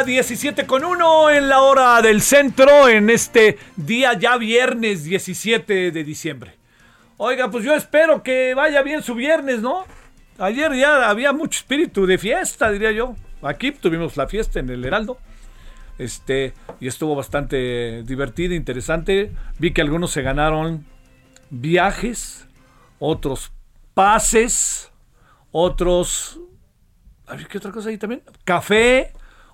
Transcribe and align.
ahora 0.00 0.04
17 0.04 0.66
con 0.66 0.84
1 0.84 1.30
en 1.30 1.48
la 1.48 1.62
hora 1.62 2.02
del 2.02 2.22
centro, 2.22 2.88
en 2.88 3.10
este 3.10 3.58
día 3.76 4.14
ya 4.14 4.36
viernes 4.36 5.04
17 5.04 5.90
de 5.90 6.04
diciembre. 6.04 6.54
Oiga, 7.16 7.50
pues 7.50 7.64
yo 7.64 7.74
espero 7.74 8.22
que 8.22 8.54
vaya 8.54 8.82
bien 8.82 9.02
su 9.02 9.14
viernes, 9.14 9.60
¿no? 9.60 9.84
Ayer 10.38 10.74
ya 10.74 11.08
había 11.08 11.32
mucho 11.32 11.58
espíritu 11.58 12.06
de 12.06 12.18
fiesta, 12.18 12.70
diría 12.70 12.92
yo. 12.92 13.14
Aquí 13.42 13.72
tuvimos 13.72 14.16
la 14.16 14.26
fiesta 14.26 14.60
en 14.60 14.70
el 14.70 14.84
Heraldo. 14.84 15.18
Este, 15.98 16.54
y 16.80 16.88
estuvo 16.88 17.14
bastante 17.14 18.02
divertido, 18.04 18.54
interesante. 18.54 19.32
Vi 19.58 19.72
que 19.72 19.82
algunos 19.82 20.12
se 20.12 20.22
ganaron 20.22 20.86
viajes, 21.50 22.46
otros 22.98 23.52
pases, 23.94 24.90
otros 25.50 26.40
¿qué 27.48 27.58
otra 27.58 27.70
cosa 27.70 27.90
hay 27.90 27.98
también? 27.98 28.22
Café, 28.44 29.12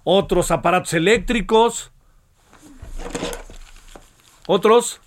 otros 0.09 0.53
aparatos 0.53 0.95
eléctricos, 0.95 1.91
otros 4.47 5.01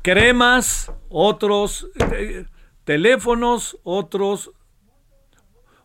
cremas, 0.00 0.90
otros 1.10 1.90
eh, 2.12 2.46
teléfonos, 2.84 3.78
otros 3.82 4.52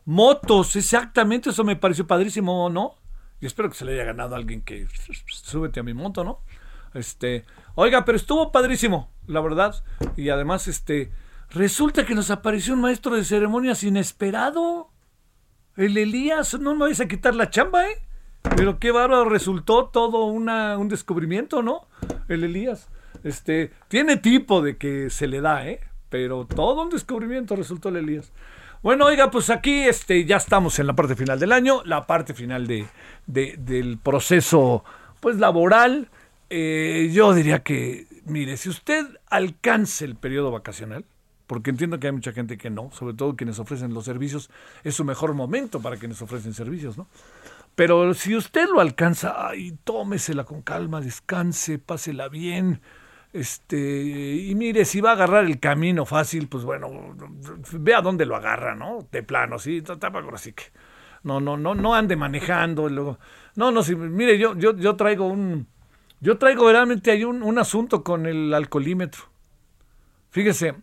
motos, 0.05 0.77
exactamente, 0.77 1.49
eso 1.49 1.65
me 1.65 1.75
pareció 1.75 2.07
padrísimo, 2.07 2.69
¿no? 2.69 2.95
Y 3.41 3.45
espero 3.45 3.69
que 3.69 3.75
se 3.75 3.83
le 3.83 3.95
haya 3.95 4.05
ganado 4.05 4.33
a 4.33 4.37
alguien 4.37 4.61
que 4.61 4.87
súbete 5.27 5.81
a 5.81 5.83
mi 5.83 5.93
moto, 5.93 6.23
¿no? 6.23 6.39
Este, 6.93 7.43
oiga, 7.75 8.05
pero 8.05 8.15
estuvo 8.15 8.53
padrísimo, 8.53 9.11
la 9.27 9.41
verdad. 9.41 9.75
Y 10.15 10.29
además, 10.29 10.69
este, 10.69 11.11
resulta 11.49 12.05
que 12.05 12.15
nos 12.15 12.31
apareció 12.31 12.75
un 12.75 12.79
maestro 12.79 13.13
de 13.15 13.25
ceremonias 13.25 13.83
inesperado. 13.83 14.88
El 15.77 15.97
Elías, 15.97 16.59
no 16.59 16.73
me 16.75 16.81
vais 16.85 16.99
a 16.99 17.07
quitar 17.07 17.35
la 17.35 17.49
chamba, 17.49 17.87
¿eh? 17.87 17.97
Pero 18.55 18.79
qué 18.79 18.91
bárbaro, 18.91 19.29
resultó 19.29 19.85
todo 19.87 20.25
un 20.25 20.87
descubrimiento, 20.89 21.61
¿no? 21.61 21.87
El 22.27 22.43
Elías. 22.43 22.89
Este, 23.23 23.71
tiene 23.87 24.17
tipo 24.17 24.61
de 24.61 24.77
que 24.77 25.09
se 25.09 25.27
le 25.27 25.41
da, 25.41 25.67
¿eh? 25.67 25.79
Pero 26.09 26.45
todo 26.45 26.83
un 26.83 26.89
descubrimiento 26.89 27.55
resultó 27.55 27.89
el 27.89 27.97
Elías. 27.97 28.31
Bueno, 28.81 29.05
oiga, 29.05 29.29
pues 29.29 29.49
aquí 29.49 29.81
este, 29.81 30.25
ya 30.25 30.37
estamos 30.37 30.79
en 30.79 30.87
la 30.87 30.93
parte 30.93 31.15
final 31.15 31.37
del 31.39 31.51
año, 31.51 31.81
la 31.85 32.07
parte 32.07 32.33
final 32.33 32.65
de, 32.65 32.85
de- 33.27 33.55
del 33.57 33.97
proceso 33.97 34.83
pues 35.19 35.37
laboral. 35.37 36.07
Eh, 36.49 37.09
yo 37.13 37.33
diría 37.33 37.59
que, 37.59 38.07
mire, 38.25 38.55
si 38.57 38.69
usted 38.69 39.05
alcanza 39.29 40.05
el 40.05 40.15
periodo 40.15 40.49
vacacional, 40.51 41.03
porque 41.49 41.71
entiendo 41.71 41.99
que 41.99 42.05
hay 42.05 42.13
mucha 42.13 42.31
gente 42.31 42.59
que 42.59 42.69
no, 42.69 42.91
sobre 42.91 43.15
todo 43.15 43.35
quienes 43.35 43.57
ofrecen 43.57 43.91
los 43.91 44.05
servicios, 44.05 44.51
es 44.83 44.93
su 44.93 45.03
mejor 45.03 45.33
momento 45.33 45.81
para 45.81 45.97
quienes 45.97 46.21
ofrecen 46.21 46.53
servicios, 46.53 46.95
¿no? 46.95 47.07
Pero 47.73 48.13
si 48.13 48.35
usted 48.35 48.67
lo 48.71 48.79
alcanza, 48.79 49.47
ay, 49.47 49.75
tómesela 49.83 50.43
con 50.43 50.61
calma, 50.61 51.01
descanse, 51.01 51.79
pásela 51.79 52.29
bien. 52.29 52.81
Este, 53.33 54.35
y 54.35 54.53
mire, 54.53 54.85
si 54.85 55.01
va 55.01 55.09
a 55.09 55.13
agarrar 55.13 55.45
el 55.45 55.59
camino 55.59 56.05
fácil, 56.05 56.47
pues 56.47 56.63
bueno, 56.65 57.15
vea 57.71 58.01
dónde 58.01 58.27
lo 58.27 58.35
agarra, 58.35 58.75
¿no? 58.75 59.07
De 59.11 59.23
plano, 59.23 59.57
sí, 59.57 59.81
así 60.31 60.53
que. 60.53 60.65
No, 61.23 61.39
no, 61.39 61.57
no, 61.57 61.73
no 61.73 61.95
ande 61.95 62.15
manejando. 62.15 62.87
Luego, 62.89 63.17
no, 63.55 63.71
no, 63.71 63.81
sí, 63.81 63.95
mire, 63.95 64.37
yo, 64.37 64.55
yo, 64.55 64.77
yo 64.77 64.95
traigo 64.95 65.25
un. 65.25 65.65
Yo 66.19 66.37
traigo 66.37 66.71
realmente 66.71 67.09
hay 67.09 67.23
un, 67.23 67.41
un 67.41 67.57
asunto 67.57 68.03
con 68.03 68.27
el 68.27 68.53
alcoholímetro. 68.53 69.23
Fíjese, 70.29 70.75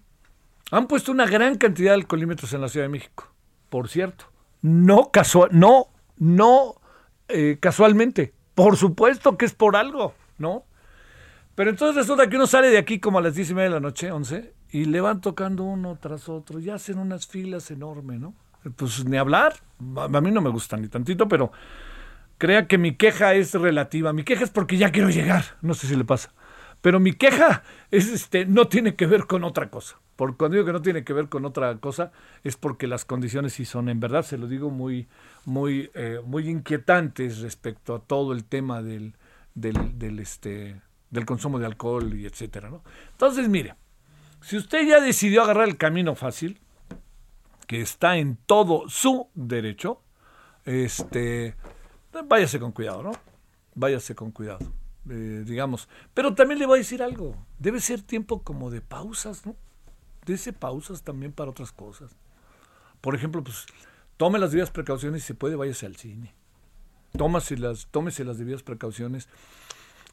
han 0.71 0.87
puesto 0.87 1.13
una 1.13 1.27
gran 1.27 1.57
cantidad 1.57 1.91
de 1.91 1.97
alcoholímetros 1.97 2.53
en 2.53 2.61
la 2.61 2.69
Ciudad 2.69 2.87
de 2.87 2.91
México, 2.91 3.33
por 3.69 3.89
cierto. 3.89 4.27
No 4.63 5.11
casual, 5.13 5.51
no, 5.53 5.89
no 6.17 6.81
eh, 7.29 7.59
casualmente. 7.61 8.35
Por 8.55 8.77
supuesto 8.77 9.37
que 9.37 9.45
es 9.45 9.55
por 9.55 9.77
algo, 9.77 10.15
¿no? 10.39 10.65
Pero 11.55 11.71
entonces 11.71 11.97
resulta 11.97 12.29
que 12.29 12.37
uno 12.37 12.47
sale 12.47 12.69
de 12.69 12.79
aquí 12.79 13.01
como 13.01 13.19
a 13.19 13.23
las 13.23 13.35
10 13.35 13.51
y 13.51 13.55
media 13.55 13.69
de 13.69 13.75
la 13.75 13.81
noche, 13.81 14.11
11, 14.11 14.55
y 14.71 14.87
le 14.87 15.01
van 15.01 15.21
tocando 15.21 15.65
uno 15.65 15.99
tras 16.01 16.29
otro, 16.29 16.59
y 16.59 16.71
hacen 16.71 16.99
unas 16.99 17.27
filas 17.27 17.71
enormes, 17.71 18.21
¿no? 18.21 18.35
Pues 18.77 19.05
ni 19.05 19.17
hablar, 19.17 19.55
a 19.97 20.21
mí 20.21 20.31
no 20.31 20.41
me 20.41 20.51
gusta 20.51 20.77
ni 20.77 20.89
tantito, 20.89 21.29
pero 21.29 21.53
crea 22.39 22.67
que 22.67 22.79
mi 22.79 22.97
queja 22.97 23.35
es 23.35 23.55
relativa. 23.55 24.13
Mi 24.13 24.25
queja 24.25 24.45
es 24.45 24.51
porque 24.51 24.77
ya 24.77 24.91
quiero 24.91 25.09
llegar, 25.09 25.45
no 25.63 25.75
sé 25.75 25.87
si 25.87 25.95
le 25.95 26.05
pasa. 26.05 26.33
Pero 26.81 26.99
mi 26.99 27.13
queja 27.13 27.63
es 27.91 28.09
este, 28.09 28.45
no 28.45 28.69
tiene 28.69 28.97
que 28.97 29.07
ver 29.07 29.27
con 29.27 29.45
otra 29.45 29.71
cosa. 29.71 29.99
Por 30.17 30.37
cuando 30.39 30.55
digo 30.55 30.67
que 30.67 30.73
no 30.73 30.83
tiene 30.83 31.05
que 31.05 31.13
ver 31.13 31.29
con 31.29 31.45
otra 31.45 31.77
cosa, 31.79 32.11
es 32.43 32.57
porque 32.57 32.87
las 32.87 33.05
condiciones 33.05 33.53
sí 33.53 33.67
son, 33.67 33.91
en 33.91 34.01
verdad, 34.01 34.23
se 34.23 34.39
lo 34.39 34.49
digo 34.49 34.71
muy, 34.71 35.09
muy, 35.45 35.91
eh, 35.95 36.21
muy 36.25 36.49
inquietantes 36.49 37.41
respecto 37.41 37.95
a 37.95 38.01
todo 38.01 38.33
el 38.33 38.45
tema 38.45 38.83
del, 38.83 39.15
del, 39.55 40.19
este, 40.19 40.81
del 41.11 41.27
consumo 41.27 41.59
de 41.59 41.67
alcohol 41.67 42.15
y 42.15 42.25
etcétera, 42.25 42.71
¿no? 42.71 42.83
Entonces, 43.13 43.49
mire, 43.49 43.75
si 44.41 44.57
usted 44.57 44.87
ya 44.87 45.01
decidió 45.01 45.43
agarrar 45.43 45.69
el 45.69 45.77
camino 45.77 46.15
fácil, 46.15 46.61
que 47.67 47.83
está 47.83 48.17
en 48.17 48.39
todo 48.47 48.89
su 48.89 49.29
derecho, 49.35 50.01
este, 50.65 51.57
váyase 52.27 52.59
con 52.59 52.73
cuidado, 52.73 53.03
¿no? 53.03 53.13
Váyase 53.75 54.15
con 54.15 54.31
cuidado, 54.31 54.61
eh, 55.11 55.43
digamos. 55.45 55.89
Pero 56.15 56.35
también 56.35 56.59
le 56.59 56.67
voy 56.67 56.79
a 56.79 56.83
decir 56.83 57.03
algo, 57.03 57.37
debe 57.59 57.81
ser 57.81 58.01
tiempo 58.01 58.43
como 58.43 58.71
de 58.71 58.81
pausas, 58.81 59.45
¿no? 59.45 59.57
Dese 60.27 60.53
pausas 60.53 61.03
también 61.03 61.33
para 61.33 61.51
otras 61.51 61.73
cosas. 61.73 62.11
Por 63.01 63.15
ejemplo, 63.15 63.43
pues 63.43 63.67
tome 64.17 64.39
las 64.39 64.51
debidas 64.51 64.71
precauciones 64.71 65.23
si 65.23 65.33
puede, 65.33 65.55
váyase 65.57 65.87
al 65.87 65.97
cine. 65.97 66.35
Tómase 67.17 67.57
las, 67.57 67.87
tómese 67.91 68.25
las 68.25 68.37
debidas 68.37 68.63
precauciones. 68.63 69.29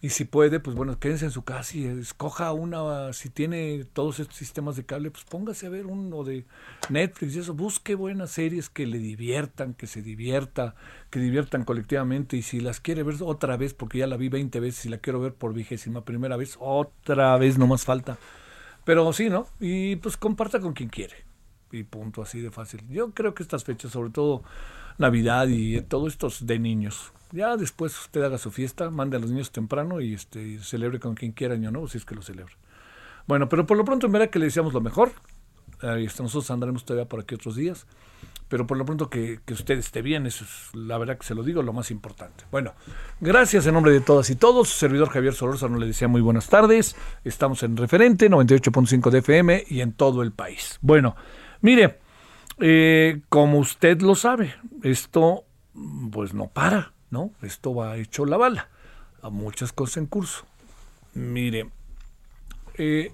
Y 0.01 0.10
si 0.10 0.25
puede, 0.25 0.60
pues 0.60 0.75
bueno, 0.75 1.00
quédense 1.00 1.25
en 1.25 1.31
su 1.31 1.44
casa 1.45 1.77
y 1.77 1.86
escoja 1.86 2.51
una, 2.51 3.13
si 3.13 3.30
tiene 3.30 3.86
todos 3.86 4.19
estos 4.19 4.36
sistemas 4.36 4.75
de 4.75 4.86
cable, 4.86 5.10
pues 5.10 5.24
póngase 5.24 5.65
a 5.65 5.69
ver 5.69 5.86
uno 5.86 6.25
de 6.25 6.45
Netflix 6.89 7.36
y 7.36 7.39
eso, 7.39 7.54
busque 7.54 7.95
buenas 7.95 8.31
series 8.31 8.69
que 8.69 8.86
le 8.86 8.98
diviertan, 8.98 9.74
que 9.74 9.88
se 9.88 10.01
divierta, 10.01 10.75
que 11.10 11.19
diviertan 11.19 11.63
colectivamente 11.63 12.36
y 12.36 12.42
si 12.42 12.60
las 12.60 12.81
quiere 12.81 13.04
ver 13.04 13.15
otra 13.21 13.56
vez, 13.56 13.74
porque 13.74 14.00
ya 14.00 14.07
la 14.07 14.18
vi 14.18 14.27
20 14.27 14.60
veces 14.60 14.86
y 14.86 14.89
la 14.89 14.98
quiero 14.98 15.21
ver 15.21 15.36
por 15.36 15.54
vigésima 15.54 16.04
primera 16.04 16.36
vez, 16.36 16.57
otra 16.60 17.38
vez, 17.38 17.57
no 17.57 17.65
más 17.65 17.86
falta. 17.86 18.18
Pero 18.85 19.12
sí, 19.13 19.30
¿no? 19.30 19.47
Y 19.59 19.95
pues 19.97 20.18
comparta 20.18 20.59
con 20.59 20.74
quien 20.74 20.89
quiere. 20.89 21.25
Y 21.71 21.83
punto, 21.83 22.21
así 22.21 22.39
de 22.39 22.51
fácil. 22.51 22.81
Yo 22.89 23.12
creo 23.12 23.33
que 23.33 23.44
estas 23.44 23.63
fechas, 23.63 23.91
sobre 23.91 24.12
todo 24.12 24.44
Navidad 24.97 25.47
y 25.47 25.81
todo 25.81 26.07
esto 26.07 26.27
es 26.27 26.45
de 26.45 26.59
niños. 26.59 27.12
Ya 27.31 27.57
después 27.57 27.97
usted 28.00 28.21
haga 28.21 28.38
su 28.38 28.51
fiesta, 28.51 28.91
mande 28.91 29.18
a 29.18 29.19
los 29.19 29.31
niños 29.31 29.51
temprano 29.51 30.01
y 30.01 30.13
este 30.13 30.59
celebre 30.59 31.00
con 31.00 31.15
quien 31.15 31.31
quiera 31.31 31.56
año 31.56 31.71
nuevo, 31.71 31.88
si 31.88 31.97
es 31.97 32.06
que 32.06 32.13
lo 32.13 32.21
celebra. 32.21 32.53
Bueno, 33.25 33.50
pero 33.50 33.65
por 33.65 33.77
lo 33.77 33.85
pronto 33.85 34.07
verdad 34.09 34.30
que 34.30 34.38
le 34.38 34.45
deseamos 34.45 34.74
lo 34.74 34.81
mejor. 34.81 35.12
Está, 35.81 36.24
nosotros 36.24 36.51
andaremos 36.51 36.86
todavía 36.86 37.09
por 37.09 37.21
aquí 37.21 37.36
otros 37.36 37.56
días. 37.56 37.88
Pero 38.53 38.67
por 38.67 38.77
lo 38.77 38.85
pronto 38.85 39.09
que, 39.09 39.39
que, 39.44 39.55
usted 39.55 39.79
esté 39.79 40.03
bien, 40.03 40.27
eso 40.27 40.45
es 40.45 40.75
la 40.75 41.00
verdad 41.00 41.17
que 41.17 41.25
se 41.25 41.33
lo 41.33 41.41
digo, 41.41 41.63
lo 41.63 41.73
más 41.73 41.89
importante. 41.89 42.44
Bueno, 42.51 42.73
gracias 43.19 43.65
en 43.65 43.73
nombre 43.73 43.91
de 43.91 44.00
todas 44.00 44.29
y 44.29 44.35
todos. 44.35 44.69
Su 44.69 44.77
servidor 44.77 45.09
Javier 45.09 45.33
Solórzano 45.33 45.79
le 45.79 45.88
decía 45.88 46.07
muy 46.07 46.21
buenas 46.21 46.50
tardes. 46.50 46.95
Estamos 47.23 47.63
en 47.63 47.75
referente 47.75 48.29
98.5 48.29 49.09
de 49.09 49.17
FM 49.17 49.63
y 49.69 49.81
en 49.81 49.94
todo 49.94 50.21
el 50.21 50.33
país. 50.33 50.77
Bueno, 50.83 51.15
mire, 51.61 51.97
eh, 52.59 53.21
como 53.27 53.57
usted 53.57 54.00
lo 54.03 54.13
sabe, 54.13 54.53
esto 54.83 55.45
pues 56.11 56.35
no 56.35 56.45
para, 56.45 56.94
¿no? 57.09 57.31
Esto 57.41 57.73
va 57.73 57.97
hecho 57.97 58.23
la 58.23 58.38
bala 58.38 58.69
a 59.23 59.31
muchas 59.31 59.73
cosas 59.73 59.97
en 59.97 60.05
curso. 60.05 60.45
Mire, 61.15 61.71
eh, 62.77 63.11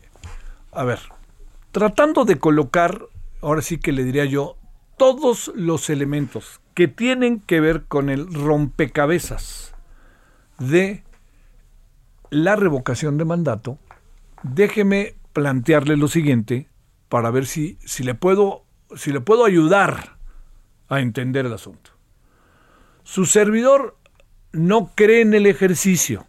a 0.74 0.83
ver, 0.83 1.00
tratando 1.71 2.25
de 2.25 2.38
colocar, 2.38 3.03
ahora 3.41 3.62
sí 3.62 3.77
que 3.77 3.94
le 3.94 4.03
diría 4.03 4.25
yo, 4.25 4.57
todos 5.00 5.51
los 5.56 5.90
elementos 5.90 6.62
que 6.75 6.88
tienen 6.88 7.40
que 7.40 7.60
ver 7.60 7.86
con 7.86 8.10
el 8.12 8.31
rompecabezas 8.31 9.74
de 10.60 11.04
la 12.30 12.56
revocación 12.56 13.18
de 13.18 13.25
mandato, 13.25 13.80
déjeme 14.44 15.16
plantearle 15.34 15.98
lo 15.98 16.07
siguiente 16.07 16.69
para 17.10 17.31
ver 17.31 17.48
si, 17.48 17.80
si, 17.84 18.04
le, 18.04 18.13
puedo, 18.13 18.66
si 18.96 19.12
le 19.12 19.19
puedo 19.19 19.46
ayudar 19.46 20.18
a 20.88 21.00
entender 21.00 21.48
el 21.48 21.54
asunto. 21.54 21.90
Su 23.01 23.25
servidor 23.25 23.98
no 24.51 24.92
cree 24.94 25.22
en 25.22 25.34
el 25.34 25.48
ejercicio. 25.48 26.28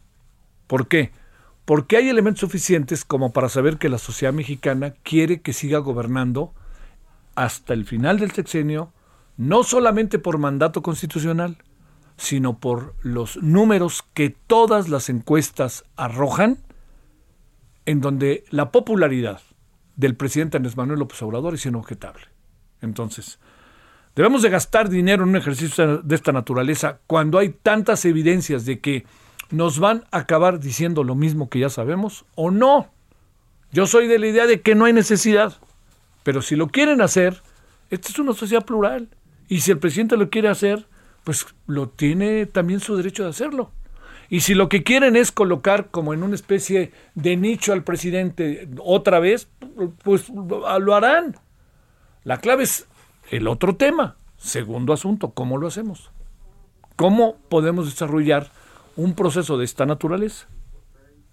¿Por 0.66 0.88
qué? 0.88 1.12
porque 1.70 1.96
hay 1.96 2.08
elementos 2.08 2.40
suficientes 2.40 3.04
como 3.04 3.32
para 3.32 3.48
saber 3.48 3.78
que 3.78 3.88
la 3.88 3.98
sociedad 3.98 4.32
mexicana 4.32 4.92
quiere 5.04 5.40
que 5.40 5.52
siga 5.52 5.78
gobernando 5.78 6.52
hasta 7.40 7.72
el 7.72 7.86
final 7.86 8.18
del 8.18 8.32
sexenio, 8.32 8.92
no 9.38 9.64
solamente 9.64 10.18
por 10.18 10.36
mandato 10.36 10.82
constitucional, 10.82 11.56
sino 12.18 12.58
por 12.58 12.94
los 13.00 13.38
números 13.38 14.04
que 14.12 14.28
todas 14.28 14.90
las 14.90 15.08
encuestas 15.08 15.84
arrojan, 15.96 16.58
en 17.86 18.02
donde 18.02 18.44
la 18.50 18.70
popularidad 18.70 19.40
del 19.96 20.16
presidente 20.16 20.58
Andrés 20.58 20.76
Manuel 20.76 20.98
López 20.98 21.22
Obrador 21.22 21.54
es 21.54 21.64
inobjetable. 21.64 22.26
Entonces, 22.82 23.38
debemos 24.14 24.42
de 24.42 24.50
gastar 24.50 24.90
dinero 24.90 25.22
en 25.22 25.30
un 25.30 25.36
ejercicio 25.36 26.02
de 26.02 26.14
esta 26.14 26.32
naturaleza 26.32 26.98
cuando 27.06 27.38
hay 27.38 27.48
tantas 27.48 28.04
evidencias 28.04 28.66
de 28.66 28.80
que 28.80 29.06
nos 29.50 29.78
van 29.78 30.04
a 30.10 30.18
acabar 30.18 30.60
diciendo 30.60 31.04
lo 31.04 31.14
mismo 31.14 31.48
que 31.48 31.60
ya 31.60 31.70
sabemos 31.70 32.26
o 32.34 32.50
no. 32.50 32.90
Yo 33.72 33.86
soy 33.86 34.08
de 34.08 34.18
la 34.18 34.26
idea 34.26 34.46
de 34.46 34.60
que 34.60 34.74
no 34.74 34.84
hay 34.84 34.92
necesidad, 34.92 35.56
pero 36.22 36.42
si 36.42 36.56
lo 36.56 36.68
quieren 36.68 37.00
hacer, 37.00 37.42
esta 37.90 38.08
es 38.08 38.18
una 38.18 38.34
sociedad 38.34 38.64
plural 38.64 39.08
y 39.48 39.60
si 39.60 39.70
el 39.70 39.78
presidente 39.78 40.16
lo 40.16 40.30
quiere 40.30 40.48
hacer, 40.48 40.86
pues 41.24 41.46
lo 41.66 41.88
tiene 41.88 42.46
también 42.46 42.80
su 42.80 42.96
derecho 42.96 43.24
de 43.24 43.30
hacerlo. 43.30 43.70
Y 44.28 44.40
si 44.40 44.54
lo 44.54 44.68
que 44.68 44.84
quieren 44.84 45.16
es 45.16 45.32
colocar 45.32 45.90
como 45.90 46.14
en 46.14 46.22
una 46.22 46.36
especie 46.36 46.92
de 47.16 47.36
nicho 47.36 47.72
al 47.72 47.82
presidente 47.82 48.68
otra 48.78 49.18
vez, 49.18 49.48
pues 50.04 50.28
lo 50.28 50.94
harán. 50.94 51.36
La 52.22 52.38
clave 52.38 52.62
es 52.62 52.86
el 53.30 53.48
otro 53.48 53.74
tema. 53.74 54.16
Segundo 54.36 54.92
asunto, 54.92 55.30
¿cómo 55.30 55.58
lo 55.58 55.66
hacemos? 55.66 56.12
¿Cómo 56.94 57.38
podemos 57.48 57.86
desarrollar 57.86 58.50
un 58.96 59.14
proceso 59.14 59.58
de 59.58 59.64
esta 59.64 59.84
naturaleza? 59.84 60.46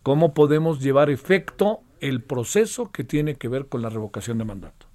¿Cómo 0.02 0.34
podemos 0.34 0.80
llevar 0.82 1.10
efecto 1.10 1.82
el 2.02 2.22
proceso 2.22 2.92
que 2.92 3.04
tiene 3.04 3.36
que 3.36 3.48
ver 3.48 3.68
con 3.68 3.82
la 3.82 3.90
revocación 3.90 4.38
de 4.38 4.46
mandato? 4.46 4.86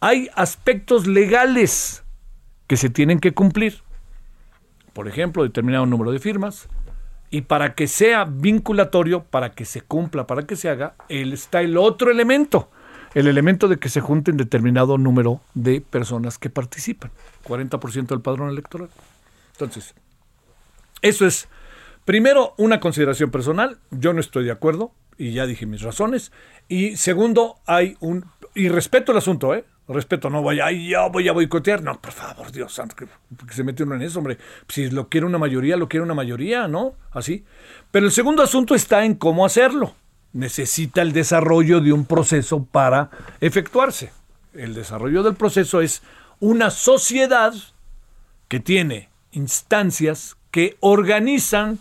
Hay 0.00 0.28
aspectos 0.34 1.06
legales 1.06 2.04
que 2.66 2.76
se 2.76 2.90
tienen 2.90 3.18
que 3.20 3.32
cumplir. 3.32 3.82
Por 4.92 5.08
ejemplo, 5.08 5.42
determinado 5.42 5.86
número 5.86 6.12
de 6.12 6.18
firmas. 6.18 6.68
Y 7.30 7.42
para 7.42 7.74
que 7.74 7.86
sea 7.86 8.24
vinculatorio, 8.24 9.24
para 9.24 9.52
que 9.52 9.64
se 9.64 9.80
cumpla, 9.80 10.26
para 10.26 10.46
que 10.46 10.56
se 10.56 10.68
haga, 10.68 10.94
está 11.08 11.60
el 11.60 11.76
otro 11.76 12.10
elemento. 12.10 12.70
El 13.14 13.26
elemento 13.26 13.68
de 13.68 13.78
que 13.78 13.88
se 13.88 14.00
junten 14.00 14.36
determinado 14.36 14.98
número 14.98 15.40
de 15.54 15.80
personas 15.80 16.38
que 16.38 16.50
participan. 16.50 17.10
40% 17.44 18.06
del 18.06 18.20
padrón 18.20 18.50
electoral. 18.50 18.90
Entonces, 19.54 19.94
eso 21.02 21.26
es 21.26 21.48
Primero, 22.06 22.54
una 22.56 22.78
consideración 22.78 23.32
personal, 23.32 23.78
yo 23.90 24.12
no 24.12 24.20
estoy 24.20 24.44
de 24.44 24.52
acuerdo 24.52 24.92
y 25.18 25.32
ya 25.32 25.46
dije 25.46 25.66
mis 25.66 25.82
razones. 25.82 26.32
Y 26.68 26.96
segundo, 26.96 27.60
hay 27.66 27.96
un... 28.00 28.26
Y 28.54 28.68
respeto 28.68 29.12
el 29.12 29.18
asunto, 29.18 29.54
¿eh? 29.54 29.64
Respeto, 29.88 30.30
no 30.30 30.42
vaya, 30.42 30.66
ay, 30.66 30.92
voy 31.12 31.28
a 31.28 31.32
boicotear. 31.32 31.82
No, 31.82 32.00
por 32.00 32.12
favor, 32.12 32.50
Dios 32.50 32.72
santo, 32.72 32.96
que, 32.96 33.06
se 33.52 33.62
mete 33.62 33.84
uno 33.84 33.94
en 33.94 34.02
eso, 34.02 34.18
hombre. 34.18 34.36
Si 34.68 34.90
lo 34.90 35.08
quiere 35.08 35.26
una 35.26 35.38
mayoría, 35.38 35.76
lo 35.76 35.88
quiere 35.88 36.02
una 36.02 36.14
mayoría, 36.14 36.66
¿no? 36.66 36.94
Así. 37.12 37.44
Pero 37.92 38.06
el 38.06 38.12
segundo 38.12 38.42
asunto 38.42 38.74
está 38.74 39.04
en 39.04 39.14
cómo 39.14 39.46
hacerlo. 39.46 39.94
Necesita 40.32 41.02
el 41.02 41.12
desarrollo 41.12 41.80
de 41.80 41.92
un 41.92 42.04
proceso 42.04 42.64
para 42.64 43.10
efectuarse. 43.40 44.10
El 44.54 44.74
desarrollo 44.74 45.22
del 45.22 45.34
proceso 45.34 45.80
es 45.80 46.02
una 46.40 46.70
sociedad 46.70 47.54
que 48.48 48.58
tiene 48.58 49.08
instancias 49.30 50.36
que 50.50 50.76
organizan 50.80 51.78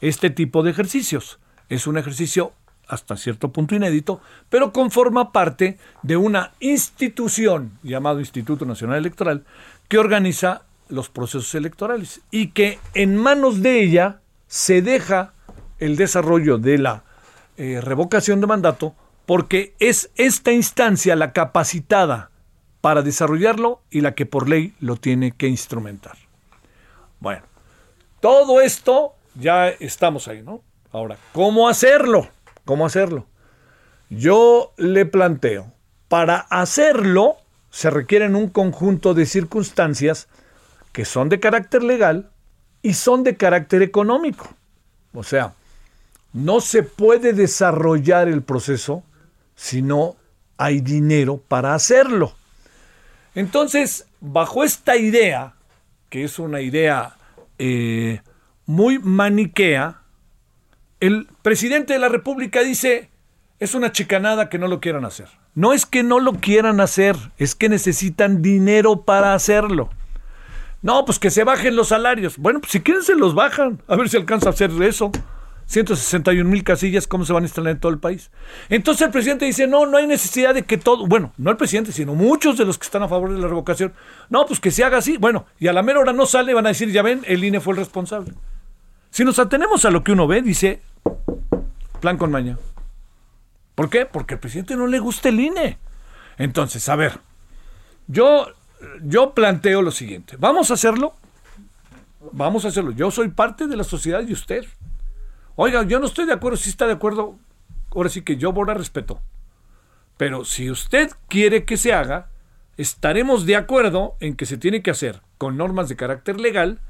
este 0.00 0.30
tipo 0.30 0.62
de 0.62 0.70
ejercicios. 0.70 1.40
Es 1.74 1.88
un 1.88 1.98
ejercicio 1.98 2.52
hasta 2.86 3.16
cierto 3.16 3.50
punto 3.50 3.74
inédito, 3.74 4.20
pero 4.48 4.72
conforma 4.72 5.32
parte 5.32 5.76
de 6.02 6.16
una 6.16 6.52
institución 6.60 7.78
llamado 7.82 8.20
Instituto 8.20 8.64
Nacional 8.64 8.98
Electoral 8.98 9.44
que 9.88 9.98
organiza 9.98 10.62
los 10.88 11.08
procesos 11.08 11.52
electorales 11.56 12.20
y 12.30 12.52
que 12.52 12.78
en 12.94 13.16
manos 13.16 13.60
de 13.60 13.82
ella 13.82 14.20
se 14.46 14.82
deja 14.82 15.32
el 15.80 15.96
desarrollo 15.96 16.58
de 16.58 16.78
la 16.78 17.02
eh, 17.56 17.80
revocación 17.82 18.40
de 18.40 18.46
mandato 18.46 18.94
porque 19.26 19.74
es 19.80 20.10
esta 20.14 20.52
instancia 20.52 21.16
la 21.16 21.32
capacitada 21.32 22.30
para 22.80 23.02
desarrollarlo 23.02 23.80
y 23.90 24.02
la 24.02 24.14
que 24.14 24.26
por 24.26 24.48
ley 24.48 24.74
lo 24.78 24.94
tiene 24.94 25.32
que 25.32 25.48
instrumentar. 25.48 26.18
Bueno, 27.18 27.42
todo 28.20 28.60
esto 28.60 29.14
ya 29.34 29.70
estamos 29.70 30.28
ahí, 30.28 30.42
¿no? 30.42 30.62
Ahora, 30.94 31.18
¿cómo 31.32 31.68
hacerlo? 31.68 32.28
¿Cómo 32.64 32.86
hacerlo? 32.86 33.26
Yo 34.10 34.72
le 34.76 35.04
planteo, 35.04 35.72
para 36.06 36.36
hacerlo 36.36 37.38
se 37.68 37.90
requieren 37.90 38.36
un 38.36 38.48
conjunto 38.48 39.12
de 39.12 39.26
circunstancias 39.26 40.28
que 40.92 41.04
son 41.04 41.28
de 41.30 41.40
carácter 41.40 41.82
legal 41.82 42.30
y 42.80 42.94
son 42.94 43.24
de 43.24 43.36
carácter 43.36 43.82
económico. 43.82 44.48
O 45.12 45.24
sea, 45.24 45.54
no 46.32 46.60
se 46.60 46.84
puede 46.84 47.32
desarrollar 47.32 48.28
el 48.28 48.44
proceso 48.44 49.02
si 49.56 49.82
no 49.82 50.14
hay 50.58 50.80
dinero 50.80 51.38
para 51.48 51.74
hacerlo. 51.74 52.36
Entonces, 53.34 54.06
bajo 54.20 54.62
esta 54.62 54.96
idea, 54.96 55.54
que 56.08 56.22
es 56.22 56.38
una 56.38 56.60
idea 56.60 57.16
eh, 57.58 58.20
muy 58.64 59.00
maniquea, 59.00 60.03
el 61.06 61.28
presidente 61.42 61.92
de 61.92 61.98
la 61.98 62.08
República 62.08 62.60
dice, 62.60 63.10
es 63.58 63.74
una 63.74 63.92
chicanada 63.92 64.48
que 64.48 64.58
no 64.58 64.68
lo 64.68 64.80
quieran 64.80 65.04
hacer. 65.04 65.28
No 65.54 65.74
es 65.74 65.84
que 65.84 66.02
no 66.02 66.18
lo 66.18 66.32
quieran 66.32 66.80
hacer, 66.80 67.16
es 67.36 67.54
que 67.54 67.68
necesitan 67.68 68.40
dinero 68.40 69.02
para 69.02 69.34
hacerlo. 69.34 69.90
No, 70.80 71.04
pues 71.04 71.18
que 71.18 71.30
se 71.30 71.44
bajen 71.44 71.76
los 71.76 71.88
salarios. 71.88 72.38
Bueno, 72.38 72.60
pues 72.60 72.72
si 72.72 72.80
quieren 72.80 73.02
se 73.02 73.14
los 73.16 73.34
bajan. 73.34 73.82
A 73.86 73.96
ver 73.96 74.08
si 74.08 74.16
alcanza 74.16 74.48
a 74.48 74.52
hacer 74.52 74.70
eso. 74.82 75.12
161 75.66 76.48
mil 76.48 76.64
casillas, 76.64 77.06
¿cómo 77.06 77.24
se 77.24 77.32
van 77.32 77.42
a 77.42 77.46
instalar 77.46 77.72
en 77.72 77.80
todo 77.80 77.92
el 77.92 77.98
país? 77.98 78.30
Entonces 78.70 79.06
el 79.06 79.12
presidente 79.12 79.44
dice, 79.44 79.66
no, 79.66 79.86
no 79.86 79.96
hay 79.98 80.06
necesidad 80.06 80.54
de 80.54 80.62
que 80.62 80.76
todo, 80.76 81.06
bueno, 81.06 81.32
no 81.38 81.50
el 81.50 81.56
presidente, 81.56 81.92
sino 81.92 82.14
muchos 82.14 82.58
de 82.58 82.66
los 82.66 82.76
que 82.76 82.84
están 82.84 83.02
a 83.02 83.08
favor 83.08 83.32
de 83.32 83.38
la 83.38 83.48
revocación, 83.48 83.94
no, 84.28 84.44
pues 84.44 84.60
que 84.60 84.70
se 84.70 84.84
haga 84.84 84.98
así. 84.98 85.16
Bueno, 85.16 85.46
y 85.58 85.68
a 85.68 85.72
la 85.72 85.82
mera 85.82 86.00
hora 86.00 86.12
no 86.12 86.26
sale, 86.26 86.52
van 86.52 86.66
a 86.66 86.70
decir, 86.70 86.90
ya 86.90 87.00
ven, 87.00 87.22
el 87.26 87.44
INE 87.44 87.60
fue 87.60 87.72
el 87.72 87.78
responsable. 87.78 88.34
Si 89.08 89.24
nos 89.24 89.38
atenemos 89.38 89.84
a 89.86 89.90
lo 89.90 90.04
que 90.04 90.12
uno 90.12 90.26
ve, 90.26 90.42
dice 90.42 90.82
plan 92.04 92.18
con 92.18 92.30
maña. 92.30 92.58
¿Por 93.74 93.88
qué? 93.88 94.04
Porque 94.04 94.34
al 94.34 94.40
presidente 94.40 94.76
no 94.76 94.86
le 94.86 94.98
gusta 94.98 95.30
el 95.30 95.40
INE. 95.40 95.78
Entonces, 96.36 96.86
a 96.90 96.96
ver, 96.96 97.18
yo, 98.08 98.46
yo 99.02 99.32
planteo 99.32 99.80
lo 99.80 99.90
siguiente. 99.90 100.36
¿Vamos 100.38 100.70
a 100.70 100.74
hacerlo? 100.74 101.14
Vamos 102.32 102.66
a 102.66 102.68
hacerlo. 102.68 102.90
Yo 102.90 103.10
soy 103.10 103.28
parte 103.28 103.66
de 103.66 103.76
la 103.78 103.84
sociedad 103.84 104.22
y 104.28 104.34
usted. 104.34 104.66
Oiga, 105.56 105.82
yo 105.84 105.98
no 105.98 106.04
estoy 106.04 106.26
de 106.26 106.34
acuerdo. 106.34 106.58
Si 106.58 106.68
está 106.68 106.86
de 106.86 106.92
acuerdo, 106.92 107.38
ahora 107.94 108.10
sí 108.10 108.20
que 108.20 108.36
yo 108.36 108.52
a 108.54 108.74
respeto. 108.74 109.18
Pero 110.18 110.44
si 110.44 110.70
usted 110.70 111.10
quiere 111.28 111.64
que 111.64 111.78
se 111.78 111.94
haga, 111.94 112.28
estaremos 112.76 113.46
de 113.46 113.56
acuerdo 113.56 114.16
en 114.20 114.36
que 114.36 114.44
se 114.44 114.58
tiene 114.58 114.82
que 114.82 114.90
hacer 114.90 115.22
con 115.38 115.56
normas 115.56 115.88
de 115.88 115.96
carácter 115.96 116.38
legal, 116.38 116.80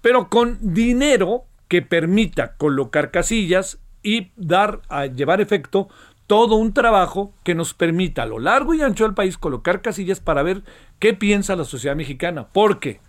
pero 0.00 0.30
con 0.30 0.56
dinero 0.62 1.44
que 1.68 1.82
permita 1.82 2.56
colocar 2.56 3.10
casillas 3.10 3.78
y 4.02 4.32
dar 4.36 4.82
a 4.88 5.06
llevar 5.06 5.40
efecto 5.40 5.88
todo 6.26 6.56
un 6.56 6.72
trabajo 6.72 7.34
que 7.44 7.54
nos 7.54 7.74
permita 7.74 8.22
a 8.22 8.26
lo 8.26 8.38
largo 8.38 8.74
y 8.74 8.82
ancho 8.82 9.04
del 9.04 9.14
país 9.14 9.36
colocar 9.36 9.82
casillas 9.82 10.20
para 10.20 10.42
ver 10.42 10.62
qué 10.98 11.14
piensa 11.14 11.56
la 11.56 11.64
sociedad 11.64 11.96
mexicana. 11.96 12.48
Porque 12.52 13.00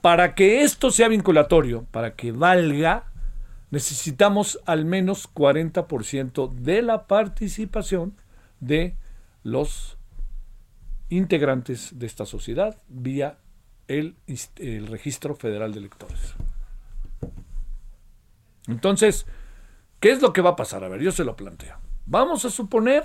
para 0.00 0.34
que 0.34 0.62
esto 0.62 0.90
sea 0.90 1.08
vinculatorio, 1.08 1.86
para 1.90 2.14
que 2.14 2.32
valga, 2.32 3.04
necesitamos 3.70 4.60
al 4.66 4.84
menos 4.84 5.32
40% 5.32 6.52
de 6.52 6.82
la 6.82 7.06
participación 7.06 8.14
de 8.60 8.96
los 9.44 9.96
integrantes 11.08 11.98
de 11.98 12.06
esta 12.06 12.26
sociedad 12.26 12.76
vía 12.88 13.38
el, 13.88 14.16
el 14.56 14.86
registro 14.88 15.34
federal 15.34 15.72
de 15.72 15.78
electores. 15.78 16.34
Entonces, 18.66 19.26
¿qué 20.02 20.10
es 20.10 20.20
lo 20.20 20.34
que 20.34 20.42
va 20.42 20.50
a 20.50 20.56
pasar? 20.56 20.84
A 20.84 20.88
ver, 20.88 21.00
yo 21.00 21.12
se 21.12 21.24
lo 21.24 21.36
planteo. 21.36 21.78
Vamos 22.04 22.44
a 22.44 22.50
suponer 22.50 23.04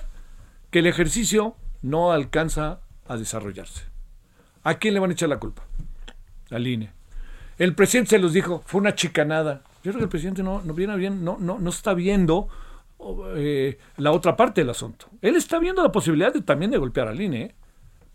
que 0.72 0.80
el 0.80 0.88
ejercicio 0.88 1.56
no 1.82 2.12
alcanza 2.12 2.82
a 3.08 3.16
desarrollarse. 3.16 3.84
¿A 4.64 4.74
quién 4.80 4.96
le 4.96 5.00
van 5.00 5.12
a 5.12 5.14
echar 5.14 5.30
la 5.30 5.40
culpa? 5.40 5.64
Al 6.50 6.68
INE. 6.68 6.92
El 7.58 7.76
presidente 7.76 8.10
se 8.10 8.20
los 8.20 8.34
dijo, 8.34 8.64
fue 8.66 8.82
una 8.82 8.96
chicanada. 8.96 9.62
Yo 9.84 9.92
creo 9.92 10.00
que 10.00 10.04
el 10.04 10.10
presidente 10.10 10.44
no, 10.44 10.62
no 10.64 10.74
viene 10.74 10.98
bien, 10.98 11.24
no, 11.24 11.38
no, 11.40 11.60
no 11.60 11.70
está 11.70 11.94
viendo 11.94 12.50
eh, 13.36 13.78
la 13.98 14.12
otra 14.12 14.36
parte 14.36 14.62
del 14.62 14.72
asunto. 14.72 15.08
Él 15.22 15.36
está 15.36 15.60
viendo 15.60 15.84
la 15.84 15.92
posibilidad 15.92 16.34
también 16.44 16.72
de 16.72 16.80
golpear 16.80 17.08
al 17.08 17.22
INE, 17.22 17.56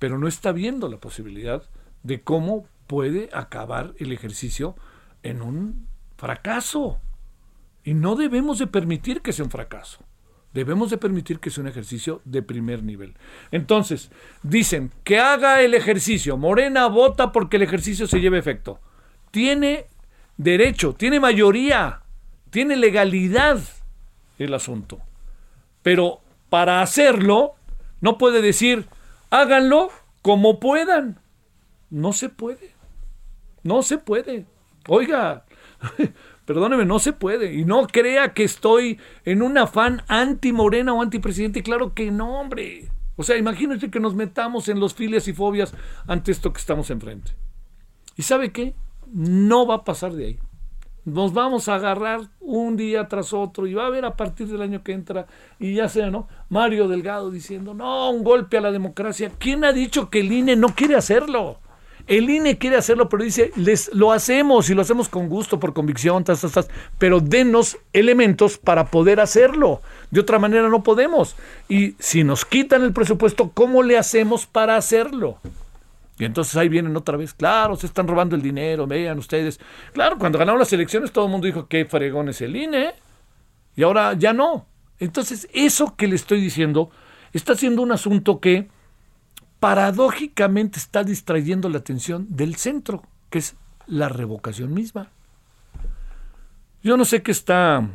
pero 0.00 0.18
no 0.18 0.26
está 0.26 0.50
viendo 0.50 0.88
la 0.88 0.98
posibilidad 0.98 1.62
de 2.02 2.20
cómo 2.22 2.66
puede 2.88 3.30
acabar 3.32 3.94
el 3.98 4.12
ejercicio 4.12 4.74
en 5.22 5.40
un 5.40 5.86
fracaso. 6.16 7.00
Y 7.84 7.94
no 7.94 8.14
debemos 8.14 8.58
de 8.58 8.66
permitir 8.66 9.20
que 9.22 9.32
sea 9.32 9.44
un 9.44 9.50
fracaso. 9.50 10.04
Debemos 10.52 10.90
de 10.90 10.98
permitir 10.98 11.38
que 11.40 11.50
sea 11.50 11.62
un 11.62 11.68
ejercicio 11.68 12.20
de 12.24 12.42
primer 12.42 12.82
nivel. 12.82 13.14
Entonces, 13.50 14.10
dicen 14.42 14.92
que 15.02 15.18
haga 15.18 15.62
el 15.62 15.74
ejercicio. 15.74 16.36
Morena 16.36 16.86
vota 16.88 17.32
porque 17.32 17.56
el 17.56 17.62
ejercicio 17.62 18.06
se 18.06 18.20
lleve 18.20 18.38
efecto. 18.38 18.78
Tiene 19.30 19.86
derecho, 20.36 20.94
tiene 20.94 21.20
mayoría, 21.20 22.02
tiene 22.50 22.76
legalidad 22.76 23.60
el 24.38 24.52
asunto. 24.52 25.00
Pero 25.82 26.20
para 26.50 26.82
hacerlo, 26.82 27.54
no 28.00 28.18
puede 28.18 28.42
decir, 28.42 28.86
háganlo 29.30 29.90
como 30.20 30.60
puedan. 30.60 31.18
No 31.88 32.12
se 32.12 32.28
puede. 32.28 32.74
No 33.62 33.82
se 33.82 33.96
puede. 33.98 34.46
Oiga, 34.88 35.44
Perdóneme, 36.52 36.84
no 36.84 36.98
se 36.98 37.14
puede. 37.14 37.54
Y 37.54 37.64
no 37.64 37.86
crea 37.86 38.34
que 38.34 38.44
estoy 38.44 39.00
en 39.24 39.40
un 39.40 39.56
afán 39.56 40.02
anti-morena 40.06 40.92
o 40.92 41.00
anti-presidente. 41.00 41.62
Claro 41.62 41.94
que 41.94 42.10
no, 42.10 42.40
hombre. 42.40 42.90
O 43.16 43.22
sea, 43.22 43.38
imagínate 43.38 43.90
que 43.90 44.00
nos 44.00 44.14
metamos 44.14 44.68
en 44.68 44.78
los 44.78 44.92
filias 44.92 45.26
y 45.28 45.32
fobias 45.32 45.74
ante 46.06 46.30
esto 46.30 46.52
que 46.52 46.60
estamos 46.60 46.90
enfrente. 46.90 47.32
¿Y 48.16 48.22
sabe 48.22 48.52
qué? 48.52 48.74
No 49.10 49.66
va 49.66 49.76
a 49.76 49.84
pasar 49.84 50.12
de 50.12 50.26
ahí. 50.26 50.38
Nos 51.06 51.32
vamos 51.32 51.70
a 51.70 51.76
agarrar 51.76 52.20
un 52.38 52.76
día 52.76 53.08
tras 53.08 53.32
otro 53.32 53.66
y 53.66 53.72
va 53.72 53.84
a 53.84 53.86
haber 53.86 54.04
a 54.04 54.14
partir 54.14 54.46
del 54.46 54.60
año 54.60 54.82
que 54.82 54.92
entra, 54.92 55.26
y 55.58 55.74
ya 55.76 55.88
sea, 55.88 56.10
¿no? 56.10 56.28
Mario 56.50 56.86
Delgado 56.86 57.30
diciendo, 57.30 57.72
no, 57.72 58.10
un 58.10 58.22
golpe 58.22 58.58
a 58.58 58.60
la 58.60 58.72
democracia. 58.72 59.32
¿Quién 59.38 59.64
ha 59.64 59.72
dicho 59.72 60.10
que 60.10 60.20
el 60.20 60.30
INE 60.30 60.54
no 60.56 60.68
quiere 60.74 60.96
hacerlo? 60.96 61.60
El 62.06 62.28
INE 62.30 62.58
quiere 62.58 62.76
hacerlo, 62.76 63.08
pero 63.08 63.24
dice, 63.24 63.52
les, 63.56 63.92
lo 63.94 64.12
hacemos 64.12 64.68
y 64.70 64.74
lo 64.74 64.82
hacemos 64.82 65.08
con 65.08 65.28
gusto, 65.28 65.60
por 65.60 65.72
convicción, 65.72 66.24
tas, 66.24 66.40
tas, 66.40 66.68
pero 66.98 67.20
denos 67.20 67.78
elementos 67.92 68.58
para 68.58 68.86
poder 68.86 69.20
hacerlo. 69.20 69.80
De 70.10 70.20
otra 70.20 70.38
manera 70.38 70.68
no 70.68 70.82
podemos. 70.82 71.36
Y 71.68 71.94
si 71.98 72.24
nos 72.24 72.44
quitan 72.44 72.82
el 72.82 72.92
presupuesto, 72.92 73.50
¿cómo 73.52 73.82
le 73.82 73.98
hacemos 73.98 74.46
para 74.46 74.76
hacerlo? 74.76 75.38
Y 76.18 76.24
entonces 76.24 76.56
ahí 76.56 76.68
vienen 76.68 76.96
otra 76.96 77.16
vez, 77.16 77.34
claro, 77.34 77.76
se 77.76 77.86
están 77.86 78.06
robando 78.06 78.36
el 78.36 78.42
dinero, 78.42 78.86
vean 78.86 79.18
ustedes. 79.18 79.58
Claro, 79.92 80.18
cuando 80.18 80.38
ganaron 80.38 80.58
las 80.58 80.72
elecciones 80.72 81.10
todo 81.10 81.24
el 81.24 81.30
mundo 81.30 81.46
dijo, 81.46 81.66
qué 81.66 81.84
fregón 81.84 82.28
es 82.28 82.40
el 82.42 82.54
INE. 82.54 82.94
Y 83.74 83.82
ahora 83.82 84.14
ya 84.14 84.32
no. 84.32 84.66
Entonces, 84.98 85.48
eso 85.52 85.96
que 85.96 86.06
le 86.06 86.14
estoy 86.14 86.40
diciendo 86.40 86.90
está 87.32 87.56
siendo 87.56 87.82
un 87.82 87.92
asunto 87.92 88.38
que 88.38 88.68
paradójicamente 89.62 90.80
está 90.80 91.04
distrayendo 91.04 91.68
la 91.68 91.78
atención 91.78 92.26
del 92.30 92.56
centro, 92.56 93.04
que 93.30 93.38
es 93.38 93.54
la 93.86 94.08
revocación 94.08 94.74
misma. 94.74 95.08
Yo 96.82 96.96
no 96.96 97.04
sé 97.04 97.22
qué 97.22 97.30
está, 97.30 97.88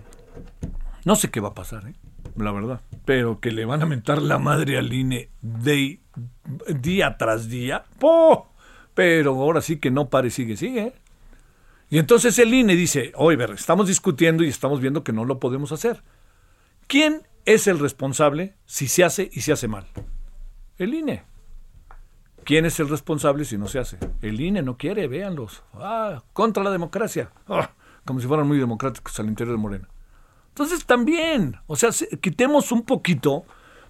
no 1.03 1.15
sé 1.17 1.29
qué 1.29 1.41
va 1.41 1.49
a 1.49 1.53
pasar, 1.53 1.85
¿eh? 1.89 1.93
la 2.37 2.53
verdad, 2.53 2.79
pero 3.03 3.41
que 3.41 3.51
le 3.51 3.65
van 3.65 3.81
a 3.81 3.85
mentar 3.85 4.21
la 4.21 4.37
madre 4.37 4.77
al 4.77 4.93
INE 4.93 5.27
de, 5.41 5.99
día 6.69 7.17
tras 7.17 7.49
día, 7.49 7.83
¡po! 7.99 8.49
pero 8.93 9.31
ahora 9.31 9.59
sí 9.59 9.75
que 9.75 9.91
no 9.91 10.07
pare, 10.07 10.29
sigue, 10.29 10.55
sigue. 10.55 10.93
Y 11.89 11.97
entonces 11.97 12.39
el 12.39 12.53
INE 12.53 12.77
dice, 12.77 13.11
oye, 13.15 13.37
estamos 13.53 13.87
discutiendo 13.87 14.45
y 14.45 14.47
estamos 14.47 14.79
viendo 14.79 15.03
que 15.03 15.11
no 15.11 15.25
lo 15.25 15.41
podemos 15.41 15.73
hacer. 15.73 16.01
¿Quién 16.87 17.23
es 17.43 17.67
el 17.67 17.77
responsable 17.77 18.55
si 18.65 18.87
se 18.87 19.03
hace 19.03 19.29
y 19.33 19.41
se 19.41 19.51
hace 19.51 19.67
mal? 19.67 19.85
El 20.77 20.93
INE. 20.93 21.25
¿Quién 22.47 22.65
es 22.65 22.79
el 22.79 22.87
responsable 22.87 23.43
si 23.43 23.57
no 23.57 23.67
se 23.67 23.77
hace? 23.77 23.97
El 24.21 24.39
INE 24.39 24.61
no 24.61 24.77
quiere, 24.77 25.09
véanlos. 25.09 25.63
Ah, 25.73 26.23
contra 26.31 26.63
la 26.63 26.71
democracia. 26.71 27.29
Ah, 27.45 27.71
como 28.05 28.21
si 28.21 28.25
fueran 28.25 28.47
muy 28.47 28.57
democráticos 28.57 29.19
al 29.19 29.27
interior 29.27 29.57
de 29.57 29.61
Morena. 29.61 29.89
Entonces 30.47 30.85
también, 30.85 31.57
o 31.67 31.75
sea, 31.75 31.89
quitemos 32.21 32.71
un 32.71 32.83
poquito 32.83 33.43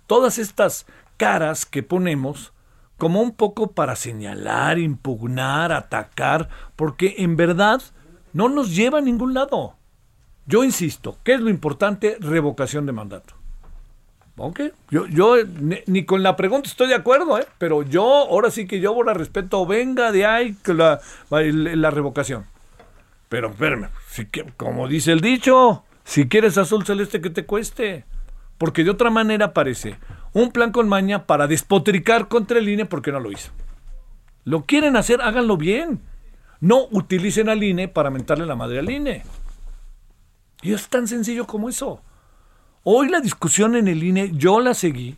todas 0.08 0.40
estas 0.40 0.88
caras 1.18 1.68
que 1.68 1.84
ponemos 1.84 2.52
como 2.98 3.22
un 3.22 3.36
poco 3.36 3.74
para 3.74 3.96
señalar, 3.96 4.80
impugnar, 4.80 5.72
atacar, 5.72 6.50
porque 6.76 7.14
en 7.20 7.36
verdad 7.36 7.84
no 8.34 8.50
nos 8.50 8.76
lleva 8.76 8.98
a 8.98 9.02
ningún 9.02 9.36
lado. 9.36 9.76
Yo 10.48 10.64
insisto, 10.64 11.20
¿qué 11.24 11.36
es 11.36 11.42
lo 11.42 11.52
importante? 11.52 12.18
Revocación 12.20 12.88
de 12.88 12.92
mandato. 12.92 13.36
Ok, 14.40 14.62
yo, 14.92 15.08
yo 15.08 15.36
ni, 15.88 16.06
con 16.06 16.22
la 16.22 16.36
pregunta 16.36 16.70
estoy 16.70 16.88
de 16.88 16.94
acuerdo, 16.96 17.40
¿eh? 17.40 17.48
pero 17.58 17.82
yo, 17.82 18.04
ahora 18.04 18.52
sí 18.52 18.68
que 18.68 18.80
yo 18.80 18.94
por 18.94 19.08
respeto, 19.18 19.66
venga 19.66 20.12
de 20.12 20.28
ahí 20.28 20.56
la, 20.66 21.00
la, 21.32 21.90
revocación. 21.90 22.46
Pero 23.30 23.50
espérame, 23.50 23.90
si, 24.08 24.28
como 24.56 24.88
dice 24.88 25.12
el 25.12 25.22
dicho, 25.22 25.84
si 26.04 26.30
quieres 26.30 26.60
azul 26.60 26.86
celeste 26.86 27.20
que 27.20 27.32
te 27.32 27.46
cueste. 27.46 28.06
Porque 28.60 28.84
de 28.84 28.90
otra 28.90 29.10
manera 29.10 29.54
parece 29.54 29.98
un 30.34 30.52
plan 30.52 30.72
con 30.72 30.88
maña 30.88 31.26
para 31.26 31.48
despotricar 31.48 32.28
contra 32.28 32.60
el 32.60 32.70
INE 32.70 32.86
porque 32.86 33.12
no 33.12 33.20
lo 33.20 33.32
hizo. 33.32 33.52
Lo 34.46 34.66
quieren 34.66 34.96
hacer, 34.96 35.22
háganlo 35.22 35.58
bien. 35.58 36.02
No 36.60 36.88
utilicen 36.92 37.50
al 37.50 37.64
INE 37.64 37.88
para 37.88 38.10
mentarle 38.10 38.46
la 38.46 38.56
madre 38.56 38.80
al 38.80 38.90
INE. 38.90 39.24
Y 40.62 40.74
es 40.74 40.88
tan 40.90 41.08
sencillo 41.08 41.46
como 41.46 41.70
eso. 41.70 42.02
Hoy 42.90 43.10
la 43.10 43.20
discusión 43.20 43.76
en 43.76 43.90
el 43.90 44.02
INE, 44.02 44.32
yo 44.32 44.62
la 44.62 44.74
seguí 44.74 45.18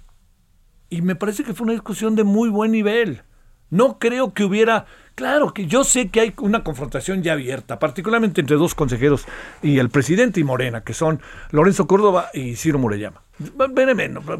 y 0.90 1.04
me 1.04 1.14
parece 1.14 1.44
que 1.44 1.54
fue 1.54 1.66
una 1.66 1.74
discusión 1.74 2.16
de 2.16 2.24
muy 2.24 2.50
buen 2.50 2.72
nivel. 2.72 3.22
No 3.70 4.00
creo 4.00 4.34
que 4.34 4.44
hubiera, 4.44 4.88
claro 5.14 5.54
que 5.54 5.68
yo 5.68 5.84
sé 5.84 6.10
que 6.10 6.20
hay 6.20 6.34
una 6.40 6.64
confrontación 6.64 7.22
ya 7.22 7.34
abierta, 7.34 7.78
particularmente 7.78 8.42
entre 8.42 8.56
dos 8.56 8.74
consejeros 8.74 9.28
y 9.62 9.78
el 9.78 9.92
presidente 9.92 10.40
y 10.40 10.44
Morena, 10.44 10.84
que 10.84 10.96
son 10.96 11.22
Lorenzo 11.52 11.86
Córdoba 11.86 12.32
y 12.34 12.56
Ciro 12.56 12.80
Murellama. 12.80 13.22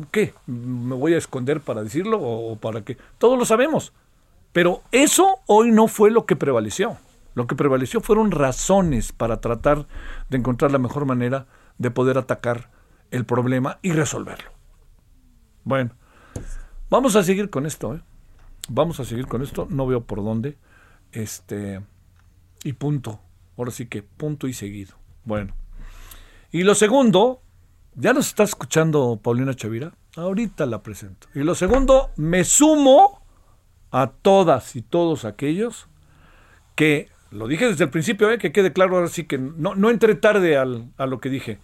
¿Qué? 0.10 0.34
¿Me 0.48 0.96
voy 0.96 1.14
a 1.14 1.20
esconder 1.20 1.62
para 1.62 1.84
decirlo 1.84 2.20
o 2.20 2.56
para 2.56 2.82
qué? 2.82 2.98
Todos 3.20 3.38
lo 3.38 3.46
sabemos. 3.46 3.94
Pero 4.54 4.82
eso 4.92 5.38
hoy 5.46 5.70
no 5.70 5.88
fue 5.88 6.10
lo 6.10 6.26
que 6.26 6.36
prevaleció. 6.36 6.98
Lo 7.36 7.46
que 7.46 7.54
prevaleció 7.54 8.02
fueron 8.02 8.32
razones 8.32 9.12
para 9.12 9.40
tratar 9.40 9.86
de 10.32 10.38
encontrar 10.38 10.72
la 10.72 10.80
mejor 10.80 11.06
manera 11.06 11.46
de 11.78 11.92
poder 11.92 12.18
atacar 12.18 12.79
el 13.12 13.26
problema 13.26 13.80
y 13.82 13.92
resolverlo. 13.92 14.52
Bueno, 15.64 15.92
vamos 16.90 17.16
a 17.16 17.24
seguir 17.24 17.50
con 17.50 17.66
esto, 17.66 17.96
¿eh? 17.96 18.02
Vamos 18.70 19.00
a 19.00 19.06
seguir 19.06 19.28
con 19.28 19.42
esto, 19.42 19.68
no 19.70 19.88
veo 19.88 20.04
por 20.04 20.24
dónde. 20.24 20.58
Este, 21.12 21.82
y 22.64 22.74
punto. 22.74 23.20
Ahora 23.58 23.72
sí 23.72 23.88
que 23.88 24.04
punto 24.04 24.48
y 24.48 24.54
seguido. 24.54 24.96
Bueno. 25.26 25.54
Y 26.52 26.64
lo 26.64 26.76
segundo, 26.76 27.42
¿ya 27.96 28.14
nos 28.14 28.28
está 28.28 28.44
escuchando 28.44 29.20
Paulina 29.22 29.54
Chavira? 29.56 29.94
Ahorita 30.16 30.66
la 30.66 30.84
presento. 30.84 31.28
Y 31.34 31.40
lo 31.40 31.56
segundo, 31.56 32.12
me 32.16 32.44
sumo 32.44 33.22
a 33.92 34.08
todas 34.08 34.76
y 34.76 34.82
todos 34.82 35.26
aquellos 35.26 35.88
que, 36.76 37.10
lo 37.32 37.48
dije 37.48 37.68
desde 37.68 37.86
el 37.86 37.90
principio, 37.90 38.32
¿eh? 38.32 38.38
que 38.38 38.52
quede 38.52 38.72
claro 38.72 38.98
ahora 38.98 39.10
sí 39.10 39.26
que 39.26 39.38
no, 39.38 39.76
no 39.76 39.90
entré 39.90 40.16
tarde 40.16 40.58
al, 40.58 40.92
a 40.98 41.06
lo 41.06 41.20
que 41.20 41.30
dije 41.30 41.60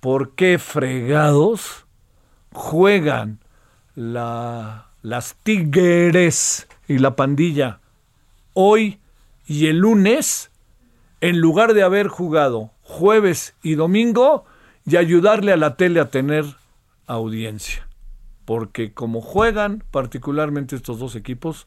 por 0.00 0.34
qué 0.34 0.58
fregados 0.58 1.86
juegan 2.52 3.40
la, 3.94 4.88
las 5.02 5.34
tigres 5.42 6.68
y 6.86 6.98
la 6.98 7.16
pandilla 7.16 7.80
hoy 8.54 8.98
Y 9.46 9.68
el 9.68 9.78
lunes, 9.78 10.50
en 11.22 11.40
lugar 11.40 11.72
de 11.72 11.82
haber 11.82 12.08
jugado 12.08 12.72
jueves 12.82 13.54
y 13.62 13.76
domingo, 13.76 14.44
y 14.84 14.96
ayudarle 14.96 15.52
a 15.52 15.56
la 15.56 15.76
tele 15.76 16.00
a 16.00 16.10
tener 16.10 16.44
audiencia. 17.06 17.88
Porque 18.44 18.92
como 18.92 19.22
juegan 19.22 19.84
particularmente 19.90 20.76
estos 20.76 20.98
dos 20.98 21.14
equipos, 21.14 21.66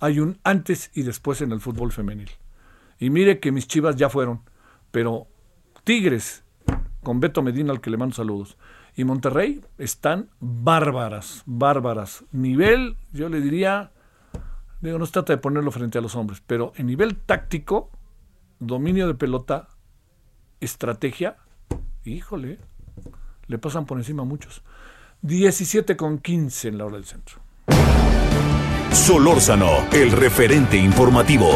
hay 0.00 0.20
un 0.20 0.38
antes 0.42 0.90
y 0.94 1.02
después 1.02 1.42
en 1.42 1.52
el 1.52 1.60
fútbol 1.60 1.92
femenil. 1.92 2.30
Y 2.98 3.10
mire 3.10 3.40
que 3.40 3.52
mis 3.52 3.68
chivas 3.68 3.96
ya 3.96 4.08
fueron, 4.08 4.40
pero 4.90 5.26
Tigres, 5.84 6.44
con 7.08 7.20
Beto 7.20 7.40
Medina 7.40 7.72
al 7.72 7.80
que 7.80 7.88
le 7.88 7.96
mando 7.96 8.14
saludos, 8.14 8.58
y 8.94 9.04
Monterrey 9.04 9.64
están 9.78 10.28
bárbaras, 10.40 11.42
bárbaras. 11.46 12.22
Nivel, 12.32 12.98
yo 13.14 13.30
le 13.30 13.40
diría, 13.40 13.92
digo, 14.82 14.98
no 14.98 15.06
se 15.06 15.12
trata 15.12 15.32
de 15.32 15.38
ponerlo 15.38 15.70
frente 15.70 15.96
a 15.96 16.02
los 16.02 16.14
hombres, 16.16 16.42
pero 16.46 16.74
en 16.76 16.84
nivel 16.84 17.16
táctico, 17.16 17.90
dominio 18.58 19.06
de 19.06 19.14
pelota, 19.14 19.68
estrategia, 20.60 21.38
híjole, 22.04 22.58
le 23.46 23.56
pasan 23.56 23.86
por 23.86 23.96
encima 23.96 24.24
a 24.24 24.26
muchos. 24.26 24.62
17 25.22 25.96
con 25.96 26.18
15 26.18 26.68
en 26.68 26.76
la 26.76 26.84
hora 26.84 26.96
del 26.96 27.06
centro. 27.06 27.38
Solórzano, 28.92 29.88
el 29.92 30.12
referente 30.12 30.76
informativo. 30.76 31.48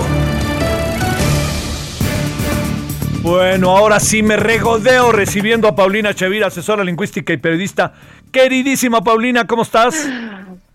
Bueno, 3.22 3.76
ahora 3.76 4.00
sí 4.00 4.22
me 4.22 4.36
regodeo 4.36 5.12
recibiendo 5.12 5.68
a 5.68 5.76
Paulina 5.76 6.12
Chavira, 6.14 6.48
asesora 6.48 6.82
lingüística 6.82 7.32
y 7.32 7.36
periodista. 7.36 7.92
Queridísima 8.32 9.02
Paulina, 9.04 9.46
¿cómo 9.46 9.62
estás? 9.62 10.08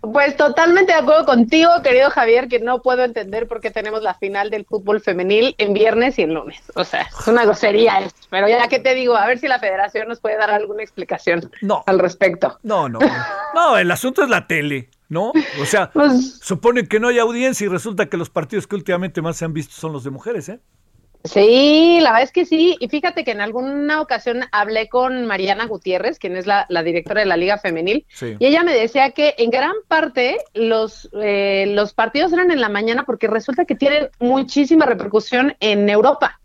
Pues 0.00 0.36
totalmente 0.36 0.92
de 0.92 0.98
acuerdo 0.98 1.26
contigo, 1.26 1.68
querido 1.82 2.08
Javier, 2.08 2.48
que 2.48 2.60
no 2.60 2.80
puedo 2.80 3.04
entender 3.04 3.46
por 3.48 3.60
qué 3.60 3.70
tenemos 3.70 4.02
la 4.02 4.14
final 4.14 4.48
del 4.48 4.64
fútbol 4.64 5.00
femenil 5.00 5.54
en 5.58 5.74
viernes 5.74 6.18
y 6.18 6.22
en 6.22 6.32
lunes. 6.32 6.62
O 6.74 6.84
sea, 6.84 7.02
es 7.02 7.26
una 7.28 7.44
grosería 7.44 7.98
esto. 7.98 8.20
Pero 8.30 8.48
ya 8.48 8.66
que 8.68 8.78
te 8.78 8.94
digo, 8.94 9.16
a 9.16 9.26
ver 9.26 9.38
si 9.38 9.48
la 9.48 9.58
federación 9.58 10.08
nos 10.08 10.20
puede 10.20 10.38
dar 10.38 10.50
alguna 10.50 10.82
explicación 10.82 11.50
No. 11.60 11.82
al 11.86 11.98
respecto. 11.98 12.58
No, 12.62 12.88
no. 12.88 13.00
No, 13.54 13.76
el 13.76 13.90
asunto 13.90 14.22
es 14.22 14.30
la 14.30 14.46
tele, 14.46 14.88
¿no? 15.10 15.32
O 15.60 15.66
sea, 15.66 15.90
Pues- 15.90 16.38
supone 16.40 16.86
que 16.88 16.98
no 17.00 17.08
hay 17.08 17.18
audiencia 17.18 17.66
y 17.66 17.68
resulta 17.68 18.06
que 18.06 18.16
los 18.16 18.30
partidos 18.30 18.66
que 18.66 18.76
últimamente 18.76 19.20
más 19.20 19.36
se 19.36 19.44
han 19.44 19.52
visto 19.52 19.74
son 19.74 19.92
los 19.92 20.04
de 20.04 20.10
mujeres, 20.10 20.48
¿eh? 20.48 20.60
Sí, 21.24 21.98
la 22.00 22.10
verdad 22.10 22.22
es 22.22 22.32
que 22.32 22.44
sí. 22.46 22.76
Y 22.80 22.88
fíjate 22.88 23.24
que 23.24 23.32
en 23.32 23.40
alguna 23.40 24.00
ocasión 24.00 24.44
hablé 24.52 24.88
con 24.88 25.26
Mariana 25.26 25.66
Gutiérrez, 25.66 26.18
quien 26.18 26.36
es 26.36 26.46
la, 26.46 26.66
la 26.68 26.82
directora 26.82 27.20
de 27.20 27.26
la 27.26 27.36
Liga 27.36 27.58
Femenil, 27.58 28.06
Sí. 28.08 28.36
y 28.38 28.46
ella 28.46 28.62
me 28.62 28.72
decía 28.74 29.10
que 29.10 29.34
en 29.38 29.50
gran 29.50 29.72
parte 29.88 30.38
los, 30.54 31.08
eh, 31.20 31.66
los 31.74 31.92
partidos 31.92 32.32
eran 32.32 32.50
en 32.50 32.60
la 32.60 32.68
mañana 32.68 33.04
porque 33.04 33.26
resulta 33.26 33.64
que 33.64 33.74
tienen 33.74 34.08
muchísima 34.20 34.86
repercusión 34.86 35.54
en 35.60 35.88
Europa. 35.88 36.40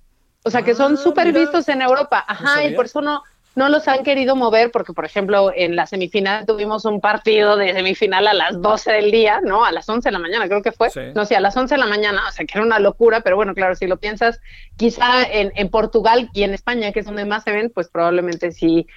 O 0.45 0.49
sea, 0.49 0.63
que 0.63 0.75
son 0.75 0.95
Ah, 0.95 0.97
súper 0.97 1.31
vistos 1.31 1.69
en 1.69 1.81
Europa. 1.81 2.23
Ajá, 2.27 2.65
y 2.65 2.73
por 2.75 2.85
eso 2.85 3.01
no, 3.01 3.23
no 3.55 3.69
los 3.69 3.87
han 3.87 4.03
querido 4.03 4.35
mover, 4.35 4.71
porque, 4.71 4.93
por 4.93 5.05
ejemplo, 5.05 5.51
en 5.55 5.75
la 5.75 5.85
semifinal 5.85 6.45
tuvimos 6.45 6.85
un 6.85 6.99
partido 6.99 7.55
de 7.55 7.73
semifinal 7.73 8.27
a 8.27 8.33
las 8.33 8.61
12 8.61 8.91
del 8.91 9.11
día, 9.11 9.41
¿no? 9.41 9.63
A 9.63 9.71
las 9.71 9.87
11 9.87 10.09
de 10.09 10.13
la 10.13 10.19
mañana, 10.19 10.47
creo 10.47 10.61
que 10.61 10.71
fue. 10.71 10.89
Sí. 10.89 11.01
No 11.13 11.25
sé, 11.25 11.35
a 11.35 11.39
las 11.39 11.55
11 11.55 11.75
de 11.75 11.79
la 11.79 11.87
mañana, 11.87 12.21
o 12.27 12.31
sea, 12.31 12.45
que 12.45 12.57
era 12.57 12.65
una 12.65 12.79
locura, 12.79 13.21
pero 13.21 13.35
bueno, 13.35 13.53
claro, 13.53 13.75
si 13.75 13.85
lo 13.85 13.97
piensas, 13.97 14.39
quizá 14.75 15.23
en, 15.23 15.51
en 15.55 15.69
Portugal 15.69 16.29
y 16.33 16.43
en 16.43 16.53
España, 16.53 16.91
que 16.91 17.01
es 17.01 17.05
donde 17.05 17.25
más 17.25 17.43
se 17.43 17.51
ven, 17.51 17.71
pues 17.73 17.89
probablemente 17.89 18.51
sí. 18.51 18.87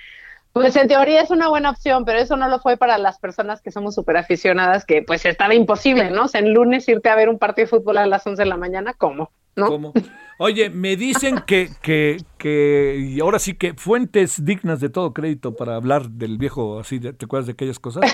Pues 0.53 0.75
en 0.77 0.89
teoría 0.89 1.21
es 1.21 1.31
una 1.31 1.49
buena 1.49 1.69
opción, 1.69 2.07
pero 2.07 2.19
eso 2.19 2.35
no 2.39 2.49
lo 2.49 2.59
fue 2.61 2.79
para 2.79 2.97
las 2.97 3.19
personas 3.19 3.61
que 3.61 3.71
somos 3.71 3.95
súper 3.95 4.17
aficionadas, 4.17 4.87
que 4.87 5.03
pues 5.03 5.27
estaba 5.27 5.55
imposible, 5.55 6.11
¿no? 6.11 6.25
O 6.25 6.29
sea, 6.29 6.41
en 6.41 6.55
lunes 6.55 6.89
irte 6.89 7.11
a 7.11 7.15
ver 7.15 7.29
un 7.29 7.39
partido 7.39 7.67
de 7.67 7.71
fútbol 7.71 7.99
a 7.99 8.07
las 8.07 8.27
11 8.27 8.43
de 8.43 8.49
la 8.49 8.57
mañana, 8.57 8.95
¿cómo? 8.95 9.31
¿No? 9.57 9.67
¿Cómo? 9.67 9.93
Oye, 10.39 10.69
me 10.69 10.97
dicen 10.97 11.41
que, 11.47 11.71
que, 11.81 12.19
que, 12.37 12.99
y 13.01 13.21
ahora 13.21 13.39
sí 13.39 13.55
que 13.55 13.73
fuentes 13.75 14.45
dignas 14.45 14.81
de 14.81 14.91
todo 14.91 15.15
crédito 15.15 15.57
para 15.57 15.77
hablar 15.77 16.11
del 16.11 16.37
viejo, 16.37 16.79
así, 16.79 16.99
de- 16.99 17.15
¿te 17.15 17.25
acuerdas 17.25 17.47
de 17.47 17.53
aquellas 17.53 17.79
cosas? 17.79 18.05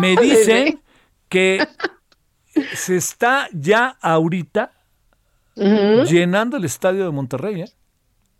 Me 0.00 0.16
dicen 0.20 0.80
que 1.28 1.64
se 2.74 2.96
está 2.96 3.48
ya 3.52 3.96
ahorita 4.00 4.72
llenando 5.54 6.56
el 6.56 6.64
estadio 6.64 7.04
de 7.04 7.10
Monterrey, 7.12 7.62
¿eh? 7.62 7.70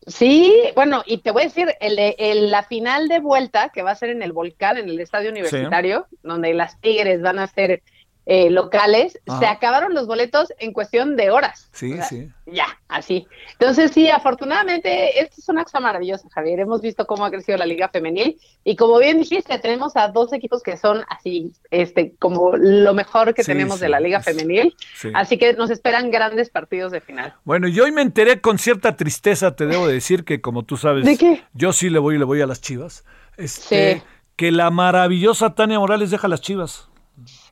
Sí, 0.05 0.53
bueno, 0.75 1.05
y 1.07 1.19
te 1.19 1.31
voy 1.31 1.43
a 1.43 1.45
decir, 1.45 1.69
el, 1.81 2.51
la 2.51 2.65
final 2.65 3.07
de 3.07 3.21
vuelta, 3.21 3.69
que 3.69 3.83
va 3.83 3.93
a 3.93 3.95
ser 3.95 4.11
en 4.11 4.23
el 4.23 4.33
Volcán, 4.33 4.77
en 4.77 4.89
el 4.89 4.99
estadio 4.99 5.31
universitario, 5.31 6.09
donde 6.25 6.53
las 6.55 6.81
Tigres 6.81 7.23
van 7.23 7.39
a 7.39 7.47
ser 7.47 7.83
eh, 8.27 8.51
locales, 8.51 9.19
Ajá. 9.27 9.39
se 9.41 9.47
acabaron 9.47 9.95
los 9.95 10.07
boletos 10.07 10.53
en 10.61 10.73
cuestión 10.73 11.17
de 11.17 11.31
horas. 11.31 11.69
Sí, 11.73 11.93
O 11.93 11.97
sea, 11.97 12.05
sí. 12.05 12.29
Ya, 12.47 12.67
así. 12.89 13.27
Entonces, 13.53 13.91
sí, 13.93 14.09
afortunadamente, 14.11 15.21
esto 15.21 15.37
es 15.39 15.49
una 15.49 15.65
cosa 15.65 15.81
maravillosa, 15.81 16.29
Javier. 16.33 16.61
Hemos 16.61 16.81
visto 16.83 17.07
cómo 17.07 17.25
ha 17.25 17.31
crecido 17.31 17.57
la 17.59 17.67
Liga 17.67 17.89
Femenil 17.89 18.39
y 18.65 18.77
como 18.77 18.99
bien 18.99 19.19
dijiste, 19.19 19.59
tenemos 19.59 19.97
a 19.97 20.09
dos 20.09 20.33
equipos 20.33 20.63
que 20.63 20.77
son 20.77 21.05
así, 21.09 21.53
este, 21.71 22.15
como 22.19 22.57
lo 22.57 22.95
mejor 22.95 23.35
que 23.35 23.43
Sí, 23.43 23.53
tenemos 23.53 23.77
sí, 23.77 23.83
de 23.83 23.89
la 23.89 24.01
Liga 24.01 24.21
Femenil. 24.23 24.77
sí. 24.95 25.09
Así 25.15 25.39
que 25.39 25.55
nos 25.55 25.71
esperan 25.71 26.11
grandes 26.11 26.51
partidos 26.51 26.93
de 26.93 27.01
final. 27.01 27.35
Bueno, 27.45 27.69
yo 27.69 27.85
hoy 27.85 27.93
me 27.93 28.03
enteré 28.03 28.41
con 28.41 28.59
cierta 28.59 28.97
tristeza, 28.97 29.57
te 29.57 29.67
debo 29.67 29.87
decir 29.87 30.25
que 30.25 30.41
como 30.41 30.65
tú 30.65 30.77
sabes, 30.77 31.05
¿De 31.05 31.17
qué? 31.17 31.43
yo 31.55 31.73
sí 31.73 31.91
le 31.91 31.99
voy 31.99 32.17
y 32.17 32.19
le 32.19 32.25
voy 32.25 32.41
a 32.41 32.47
las 32.47 32.61
chivas. 32.61 33.05
Este, 33.37 33.97
Sí. 33.97 34.03
que 34.37 34.53
la 34.53 34.71
maravillosa 34.71 35.55
Tania 35.55 35.79
Morales 35.79 36.11
deja 36.11 36.29
las 36.29 36.41
chivas. 36.41 36.89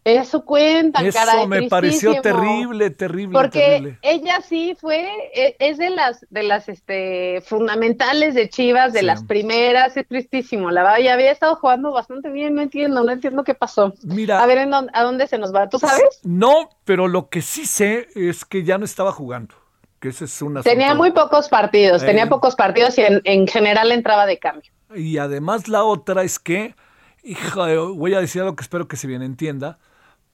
Eso 0.02 0.46
cuentan, 0.46 1.04
Eso 1.04 1.18
caray, 1.18 1.46
me 1.46 1.68
pareció 1.68 2.22
terrible, 2.22 2.88
terrible, 2.90 3.32
Porque 3.38 3.58
terrible. 3.60 3.98
ella 4.00 4.40
sí 4.40 4.74
fue, 4.80 5.06
e- 5.34 5.56
es 5.58 5.76
de 5.76 5.90
las, 5.90 6.26
de 6.30 6.42
las 6.42 6.70
este, 6.70 7.42
fundamentales 7.44 8.34
de 8.34 8.48
Chivas, 8.48 8.94
de 8.94 9.00
Sí. 9.00 9.04
las 9.06 9.22
primeras, 9.24 9.94
es 9.98 10.08
tristísimo. 10.08 10.70
La 10.70 10.82
verdad, 10.84 10.98
ya 11.00 11.12
había 11.12 11.30
estado 11.30 11.56
jugando 11.56 11.92
bastante 11.92 12.30
bien, 12.30 12.54
no 12.54 12.62
entiendo, 12.62 13.04
no 13.04 13.12
entiendo 13.12 13.44
qué 13.44 13.52
pasó. 13.54 13.92
Mira, 14.02 14.42
A 14.42 14.46
ver, 14.46 14.58
¿en 14.58 14.70
dónde, 14.70 14.90
¿a 14.94 15.02
dónde 15.02 15.26
se 15.26 15.36
nos 15.36 15.54
va? 15.54 15.68
¿Tú 15.68 15.78
sabes? 15.78 16.02
no, 16.22 16.70
pero 16.84 17.06
lo 17.06 17.28
que 17.28 17.42
sí 17.42 17.66
sé 17.66 18.08
es 18.14 18.46
que 18.46 18.64
ya 18.64 18.78
no 18.78 18.86
estaba 18.86 19.12
jugando. 19.12 19.54
Que 20.00 20.08
ese 20.08 20.24
es 20.24 20.40
una 20.40 20.62
Tenía 20.62 20.94
muy 20.94 21.10
pocos 21.12 21.50
partidos, 21.50 22.02
Eh. 22.02 22.06
tenía 22.06 22.26
pocos 22.26 22.56
partidos 22.56 22.96
y 22.96 23.02
en, 23.02 23.20
en 23.24 23.46
general 23.46 23.92
entraba 23.92 24.24
de 24.24 24.38
cambio. 24.38 24.72
Y 24.96 25.18
además 25.18 25.68
la 25.68 25.84
otra 25.84 26.22
es 26.22 26.38
que, 26.38 26.74
hija, 27.22 27.66
voy 27.94 28.14
a 28.14 28.20
decir 28.20 28.40
algo 28.40 28.56
que 28.56 28.62
espero 28.62 28.88
que 28.88 28.96
se 28.96 29.06
bien 29.06 29.20
entienda, 29.20 29.78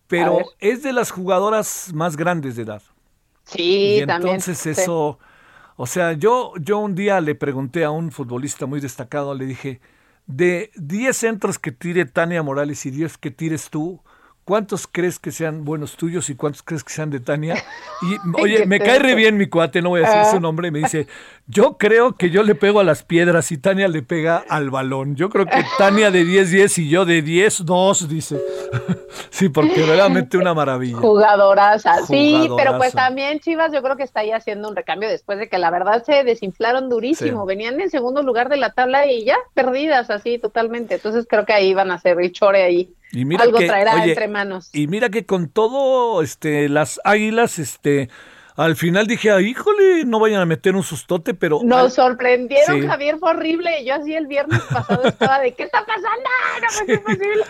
pero 0.07 0.39
es 0.59 0.83
de 0.83 0.93
las 0.93 1.11
jugadoras 1.11 1.93
más 1.95 2.17
grandes 2.17 2.57
de 2.57 2.63
edad. 2.63 2.83
Sí, 3.45 4.01
y 4.03 4.07
también. 4.07 4.37
entonces 4.37 4.59
sí. 4.59 4.71
eso, 4.71 5.19
o 5.77 5.87
sea, 5.87 6.13
yo, 6.13 6.53
yo 6.61 6.79
un 6.79 6.95
día 6.95 7.21
le 7.21 7.35
pregunté 7.35 7.85
a 7.85 7.91
un 7.91 8.11
futbolista 8.11 8.67
muy 8.67 8.81
destacado, 8.81 9.35
le 9.35 9.47
dije, 9.47 9.81
de 10.27 10.71
10 10.77 11.17
centros 11.17 11.59
que 11.59 11.73
tire 11.73 12.05
Tania 12.05 12.43
Morales 12.43 12.85
y 12.87 12.91
10 12.91 13.19
que 13.19 13.31
tires 13.31 13.71
tú, 13.71 14.03
¿cuántos 14.47 14.87
crees 14.87 15.19
que 15.19 15.33
sean 15.33 15.65
buenos 15.65 15.97
tuyos 15.97 16.31
y 16.31 16.37
cuántos 16.37 16.63
crees 16.63 16.83
que 16.85 16.93
sean 16.95 17.11
de 17.11 17.21
Tania? 17.21 17.57
Y 18.03 18.17
oye, 18.43 18.65
me 18.65 18.79
cae 18.81 18.99
re 19.01 19.15
bien 19.15 19.37
mi 19.37 19.49
cuate, 19.49 19.83
no 19.83 19.91
voy 19.91 20.01
a 20.01 20.05
decir 20.07 20.21
Ah. 20.23 20.31
su 20.31 20.41
nombre, 20.41 20.69
y 20.69 20.71
me 20.71 20.79
dice, 20.79 21.07
yo 21.49 21.77
creo 21.77 22.15
que 22.15 22.31
yo 22.31 22.43
le 22.45 22.55
pego 22.55 22.81
a 22.81 22.85
las 22.85 23.03
piedras 23.03 23.53
y 23.53 23.59
Tania 23.59 23.89
le 23.89 24.03
pega 24.03 24.43
al 24.49 24.71
balón. 24.71 25.17
Yo 25.17 25.29
creo 25.29 25.45
que 25.47 25.63
Tania 25.79 26.11
de 26.11 26.25
10-10 26.25 26.79
y 26.79 26.89
yo 26.89 27.05
de 27.05 27.23
10-2, 27.23 28.07
dice. 28.07 28.41
sí, 29.31 29.49
porque 29.49 29.85
realmente 29.85 30.39
una 30.39 30.55
maravilla. 30.55 30.97
Jugadoraza, 30.99 32.07
sí, 32.07 32.49
pero 32.57 32.79
pues 32.79 32.93
también 32.93 33.41
Chivas 33.41 33.73
yo 33.73 33.83
creo 33.83 33.97
que 33.97 34.05
está 34.05 34.21
ahí 34.21 34.31
haciendo 34.31 34.69
un 34.69 34.77
recambio 34.77 35.09
después 35.09 35.39
de 35.39 35.49
que 35.49 35.59
la 35.59 35.71
verdad 35.71 36.03
se 36.05 36.23
desinflaron 36.25 36.89
durísimo, 36.89 37.43
Sí. 37.43 37.49
venían 37.49 37.81
en 37.81 37.91
segundo 37.91 38.23
lugar 38.23 38.49
de 38.49 38.57
la 38.57 38.73
tabla 38.73 39.07
y 39.11 39.25
ya 39.25 39.37
perdidas 39.55 40.09
así 40.11 40.39
totalmente, 40.39 40.95
entonces 40.95 41.27
creo 41.29 41.45
que 41.45 41.53
ahí 41.53 41.75
van 41.75 41.91
a 41.91 41.95
hacer 41.95 42.21
el 42.21 42.33
chore 42.33 42.63
ahí, 42.63 42.95
Y 43.13 43.25
mira 43.25 43.45
algo 43.45 43.59
que, 43.59 43.67
traerá 43.67 43.95
oye, 43.95 44.11
entre 44.11 44.29
manos. 44.29 44.69
Y 44.73 44.89
mira 44.89 45.09
que 45.09 45.25
con 45.25 45.49
todo, 45.49 46.23
este, 46.23 46.69
las 46.69 47.01
águilas, 47.05 47.59
este, 47.59 48.09
al 48.57 48.75
final 48.77 49.07
dije, 49.07 49.31
"Ay, 49.31 49.47
híjole, 49.49 50.05
no 50.05 50.19
vayan 50.19 50.41
a 50.41 50.47
meter 50.47 50.75
un 50.75 50.83
sustote, 50.83 51.33
pero 51.35 51.61
al- 51.61 51.67
Nos 51.67 51.95
sorprendieron, 51.95 52.81
Sí. 52.81 52.87
Javier, 52.87 53.19
fue 53.19 53.31
horrible. 53.31 53.85
Yo 53.85 53.95
así 53.95 54.15
el 54.15 54.27
viernes 54.27 54.61
pasado 54.71 55.05
estaba 55.05 55.39
de, 55.41 55.53
¿qué 55.53 55.63
está 55.65 55.85
pasando? 55.87 56.29
No 56.97 57.03
posible. 57.03 57.45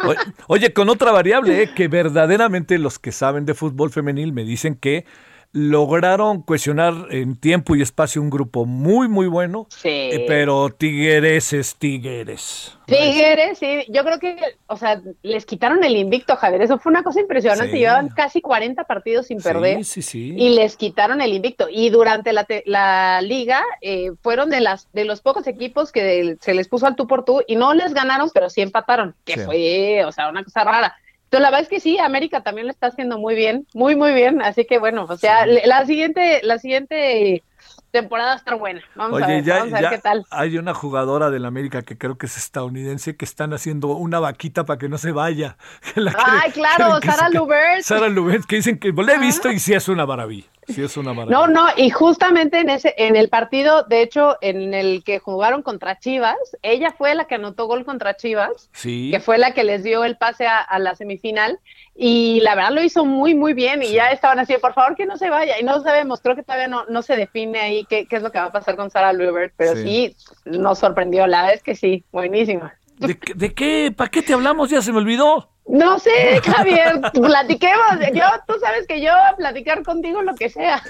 o- 0.00 0.14
oye, 0.54 0.72
con 0.72 0.88
otra 0.88 1.12
variable, 1.12 1.62
eh, 1.62 1.70
que 1.74 1.88
verdaderamente 1.88 2.78
los 2.78 2.98
que 2.98 3.12
saben 3.12 3.44
de 3.44 3.54
fútbol 3.54 3.90
femenil 3.90 4.32
me 4.32 4.44
dicen 4.44 4.74
que 4.76 5.04
lograron 5.52 6.42
cuestionar 6.42 6.94
en 7.10 7.36
tiempo 7.36 7.74
y 7.74 7.82
espacio 7.82 8.22
un 8.22 8.30
grupo 8.30 8.66
muy, 8.66 9.08
muy 9.08 9.26
bueno, 9.26 9.66
Sí. 9.68 9.88
eh, 9.88 10.24
pero 10.28 10.70
Tigres 10.70 11.52
es 11.52 11.74
Tigres. 11.76 12.76
Tigres, 12.86 13.58
sí, 13.58 13.84
yo 13.88 14.04
creo 14.04 14.18
que, 14.18 14.36
o 14.66 14.76
sea, 14.76 15.00
les 15.22 15.46
quitaron 15.46 15.82
el 15.84 15.96
invicto, 15.96 16.36
Javier. 16.36 16.62
Eso 16.62 16.78
fue 16.78 16.90
una 16.90 17.02
cosa 17.02 17.20
impresionante. 17.20 17.72
Sí. 17.72 17.78
Llevaban 17.78 18.08
casi 18.08 18.40
40 18.40 18.84
partidos 18.84 19.26
sin 19.26 19.38
perder. 19.40 19.84
Sí, 19.84 20.02
sí, 20.02 20.02
sí. 20.02 20.34
y 20.36 20.50
les 20.54 20.76
quitaron 20.76 21.20
el 21.20 21.32
invicto. 21.32 21.66
Y 21.70 21.90
durante 21.90 22.32
la, 22.32 22.44
te- 22.44 22.62
la 22.66 23.20
liga 23.22 23.62
eh, 23.80 24.10
fueron 24.22 24.50
de 24.50 24.60
las 24.60 24.88
de 24.92 25.04
los 25.04 25.20
pocos 25.20 25.46
equipos 25.46 25.92
que 25.92 26.36
se 26.40 26.54
les 26.54 26.68
puso 26.68 26.86
al 26.86 26.96
tú 26.96 27.06
por 27.06 27.24
tú 27.24 27.42
y 27.46 27.56
no 27.56 27.74
les 27.74 27.92
ganaron, 27.94 28.30
pero 28.34 28.50
sí 28.50 28.60
empataron, 28.60 29.14
que 29.24 29.34
Sí. 29.34 29.40
fue, 29.44 30.04
o 30.04 30.12
sea, 30.12 30.28
una 30.28 30.42
cosa 30.44 30.64
rara. 30.64 30.96
Entonces, 31.30 31.42
la 31.42 31.50
verdad 31.50 31.62
es 31.62 31.68
que 31.68 31.78
sí, 31.78 31.96
América 32.00 32.40
también 32.40 32.66
lo 32.66 32.72
está 32.72 32.88
haciendo 32.88 33.16
muy 33.16 33.36
bien, 33.36 33.64
muy, 33.72 33.94
muy 33.94 34.12
bien. 34.12 34.42
Así 34.42 34.64
que 34.64 34.80
bueno, 34.80 35.06
o 35.08 35.16
sea, 35.16 35.46
la 35.46 35.86
siguiente, 35.86 36.40
la 36.42 36.58
siguiente 36.58 37.44
temporada 37.92 38.34
está 38.34 38.56
buena. 38.56 38.80
Vamos 38.96 39.22
a 39.22 39.28
ver, 39.28 39.44
vamos 39.44 39.72
a 39.72 39.80
ver 39.80 39.90
qué 39.90 39.98
tal. 39.98 40.26
Hay 40.30 40.58
una 40.58 40.74
jugadora 40.74 41.30
del 41.30 41.44
América 41.44 41.82
que 41.82 41.96
creo 41.96 42.18
que 42.18 42.26
es 42.26 42.36
estadounidense 42.36 43.14
que 43.14 43.24
están 43.24 43.52
haciendo 43.52 43.90
una 43.90 44.18
vaquita 44.18 44.64
para 44.64 44.80
que 44.80 44.88
no 44.88 44.98
se 44.98 45.12
vaya. 45.12 45.56
Ay, 46.16 46.50
claro, 46.50 47.00
Sara 47.00 47.28
Lubert. 47.28 47.82
Sara 47.82 48.08
Lubert, 48.08 48.44
que 48.44 48.56
dicen 48.56 48.80
que 48.80 48.90
lo 48.90 49.08
he 49.08 49.18
visto 49.18 49.52
y 49.52 49.60
sí 49.60 49.72
es 49.72 49.88
una 49.88 50.06
maravilla. 50.06 50.48
Sí 50.68 50.82
es 50.82 50.96
una 50.96 51.12
maravilla. 51.12 51.38
No, 51.38 51.46
no, 51.46 51.68
y 51.76 51.90
justamente 51.90 52.58
en 52.58 52.70
ese, 52.70 52.94
en 52.96 53.16
el 53.16 53.28
partido, 53.28 53.84
de 53.84 54.02
hecho, 54.02 54.36
en 54.40 54.74
el 54.74 55.02
que 55.04 55.18
jugaron 55.18 55.62
contra 55.62 55.98
Chivas, 55.98 56.36
ella 56.62 56.94
fue 56.96 57.14
la 57.14 57.26
que 57.26 57.36
anotó 57.36 57.66
gol 57.66 57.84
contra 57.84 58.16
Chivas, 58.16 58.68
sí. 58.72 59.10
que 59.10 59.20
fue 59.20 59.38
la 59.38 59.52
que 59.52 59.64
les 59.64 59.82
dio 59.82 60.04
el 60.04 60.16
pase 60.16 60.46
a 60.46 60.78
la 60.78 60.94
semifinal 60.94 61.58
y 62.02 62.40
la 62.40 62.54
verdad 62.54 62.72
lo 62.72 62.82
hizo 62.82 63.04
muy, 63.04 63.34
muy 63.34 63.52
bien 63.52 63.82
y 63.82 63.92
ya 63.92 64.10
estaban 64.10 64.38
así, 64.38 64.54
por 64.56 64.72
favor 64.72 64.96
que 64.96 65.04
no 65.04 65.18
se 65.18 65.28
vaya. 65.28 65.58
Y 65.60 65.64
no 65.64 65.82
sabemos, 65.82 66.22
creo 66.22 66.34
que 66.34 66.42
todavía 66.42 66.66
no, 66.66 66.86
no 66.86 67.02
se 67.02 67.14
define 67.14 67.60
ahí 67.60 67.84
qué, 67.84 68.06
qué 68.06 68.16
es 68.16 68.22
lo 68.22 68.32
que 68.32 68.38
va 68.38 68.46
a 68.46 68.52
pasar 68.52 68.74
con 68.74 68.90
Sarah 68.90 69.12
Lubert, 69.12 69.52
pero 69.54 69.76
sí. 69.76 70.16
nos 70.46 70.78
sorprendió, 70.78 71.26
la 71.26 71.42
verdad 71.42 71.56
es 71.56 71.62
que 71.62 71.74
sí, 71.74 72.02
buenísima. 72.10 72.74
¿De, 73.00 73.18
de 73.34 73.54
qué? 73.54 73.92
¿Para 73.96 74.10
qué 74.10 74.22
te 74.22 74.34
hablamos? 74.34 74.70
Ya 74.70 74.82
se 74.82 74.92
me 74.92 74.98
olvidó. 74.98 75.48
No 75.66 75.98
sé, 75.98 76.40
Javier, 76.44 77.00
platiquemos. 77.12 77.86
Yo, 78.12 78.24
tú 78.46 78.54
sabes 78.60 78.86
que 78.86 79.00
yo 79.00 79.12
a 79.12 79.36
platicar 79.36 79.82
contigo 79.82 80.22
lo 80.22 80.34
que 80.34 80.48
sea. 80.48 80.82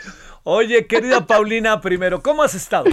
Oye, 0.43 0.87
querida 0.87 1.27
Paulina, 1.27 1.81
primero, 1.81 2.23
¿cómo 2.23 2.43
has 2.43 2.55
estado? 2.55 2.87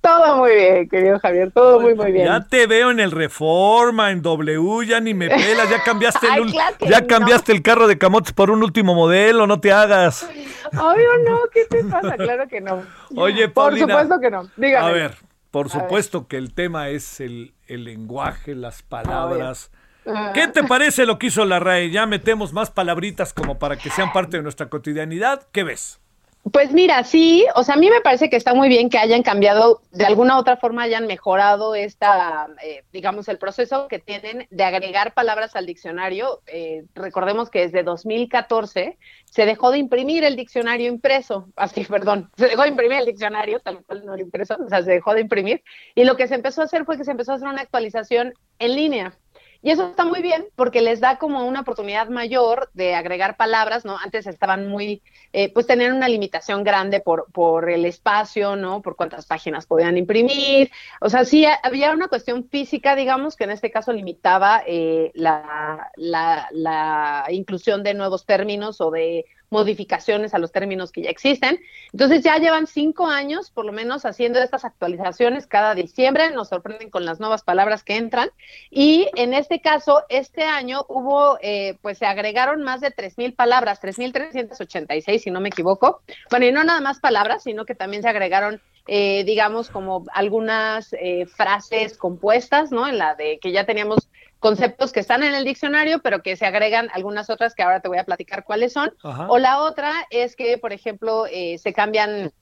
Todo 0.00 0.38
muy 0.38 0.54
bien, 0.54 0.88
querido 0.88 1.20
Javier, 1.20 1.52
todo 1.52 1.78
muy, 1.78 1.94
muy 1.94 2.10
bien. 2.10 2.26
Ya 2.26 2.40
te 2.40 2.66
veo 2.66 2.90
en 2.90 3.00
el 3.00 3.10
Reforma, 3.12 4.10
en 4.10 4.22
W, 4.22 4.86
ya 4.86 4.98
ni 4.98 5.14
me 5.14 5.28
pelas, 5.28 5.70
ya 5.70 5.82
cambiaste 5.84 6.26
el, 6.26 6.52
ya 6.88 7.06
cambiaste 7.06 7.52
el 7.52 7.62
carro 7.62 7.86
de 7.86 7.96
camotes 7.96 8.32
por 8.32 8.50
un 8.50 8.62
último 8.62 8.94
modelo, 8.94 9.46
no 9.46 9.60
te 9.60 9.72
hagas. 9.72 10.28
Obvio 10.72 11.18
no, 11.28 11.40
¿qué 11.52 11.66
te 11.66 11.84
pasa? 11.84 12.16
Claro 12.16 12.48
que 12.48 12.60
no. 12.60 12.82
Oye, 13.14 13.48
Paulina. 13.48 13.86
Por 13.86 14.02
supuesto 14.02 14.20
que 14.20 14.30
no, 14.30 14.50
dígame. 14.56 14.88
A 14.88 14.92
ver, 14.92 15.16
por 15.50 15.68
supuesto 15.70 16.28
que 16.28 16.36
el 16.36 16.54
tema 16.54 16.88
es 16.88 17.20
el, 17.20 17.54
el 17.66 17.84
lenguaje, 17.84 18.54
las 18.54 18.82
palabras. 18.82 19.70
¿Qué 20.34 20.48
te 20.48 20.64
parece 20.64 21.06
lo 21.06 21.18
que 21.18 21.28
hizo 21.28 21.44
la 21.44 21.58
RAE? 21.58 21.90
Ya 21.90 22.06
metemos 22.06 22.52
más 22.52 22.70
palabritas 22.70 23.32
como 23.32 23.58
para 23.58 23.76
que 23.76 23.90
sean 23.90 24.12
parte 24.12 24.38
de 24.38 24.42
nuestra 24.42 24.68
cotidianidad. 24.68 25.46
¿Qué 25.52 25.64
ves? 25.64 26.00
Pues 26.52 26.72
mira, 26.72 27.04
sí, 27.04 27.44
o 27.54 27.62
sea, 27.62 27.74
a 27.74 27.78
mí 27.78 27.90
me 27.90 28.00
parece 28.00 28.30
que 28.30 28.36
está 28.36 28.54
muy 28.54 28.68
bien 28.70 28.88
que 28.88 28.96
hayan 28.96 29.22
cambiado, 29.22 29.82
de 29.92 30.06
alguna 30.06 30.36
u 30.36 30.40
otra 30.40 30.56
forma 30.56 30.82
hayan 30.82 31.06
mejorado 31.06 31.74
esta, 31.74 32.48
eh, 32.64 32.82
digamos, 32.92 33.28
el 33.28 33.36
proceso 33.36 33.88
que 33.88 33.98
tienen 33.98 34.48
de 34.50 34.64
agregar 34.64 35.12
palabras 35.12 35.54
al 35.54 35.66
diccionario. 35.66 36.40
Eh, 36.46 36.84
recordemos 36.94 37.50
que 37.50 37.60
desde 37.60 37.82
2014 37.82 38.98
se 39.26 39.46
dejó 39.46 39.70
de 39.70 39.78
imprimir 39.78 40.24
el 40.24 40.34
diccionario 40.34 40.88
impreso, 40.88 41.46
así, 41.56 41.84
perdón, 41.84 42.30
se 42.38 42.46
dejó 42.46 42.62
de 42.62 42.68
imprimir 42.68 43.00
el 43.00 43.06
diccionario, 43.06 43.60
tal 43.60 43.84
cual 43.84 44.06
no 44.06 44.14
el 44.14 44.22
impreso, 44.22 44.56
o 44.64 44.68
sea, 44.68 44.82
se 44.82 44.92
dejó 44.92 45.12
de 45.12 45.20
imprimir, 45.20 45.62
y 45.94 46.04
lo 46.04 46.16
que 46.16 46.26
se 46.26 46.36
empezó 46.36 46.62
a 46.62 46.64
hacer 46.64 46.86
fue 46.86 46.96
que 46.96 47.04
se 47.04 47.10
empezó 47.10 47.32
a 47.32 47.34
hacer 47.34 47.48
una 47.48 47.60
actualización 47.60 48.32
en 48.58 48.76
línea. 48.76 49.12
Y 49.62 49.70
eso 49.70 49.90
está 49.90 50.06
muy 50.06 50.22
bien 50.22 50.46
porque 50.56 50.80
les 50.80 51.00
da 51.00 51.18
como 51.18 51.46
una 51.46 51.60
oportunidad 51.60 52.08
mayor 52.08 52.70
de 52.72 52.94
agregar 52.94 53.36
palabras, 53.36 53.84
¿no? 53.84 53.98
Antes 53.98 54.26
estaban 54.26 54.68
muy, 54.68 55.02
eh, 55.34 55.52
pues 55.52 55.66
tenían 55.66 55.94
una 55.94 56.08
limitación 56.08 56.64
grande 56.64 57.00
por, 57.00 57.30
por 57.32 57.68
el 57.68 57.84
espacio, 57.84 58.56
¿no? 58.56 58.80
Por 58.80 58.96
cuántas 58.96 59.26
páginas 59.26 59.66
podían 59.66 59.98
imprimir. 59.98 60.70
O 61.02 61.10
sea, 61.10 61.26
sí 61.26 61.44
había 61.62 61.92
una 61.92 62.08
cuestión 62.08 62.48
física, 62.48 62.96
digamos, 62.96 63.36
que 63.36 63.44
en 63.44 63.50
este 63.50 63.70
caso 63.70 63.92
limitaba 63.92 64.62
eh, 64.66 65.10
la, 65.14 65.90
la, 65.96 66.48
la 66.52 67.26
inclusión 67.30 67.82
de 67.82 67.92
nuevos 67.94 68.24
términos 68.24 68.80
o 68.80 68.90
de 68.90 69.26
modificaciones 69.50 70.32
a 70.34 70.38
los 70.38 70.52
términos 70.52 70.92
que 70.92 71.02
ya 71.02 71.10
existen. 71.10 71.60
Entonces 71.92 72.22
ya 72.22 72.38
llevan 72.38 72.66
cinco 72.66 73.06
años, 73.06 73.50
por 73.50 73.64
lo 73.64 73.72
menos, 73.72 74.04
haciendo 74.04 74.40
estas 74.40 74.64
actualizaciones 74.64 75.46
cada 75.46 75.74
diciembre, 75.74 76.30
nos 76.30 76.48
sorprenden 76.48 76.90
con 76.90 77.04
las 77.04 77.20
nuevas 77.20 77.42
palabras 77.42 77.84
que 77.84 77.96
entran. 77.96 78.30
Y 78.70 79.08
en 79.16 79.34
este 79.34 79.60
caso, 79.60 80.04
este 80.08 80.44
año 80.44 80.84
hubo, 80.88 81.38
eh, 81.42 81.76
pues 81.82 81.98
se 81.98 82.06
agregaron 82.06 82.62
más 82.62 82.80
de 82.80 82.94
3.000 82.94 83.34
palabras, 83.34 83.80
3.386 83.82 85.18
si 85.18 85.30
no 85.30 85.40
me 85.40 85.48
equivoco. 85.48 86.02
Bueno, 86.30 86.46
y 86.46 86.52
no 86.52 86.64
nada 86.64 86.80
más 86.80 87.00
palabras, 87.00 87.42
sino 87.42 87.64
que 87.64 87.74
también 87.74 88.02
se 88.02 88.08
agregaron 88.08 88.62
eh, 88.86 89.24
digamos, 89.24 89.70
como 89.70 90.04
algunas 90.12 90.92
eh, 90.94 91.26
frases 91.26 91.96
compuestas, 91.96 92.72
¿no? 92.72 92.88
En 92.88 92.98
la 92.98 93.14
de 93.14 93.38
que 93.38 93.52
ya 93.52 93.64
teníamos 93.64 94.08
conceptos 94.40 94.92
que 94.92 95.00
están 95.00 95.22
en 95.22 95.34
el 95.34 95.44
diccionario, 95.44 96.00
pero 96.00 96.22
que 96.22 96.34
se 96.34 96.46
agregan 96.46 96.88
algunas 96.92 97.30
otras 97.30 97.54
que 97.54 97.62
ahora 97.62 97.80
te 97.80 97.88
voy 97.88 97.98
a 97.98 98.04
platicar 98.04 98.44
cuáles 98.44 98.72
son. 98.72 98.92
O 99.28 99.38
la 99.38 99.58
otra 99.58 99.92
es 100.10 100.34
que, 100.34 100.58
por 100.58 100.72
ejemplo, 100.72 101.26
eh, 101.30 101.58
se 101.58 101.72
cambian 101.72 102.32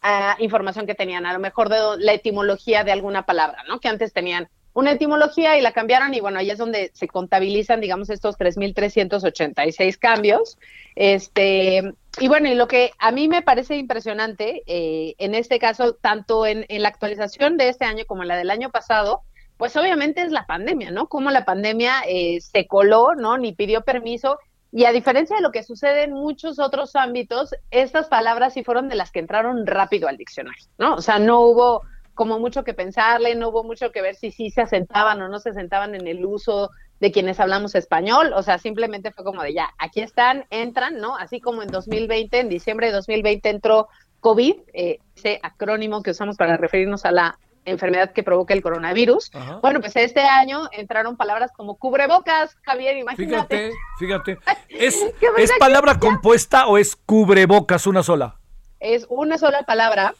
a 0.00 0.36
información 0.38 0.86
que 0.86 0.94
tenían, 0.94 1.26
a 1.26 1.32
lo 1.32 1.40
mejor 1.40 1.68
de 1.68 1.78
la 1.98 2.12
etimología 2.12 2.84
de 2.84 2.92
alguna 2.92 3.26
palabra, 3.26 3.64
¿no? 3.66 3.80
Que 3.80 3.88
antes 3.88 4.12
tenían 4.12 4.48
una 4.74 4.92
etimología 4.92 5.58
y 5.58 5.60
la 5.60 5.72
cambiaron 5.72 6.14
y 6.14 6.20
bueno, 6.20 6.38
ahí 6.38 6.50
es 6.50 6.58
donde 6.58 6.92
se 6.94 7.08
contabilizan, 7.08 7.80
digamos, 7.80 8.10
estos 8.10 8.38
3.386 8.38 9.98
cambios. 9.98 10.56
Este, 10.94 11.94
y 12.20 12.28
bueno, 12.28 12.48
y 12.48 12.54
lo 12.54 12.68
que 12.68 12.92
a 12.98 13.12
mí 13.12 13.28
me 13.28 13.42
parece 13.42 13.76
impresionante, 13.76 14.62
eh, 14.66 15.14
en 15.18 15.34
este 15.34 15.58
caso, 15.58 15.94
tanto 15.94 16.46
en, 16.46 16.66
la 16.68 16.88
actualización 16.88 17.56
de 17.56 17.68
este 17.68 17.84
año 17.84 18.04
como 18.06 18.22
en 18.22 18.28
la 18.28 18.36
del 18.36 18.50
año 18.50 18.70
pasado, 18.70 19.22
pues 19.56 19.76
obviamente 19.76 20.22
es 20.22 20.30
la 20.30 20.46
pandemia, 20.46 20.90
¿no? 20.90 21.08
Como 21.08 21.30
la 21.30 21.44
pandemia 21.44 22.02
eh, 22.08 22.40
se 22.40 22.66
coló, 22.66 23.14
¿no? 23.14 23.38
Ni 23.38 23.52
pidió 23.52 23.82
permiso. 23.82 24.38
Y 24.70 24.84
a 24.84 24.92
diferencia 24.92 25.36
de 25.36 25.42
lo 25.42 25.50
que 25.50 25.62
sucede 25.62 26.04
en 26.04 26.12
muchos 26.12 26.58
otros 26.58 26.94
ámbitos, 26.94 27.54
estas 27.70 28.08
palabras 28.08 28.54
sí 28.54 28.62
fueron 28.62 28.88
de 28.88 28.96
las 28.96 29.10
que 29.10 29.18
entraron 29.18 29.66
rápido 29.66 30.08
al 30.08 30.16
diccionario, 30.16 30.66
¿no? 30.76 30.94
O 30.94 31.00
sea, 31.00 31.18
no 31.18 31.40
hubo 31.40 31.82
como 32.14 32.38
mucho 32.38 32.64
que 32.64 32.74
pensarle, 32.74 33.34
no 33.34 33.48
hubo 33.48 33.64
mucho 33.64 33.92
que 33.92 34.02
ver 34.02 34.16
si 34.16 34.30
sí 34.30 34.50
se 34.50 34.60
asentaban 34.60 35.22
o 35.22 35.28
no 35.28 35.38
se 35.38 35.50
asentaban 35.50 35.94
en 35.94 36.06
el 36.06 36.24
uso 36.24 36.70
de 37.00 37.12
quienes 37.12 37.38
hablamos 37.40 37.74
español, 37.74 38.32
o 38.34 38.42
sea, 38.42 38.58
simplemente 38.58 39.12
fue 39.12 39.24
como 39.24 39.42
de 39.42 39.54
ya, 39.54 39.70
aquí 39.78 40.00
están, 40.00 40.46
entran, 40.50 40.98
¿no? 40.98 41.16
Así 41.16 41.40
como 41.40 41.62
en 41.62 41.68
2020, 41.68 42.40
en 42.40 42.48
diciembre 42.48 42.88
de 42.88 42.92
2020 42.94 43.48
entró 43.50 43.88
COVID, 44.20 44.54
eh, 44.72 44.98
ese 45.16 45.38
acrónimo 45.42 46.02
que 46.02 46.10
usamos 46.10 46.36
para 46.36 46.56
referirnos 46.56 47.04
a 47.04 47.12
la 47.12 47.38
enfermedad 47.64 48.12
que 48.12 48.22
provoca 48.22 48.54
el 48.54 48.62
coronavirus. 48.62 49.30
Bueno, 49.62 49.80
pues 49.80 49.94
este 49.96 50.22
año 50.22 50.68
entraron 50.72 51.16
palabras 51.16 51.52
como 51.54 51.76
cubrebocas, 51.76 52.56
Javier, 52.62 52.96
imagínate. 52.96 53.72
Fíjate, 53.98 54.36
fíjate. 54.38 54.58
¿Es, 54.68 55.04
¿es 55.36 55.52
palabra 55.58 55.98
compuesta 55.98 56.66
o 56.66 56.78
es 56.78 56.96
cubrebocas 56.96 57.86
una 57.86 58.02
sola? 58.02 58.36
Es 58.80 59.06
una 59.08 59.38
sola 59.38 59.64
palabra. 59.64 60.14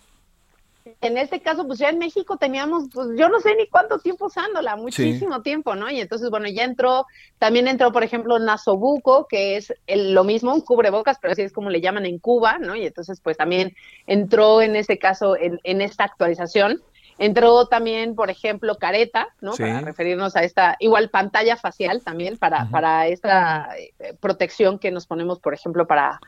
En 1.01 1.19
este 1.19 1.41
caso, 1.41 1.67
pues 1.67 1.79
ya 1.79 1.89
en 1.89 1.99
México 1.99 2.37
teníamos, 2.37 2.85
pues 2.93 3.09
yo 3.17 3.29
no 3.29 3.41
sé 3.41 3.55
ni 3.55 3.67
cuánto 3.67 3.99
tiempo 3.99 4.27
usándola, 4.27 4.77
muchísimo 4.77 5.43
tiempo, 5.43 5.75
¿no? 5.75 5.91
Y 5.91 6.01
entonces, 6.01 6.31
bueno, 6.31 6.49
ya 6.49 6.65
entró, 6.65 7.07
también 7.39 7.69
entró, 7.69 7.93
por 7.93 8.03
ejemplo, 8.03 8.39
nasobuco, 8.39 9.27
que 9.29 9.57
es 9.57 9.73
lo 9.87 10.25
mismo, 10.25 10.55
un 10.55 10.61
cubrebocas, 10.61 11.19
pero 11.21 11.33
así 11.33 11.43
es 11.43 11.53
como 11.53 11.71
le 11.71 11.81
llaman 11.81 12.07
en 12.07 12.19
Cuba, 12.19 12.59
¿no? 12.59 12.77
Y 12.77 12.87
entonces, 12.87 13.21
pues 13.21 13.37
también 13.37 13.75
entró 14.07 14.63
en 14.63 14.77
este 14.77 14.99
caso 14.99 15.37
en, 15.37 15.61
en 15.65 15.81
esta 15.81 16.05
actualización. 16.05 16.83
Entró 17.21 17.67
también, 17.67 18.15
por 18.15 18.31
ejemplo, 18.31 18.77
careta, 18.79 19.29
¿no? 19.41 19.53
Para 19.53 19.81
referirnos 19.81 20.37
a 20.37 20.45
esta, 20.45 20.77
igual 20.79 21.11
pantalla 21.11 21.57
facial 21.57 22.03
también, 22.05 22.37
para, 22.37 22.71
para 22.71 23.09
esta 23.09 23.71
eh, 23.77 24.15
protección 24.21 24.79
que 24.79 24.93
nos 24.93 25.07
ponemos, 25.09 25.41
por 25.41 25.53
ejemplo, 25.53 25.89
para, 25.89 26.21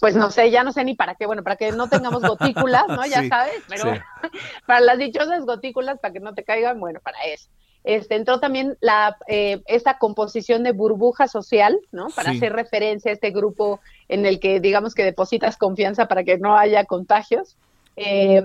pues 0.00 0.16
no 0.16 0.30
sé, 0.30 0.50
ya 0.50 0.64
no 0.64 0.72
sé 0.72 0.84
ni 0.84 0.94
para 0.94 1.14
qué, 1.14 1.26
bueno, 1.26 1.42
para 1.42 1.56
que 1.56 1.72
no 1.72 1.88
tengamos 1.88 2.22
gotículas, 2.22 2.86
¿no? 2.88 3.04
Ya 3.06 3.26
sabes, 3.28 3.62
pero 3.68 3.84
para 4.66 4.80
las 4.80 4.98
dichosas 4.98 5.44
gotículas, 5.44 5.98
para 6.00 6.12
que 6.12 6.20
no 6.20 6.34
te 6.34 6.44
caigan, 6.44 6.80
bueno, 6.80 7.00
para 7.00 7.18
eso. 7.24 7.48
Este, 7.84 8.16
entró 8.16 8.40
también 8.40 8.78
la, 8.80 9.18
eh, 9.28 9.62
esta 9.66 9.98
composición 9.98 10.62
de 10.62 10.72
burbuja 10.72 11.28
social, 11.28 11.78
¿no? 11.92 12.08
Para 12.16 12.30
hacer 12.30 12.54
referencia 12.54 13.10
a 13.10 13.14
este 13.14 13.30
grupo 13.30 13.80
en 14.08 14.24
el 14.24 14.40
que 14.40 14.58
digamos 14.58 14.94
que 14.94 15.04
depositas 15.04 15.58
confianza 15.58 16.08
para 16.08 16.24
que 16.24 16.38
no 16.38 16.56
haya 16.56 16.86
contagios. 16.86 17.56
Eh, 17.96 18.42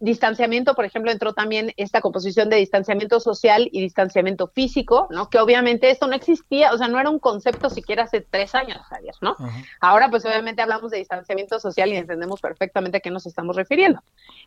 distanciamiento, 0.00 0.74
por 0.74 0.84
ejemplo, 0.84 1.10
entró 1.10 1.32
también 1.32 1.72
esta 1.76 2.00
composición 2.00 2.48
de 2.48 2.56
distanciamiento 2.56 3.20
social 3.20 3.68
y 3.72 3.80
distanciamiento 3.80 4.48
físico, 4.48 5.08
¿no? 5.10 5.30
Que 5.30 5.38
obviamente 5.38 5.90
esto 5.90 6.06
no 6.06 6.14
existía, 6.14 6.72
o 6.72 6.78
sea, 6.78 6.88
no 6.88 6.98
era 6.98 7.10
un 7.10 7.18
concepto 7.18 7.70
siquiera 7.70 8.04
hace 8.04 8.20
tres 8.20 8.54
años, 8.54 8.78
Javier, 8.88 9.14
¿no? 9.20 9.36
Ahora, 9.80 10.10
pues 10.10 10.24
obviamente 10.24 10.62
hablamos 10.62 10.90
de 10.90 10.98
distanciamiento 10.98 11.58
social 11.60 11.90
y 11.92 11.96
entendemos 11.96 12.40
perfectamente 12.40 12.98
a 12.98 13.00
qué 13.00 13.10
nos 13.10 13.26
estamos 13.26 13.56
refiriendo. 13.56 14.02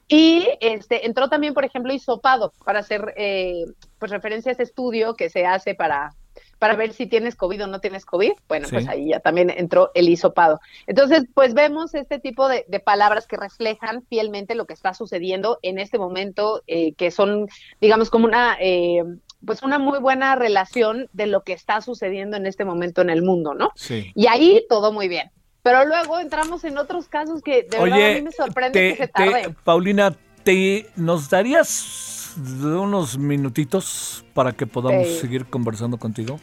Y 0.08 0.48
este 0.60 1.06
entró 1.06 1.30
también, 1.30 1.54
por 1.54 1.66
ejemplo, 1.66 1.94
hisopado 1.94 2.54
para 2.66 2.80
hacer 2.80 3.14
eh, 3.18 3.66
pues 4.00 4.12
referencia 4.12 4.52
a 4.52 4.54
ese 4.54 4.64
estudio 4.64 5.16
que 5.16 5.30
se 5.30 5.46
hace 5.46 5.76
para 5.76 6.14
para 6.60 6.76
ver 6.76 6.94
si 6.94 7.08
tienes 7.08 7.36
COVID 7.36 7.64
o 7.64 7.68
no 7.68 7.80
tienes 7.80 8.06
COVID, 8.06 8.34
bueno, 8.48 8.68
pues 8.70 8.88
ahí 8.88 9.10
ya 9.10 9.20
también 9.20 9.50
entró 9.50 9.92
el 9.96 10.10
hisopado. 10.10 10.60
Entonces, 10.88 11.26
pues 11.34 11.54
vemos 11.54 11.94
este 11.94 12.20
tipo 12.20 12.48
de, 12.48 12.66
palabras 12.84 13.28
que 13.28 13.38
reflejan 13.38 14.04
fielmente 14.08 14.56
lo 14.56 14.66
que 14.66 14.74
está 14.74 14.94
sucediendo 14.94 15.60
en 15.62 15.80
este 15.80 15.98
momento, 15.98 16.62
eh, 16.68 16.94
que 16.94 17.12
son, 17.12 17.48
digamos, 17.82 18.10
como 18.10 18.26
una... 18.26 18.58
Eh, 18.60 19.04
pues 19.46 19.62
una 19.62 19.78
muy 19.78 20.00
buena 20.00 20.38
relación 20.38 21.10
de 21.12 21.28
lo 21.28 21.44
que 21.44 21.52
está 21.52 21.82
sucediendo 21.82 22.38
en 22.38 22.46
este 22.46 22.64
momento 22.64 23.02
en 23.02 23.10
el 23.10 23.24
mundo, 23.24 23.54
¿no? 23.54 23.72
Sí. 23.76 24.10
Y 24.16 24.28
ahí 24.28 24.66
todo 24.70 24.94
muy 24.94 25.10
bien. 25.10 25.32
Pero 25.62 25.86
luego 25.86 26.20
entramos 26.20 26.64
en 26.64 26.78
otros 26.78 27.08
casos 27.10 27.42
que 27.42 27.64
de 27.64 27.78
verdad 27.78 28.12
a 28.12 28.14
mí 28.14 28.22
me 28.22 28.32
sorprende 28.32 28.80
te- 28.80 28.90
que 28.92 28.96
se 28.96 29.08
te- 29.08 29.14
tarden. 29.14 29.56
Paulina, 29.66 30.16
¿te 30.44 30.88
nos 30.96 31.30
darías 31.30 32.23
unos 32.38 33.18
minutitos 33.18 34.26
para 34.34 34.52
que 34.52 34.66
podamos 34.68 35.08
Sí. 35.08 35.20
seguir 35.20 35.46
conversando 35.46 35.98
contigo? 35.98 36.40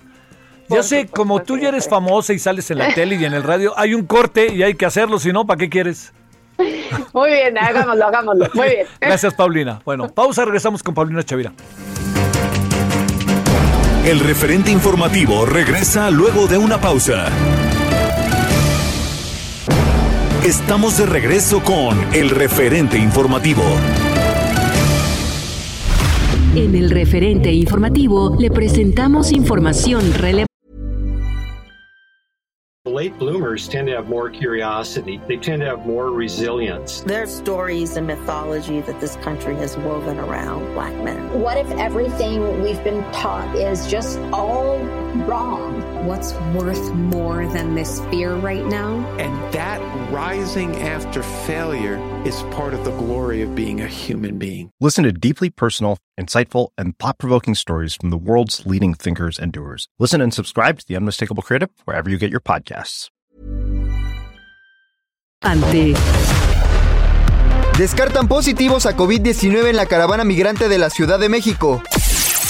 Por 0.68 0.78
ya 0.78 0.82
sé, 0.84 1.06
como 1.08 1.42
tú 1.42 1.56
ya 1.58 1.68
eres 1.68 1.84
siempre. 1.84 2.06
famosa 2.08 2.32
y 2.32 2.38
sales 2.38 2.70
en 2.70 2.78
la 2.78 2.94
tele 2.94 3.16
y 3.16 3.24
en 3.24 3.32
el 3.34 3.42
radio, 3.42 3.72
hay 3.76 3.94
un 3.94 4.06
corte 4.06 4.52
y 4.54 4.62
hay 4.62 4.74
que 4.74 4.86
hacerlo, 4.86 5.18
si 5.18 5.32
no, 5.32 5.44
¿para 5.46 5.58
qué 5.58 5.68
quieres? 5.68 6.12
Muy 7.12 7.30
bien, 7.30 7.58
hagámoslo, 7.58 8.06
hagámoslo. 8.06 8.48
Muy 8.54 8.68
bien. 8.68 8.86
Gracias, 9.00 9.34
Paulina. 9.34 9.80
Bueno, 9.84 10.08
pausa, 10.08 10.44
regresamos 10.44 10.82
con 10.82 10.94
Paulina 10.94 11.22
Chavira. 11.22 11.52
El 14.04 14.20
referente 14.20 14.70
informativo 14.70 15.44
regresa 15.44 16.10
luego 16.10 16.46
de 16.46 16.56
una 16.58 16.80
pausa. 16.80 17.26
Estamos 20.44 20.96
de 20.96 21.04
regreso 21.06 21.62
con 21.62 21.98
el 22.14 22.30
referente 22.30 22.96
informativo. 22.96 23.62
En 26.56 26.74
el 26.74 26.90
referente 26.90 27.52
informativo 27.52 28.34
le 28.36 28.50
presentamos 28.50 29.30
información 29.30 30.12
relevante. 30.14 30.50
Late 32.86 33.16
bloomers 33.20 33.68
tend 33.68 33.86
to 33.86 33.94
have 33.94 34.08
more 34.08 34.28
curiosity. 34.28 35.20
They 35.28 35.36
tend 35.36 35.60
to 35.60 35.68
have 35.68 35.86
more 35.86 36.10
resilience. 36.10 37.04
There's 37.06 37.30
stories 37.30 37.96
and 37.96 38.04
mythology 38.04 38.80
that 38.80 38.98
this 39.00 39.14
country 39.22 39.54
has 39.56 39.76
woven 39.76 40.18
around 40.18 40.74
black 40.74 40.92
men. 41.04 41.20
What 41.40 41.56
if 41.56 41.70
everything 41.78 42.60
we've 42.60 42.82
been 42.82 43.04
taught 43.12 43.54
is 43.54 43.86
just 43.86 44.18
all 44.32 44.78
wrong? 45.28 45.99
What's 46.04 46.32
worth 46.56 46.94
more 46.94 47.44
than 47.52 47.74
this 47.74 48.00
fear 48.08 48.34
right 48.34 48.64
now? 48.64 49.06
And 49.18 49.52
that 49.52 49.80
rising 50.10 50.74
after 50.76 51.22
failure 51.22 51.98
is 52.24 52.40
part 52.44 52.72
of 52.72 52.86
the 52.86 52.90
glory 52.92 53.42
of 53.42 53.54
being 53.54 53.82
a 53.82 53.86
human 53.86 54.38
being. 54.38 54.70
Listen 54.80 55.04
to 55.04 55.12
deeply 55.12 55.50
personal, 55.50 55.98
insightful, 56.18 56.68
and 56.78 56.98
thought 56.98 57.18
provoking 57.18 57.54
stories 57.54 57.96
from 57.96 58.08
the 58.08 58.16
world's 58.16 58.64
leading 58.64 58.94
thinkers 58.94 59.38
and 59.38 59.52
doers. 59.52 59.88
Listen 59.98 60.22
and 60.22 60.32
subscribe 60.32 60.78
to 60.78 60.86
The 60.88 60.96
Unmistakable 60.96 61.42
Creative 61.42 61.68
wherever 61.84 62.08
you 62.08 62.16
get 62.16 62.30
your 62.30 62.40
podcasts. 62.40 63.10
Ante 65.42 65.94
Descartan 67.76 68.26
positivos 68.26 68.86
a 68.86 68.96
COVID-19 68.96 69.68
en 69.68 69.76
la 69.76 69.84
caravana 69.84 70.24
migrante 70.24 70.70
de 70.70 70.78
la 70.78 70.88
Ciudad 70.88 71.18
de 71.18 71.28
México. 71.28 71.82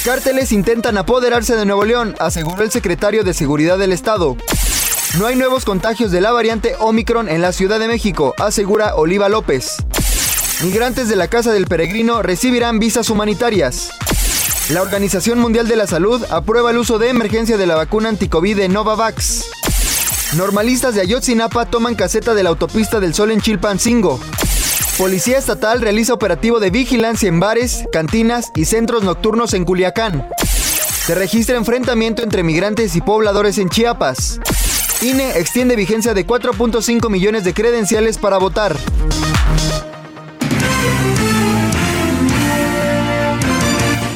Cárteles 0.04 0.50
intentan 0.52 0.96
apoderarse 0.96 1.56
de 1.56 1.66
Nuevo 1.66 1.84
León, 1.84 2.16
aseguró 2.18 2.62
el 2.62 2.70
secretario 2.70 3.22
de 3.22 3.34
Seguridad 3.34 3.78
del 3.78 3.92
Estado. 3.92 4.34
No 5.18 5.26
hay 5.26 5.36
nuevos 5.36 5.66
contagios 5.66 6.10
de 6.10 6.22
la 6.22 6.32
variante 6.32 6.74
Omicron 6.78 7.28
en 7.28 7.42
la 7.42 7.52
Ciudad 7.52 7.78
de 7.78 7.86
México, 7.86 8.34
asegura 8.38 8.94
Oliva 8.94 9.28
López. 9.28 9.76
Migrantes 10.62 11.10
de 11.10 11.16
la 11.16 11.28
Casa 11.28 11.52
del 11.52 11.66
Peregrino 11.66 12.22
recibirán 12.22 12.78
visas 12.78 13.10
humanitarias. 13.10 13.90
La 14.70 14.80
Organización 14.80 15.38
Mundial 15.38 15.68
de 15.68 15.76
la 15.76 15.86
Salud 15.86 16.24
aprueba 16.30 16.70
el 16.70 16.78
uso 16.78 16.98
de 16.98 17.10
emergencia 17.10 17.58
de 17.58 17.66
la 17.66 17.74
vacuna 17.74 18.08
anticovid 18.08 18.56
de 18.56 18.70
Novavax. 18.70 19.44
Normalistas 20.34 20.94
de 20.94 21.02
Ayotzinapa 21.02 21.66
toman 21.66 21.94
caseta 21.94 22.32
de 22.32 22.42
la 22.42 22.50
autopista 22.50 23.00
del 23.00 23.12
Sol 23.12 23.32
en 23.32 23.42
Chilpancingo. 23.42 24.18
Policía 25.00 25.38
Estatal 25.38 25.80
realiza 25.80 26.12
operativo 26.12 26.60
de 26.60 26.68
vigilancia 26.68 27.26
en 27.26 27.40
bares, 27.40 27.86
cantinas 27.90 28.52
y 28.54 28.66
centros 28.66 29.02
nocturnos 29.02 29.54
en 29.54 29.64
Culiacán. 29.64 30.28
Se 31.06 31.14
registra 31.14 31.56
enfrentamiento 31.56 32.22
entre 32.22 32.42
migrantes 32.42 32.94
y 32.94 33.00
pobladores 33.00 33.56
en 33.56 33.70
Chiapas. 33.70 34.38
INE 35.00 35.38
extiende 35.38 35.74
vigencia 35.74 36.12
de 36.12 36.26
4.5 36.26 37.08
millones 37.08 37.44
de 37.44 37.54
credenciales 37.54 38.18
para 38.18 38.36
votar. 38.36 38.76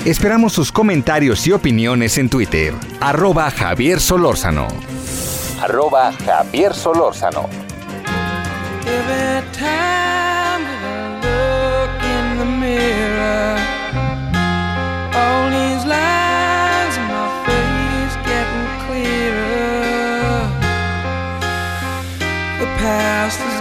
Esperamos 0.04 0.52
sus 0.52 0.70
comentarios 0.70 1.46
y 1.46 1.52
opiniones 1.52 2.18
en 2.18 2.28
Twitter. 2.28 2.74
Arroba 3.00 3.50
Javier 3.50 4.02
Solórzano. 4.02 4.68
Arroba 5.62 6.12
Javier 6.12 6.74
Solórzano. 6.74 7.48
Past 22.84 23.53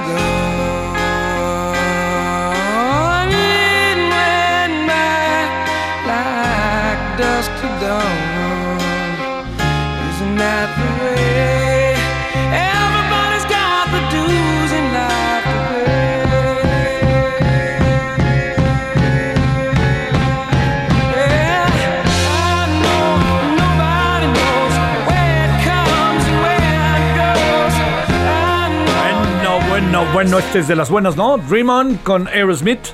Bueno, 30.14 30.38
este 30.38 30.60
es 30.60 30.68
de 30.68 30.76
las 30.76 30.92
buenas, 30.92 31.18
¿no? 31.18 31.40
Dream 31.40 31.70
On 31.70 31.98
con 31.98 32.28
Aerosmith. 32.28 32.90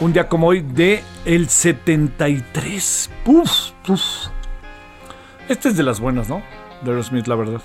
Un 0.00 0.12
día 0.12 0.28
como 0.28 0.46
hoy 0.46 0.60
de 0.60 1.02
el 1.24 1.48
73. 1.48 3.10
Puf, 3.24 3.72
puf. 3.84 4.00
Este 5.48 5.70
es 5.70 5.76
de 5.76 5.82
las 5.82 5.98
buenas, 5.98 6.28
¿no? 6.28 6.44
De 6.84 6.92
Aerosmith, 6.92 7.26
la 7.26 7.34
verdad. 7.34 7.60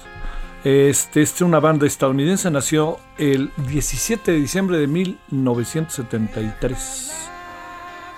Este 0.64 1.22
es 1.22 1.40
una 1.42 1.60
banda 1.60 1.86
estadounidense, 1.86 2.50
nació 2.50 2.98
el 3.20 3.52
17 3.70 4.32
de 4.32 4.40
diciembre 4.40 4.80
de 4.80 4.88
1973. 4.88 7.30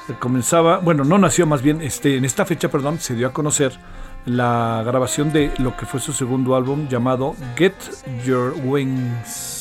Se 0.07 0.13
comenzaba, 0.13 0.77
bueno, 0.77 1.03
no 1.03 1.17
nació 1.17 1.45
más 1.45 1.61
bien, 1.61 1.81
este, 1.81 2.15
en 2.15 2.23
esta 2.23 2.45
fecha, 2.45 2.69
perdón, 2.69 3.01
se 3.01 3.13
dio 3.13 3.27
a 3.27 3.33
conocer 3.33 3.77
la 4.25 4.83
grabación 4.85 5.33
de 5.33 5.51
lo 5.57 5.75
que 5.75 5.85
fue 5.85 5.99
su 5.99 6.13
segundo 6.13 6.55
álbum 6.55 6.87
llamado 6.87 7.35
Get 7.57 7.75
Your 8.23 8.55
Wings. 8.63 9.56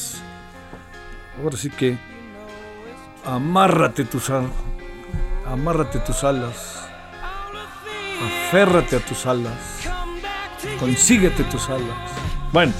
Ahora 1.43 1.57
sí 1.57 1.71
que 1.71 1.97
amárrate 3.25 4.05
tus 4.05 4.31
amárrate 5.47 5.99
tus 6.01 6.25
alas. 6.25 6.89
Aférrate 8.49 8.97
a 8.97 9.01
tus 9.01 9.27
alas. 9.27 9.89
Consíguete 10.81 11.45
tus 11.45 11.69
alas. 11.69 12.11
Bueno, 12.53 12.73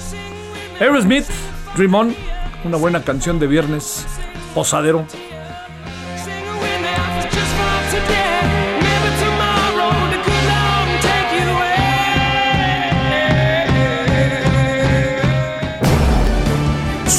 Aerosmith, 0.79 1.25
Dream 1.75 1.93
On, 1.93 2.15
una 2.63 2.77
buena 2.77 3.03
canción 3.03 3.39
de 3.39 3.47
viernes 3.47 4.05
posadero. 4.55 5.05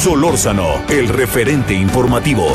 Solórzano, 0.09 0.65
el 0.89 1.07
referente 1.07 1.75
informativo. 1.75 2.47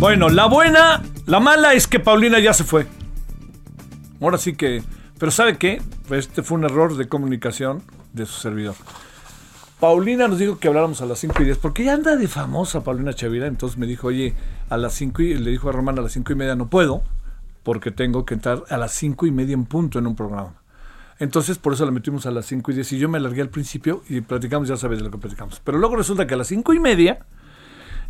Bueno, 0.00 0.28
la 0.30 0.46
buena, 0.46 1.00
la 1.26 1.38
mala 1.38 1.72
es 1.72 1.86
que 1.86 2.00
Paulina 2.00 2.40
ya 2.40 2.54
se 2.54 2.64
fue. 2.64 2.88
Ahora 4.20 4.36
sí 4.38 4.56
que, 4.56 4.82
pero 5.16 5.30
¿sabe 5.30 5.58
qué? 5.58 5.80
Pues 6.08 6.26
Este 6.26 6.42
fue 6.42 6.58
un 6.58 6.64
error 6.64 6.96
de 6.96 7.06
comunicación 7.06 7.84
de 8.12 8.26
su 8.26 8.32
servidor. 8.32 8.74
Paulina 9.78 10.26
nos 10.26 10.40
dijo 10.40 10.58
que 10.58 10.66
habláramos 10.66 11.00
a 11.00 11.06
las 11.06 11.20
5 11.20 11.40
y 11.42 11.44
10, 11.44 11.58
porque 11.58 11.84
ya 11.84 11.92
anda 11.94 12.16
de 12.16 12.26
famosa 12.26 12.82
Paulina 12.82 13.14
Chavira, 13.14 13.46
entonces 13.46 13.78
me 13.78 13.86
dijo, 13.86 14.08
oye, 14.08 14.34
a 14.70 14.76
las 14.76 14.92
5 14.94 15.22
y 15.22 15.34
le 15.34 15.52
dijo 15.52 15.68
a 15.68 15.72
Román 15.72 16.00
a 16.00 16.02
las 16.02 16.10
5 16.10 16.32
y 16.32 16.34
media 16.34 16.56
no 16.56 16.66
puedo, 16.66 17.04
porque 17.62 17.92
tengo 17.92 18.26
que 18.26 18.34
entrar 18.34 18.64
a 18.68 18.76
las 18.76 18.90
5 18.90 19.24
y 19.24 19.30
media 19.30 19.54
en 19.54 19.66
punto 19.66 20.00
en 20.00 20.08
un 20.08 20.16
programa. 20.16 20.61
Entonces 21.22 21.56
por 21.56 21.72
eso 21.72 21.84
la 21.84 21.92
metimos 21.92 22.26
a 22.26 22.32
las 22.32 22.46
5 22.46 22.72
y 22.72 22.74
10 22.74 22.94
y 22.94 22.98
yo 22.98 23.08
me 23.08 23.16
alargué 23.16 23.42
al 23.42 23.48
principio 23.48 24.02
y 24.08 24.22
platicamos, 24.22 24.66
ya 24.66 24.76
sabes 24.76 24.98
de 24.98 25.04
lo 25.04 25.12
que 25.12 25.18
platicamos. 25.18 25.60
Pero 25.62 25.78
luego 25.78 25.94
resulta 25.94 26.26
que 26.26 26.34
a 26.34 26.36
las 26.36 26.48
5 26.48 26.74
y 26.74 26.80
media, 26.80 27.20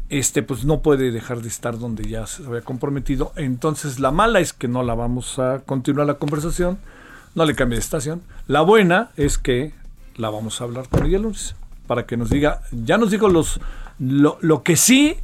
este 0.08 0.42
pues 0.42 0.64
no 0.64 0.80
puede 0.80 1.10
dejar 1.10 1.42
de 1.42 1.48
estar 1.48 1.78
donde 1.78 2.08
ya 2.08 2.26
se 2.26 2.42
había 2.42 2.62
comprometido. 2.62 3.34
Entonces 3.36 4.00
la 4.00 4.12
mala 4.12 4.40
es 4.40 4.54
que 4.54 4.66
no 4.66 4.82
la 4.82 4.94
vamos 4.94 5.38
a 5.38 5.58
continuar 5.58 6.06
la 6.06 6.14
conversación, 6.14 6.78
no 7.34 7.44
le 7.44 7.54
cambie 7.54 7.76
de 7.76 7.82
estación. 7.82 8.22
La 8.46 8.62
buena 8.62 9.10
es 9.18 9.36
que 9.36 9.74
la 10.16 10.30
vamos 10.30 10.62
a 10.62 10.64
hablar 10.64 10.88
con 10.88 11.04
ella 11.04 11.20
para 11.86 12.06
que 12.06 12.16
nos 12.16 12.30
diga, 12.30 12.62
ya 12.70 12.96
nos 12.96 13.10
dijo 13.10 13.28
los 13.28 13.60
lo, 13.98 14.38
lo 14.40 14.62
que 14.62 14.76
sí 14.76 15.18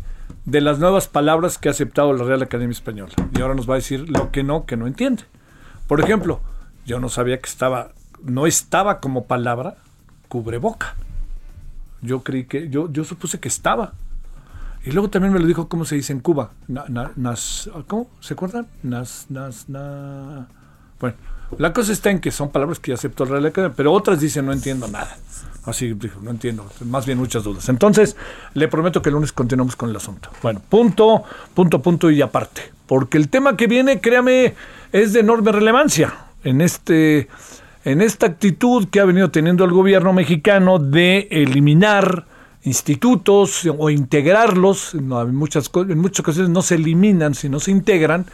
de 0.45 0.61
las 0.61 0.79
nuevas 0.79 1.09
palabras 1.09 1.57
que 1.57 1.71
ha 1.71 1.73
aceptado 1.73 2.13
la 2.13 2.25
Real 2.25 2.43
Academia 2.43 2.73
Española. 2.73 3.15
Y 3.35 3.41
ahora 3.41 3.55
nos 3.55 3.67
va 3.67 3.77
a 3.77 3.77
decir 3.77 4.11
lo 4.11 4.31
que 4.31 4.43
no, 4.43 4.67
que 4.67 4.77
no 4.77 4.87
entiende. 4.87 5.23
Por 5.87 6.03
ejemplo, 6.03 6.43
yo 6.89 6.99
no 7.01 7.11
sabía 7.11 7.39
que 7.39 7.49
estaba, 7.49 7.93
no 8.23 8.47
estaba 8.47 8.99
como 8.99 9.27
palabra 9.27 9.77
cubreboca. 10.29 10.97
Yo 12.01 12.23
creí 12.23 12.45
que, 12.45 12.69
yo, 12.71 12.91
yo 12.91 13.05
supuse 13.05 13.39
que 13.39 13.49
estaba. 13.49 13.93
Y 14.85 14.93
luego 14.93 15.11
también 15.11 15.35
me 15.35 15.39
lo 15.39 15.47
dijo 15.47 15.69
cómo 15.69 15.85
se 15.85 15.97
dice 15.97 16.13
en 16.15 16.21
Cuba. 16.21 16.51
Na- 16.67 16.87
na- 16.89 17.13
nas, 17.17 17.69
¿Cómo? 17.89 18.09
¿Se 18.21 18.33
acuerdan? 18.35 18.67
Nas, 18.83 19.27
nas, 19.29 19.69
na. 19.69 20.49
Bueno, 20.99 21.17
la 21.59 21.73
cosa 21.75 21.93
está 21.93 22.11
en 22.11 22.21
que 22.21 22.31
son 22.31 22.51
palabras 22.51 22.79
que 22.79 22.91
ya 22.93 22.95
aceptó 22.95 23.27
la 23.27 23.39
Real 23.39 23.73
pero 23.77 23.93
otras 23.93 24.21
dicen 24.21 24.47
no 24.47 24.53
entiendo 24.53 24.89
nada. 24.89 25.15
Así 25.67 25.93
dijo, 25.93 26.21
no 26.23 26.31
entiendo, 26.31 26.67
más 26.87 27.05
bien 27.05 27.19
muchas 27.19 27.45
dudas. 27.45 27.69
Entonces, 27.69 28.17
le 28.55 28.69
prometo 28.69 29.03
que 29.03 29.11
el 29.11 29.15
lunes 29.15 29.33
continuamos 29.33 29.77
con 29.77 29.91
el 29.91 29.97
asunto. 29.97 30.31
Bueno, 30.43 30.63
punto, 30.67 31.23
punto, 31.53 31.83
punto 31.83 32.11
y 32.11 32.23
aparte. 32.23 32.73
Porque 32.87 33.19
el 33.19 33.29
tema 33.29 33.57
que 33.59 33.67
viene, 33.67 34.01
créame, 34.01 34.55
es 34.93 35.13
de 35.13 35.21
enorme 35.21 35.53
relevancia 35.53 36.15
en 36.49 36.61
este 36.61 37.29
en 37.85 38.03
esta 38.03 38.27
actitud 38.27 38.89
que 38.89 39.01
ha 39.01 39.05
venido 39.05 39.31
teniendo 39.31 39.65
el 39.65 39.71
gobierno 39.71 40.13
mexicano 40.13 40.79
de 40.79 41.29
eliminar 41.31 42.27
institutos 42.63 43.67
o 43.79 43.89
integrarlos, 43.89 44.95
no, 44.95 45.23
en, 45.23 45.35
muchas, 45.35 45.71
en 45.75 45.99
muchas 45.99 46.21
ocasiones 46.21 46.51
no 46.51 46.61
se 46.61 46.75
eliminan, 46.75 47.35
sino 47.35 47.61
se 47.61 47.71
integran, 47.71 48.27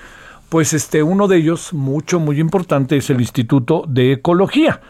pues 0.48 0.72
este, 0.72 1.02
uno 1.02 1.28
de 1.28 1.36
ellos, 1.36 1.72
mucho, 1.72 2.20
muy 2.20 2.40
importante, 2.40 2.96
es 2.96 3.10
el 3.10 3.20
Instituto 3.20 3.84
de 3.86 4.12
Ecología. 4.12 4.80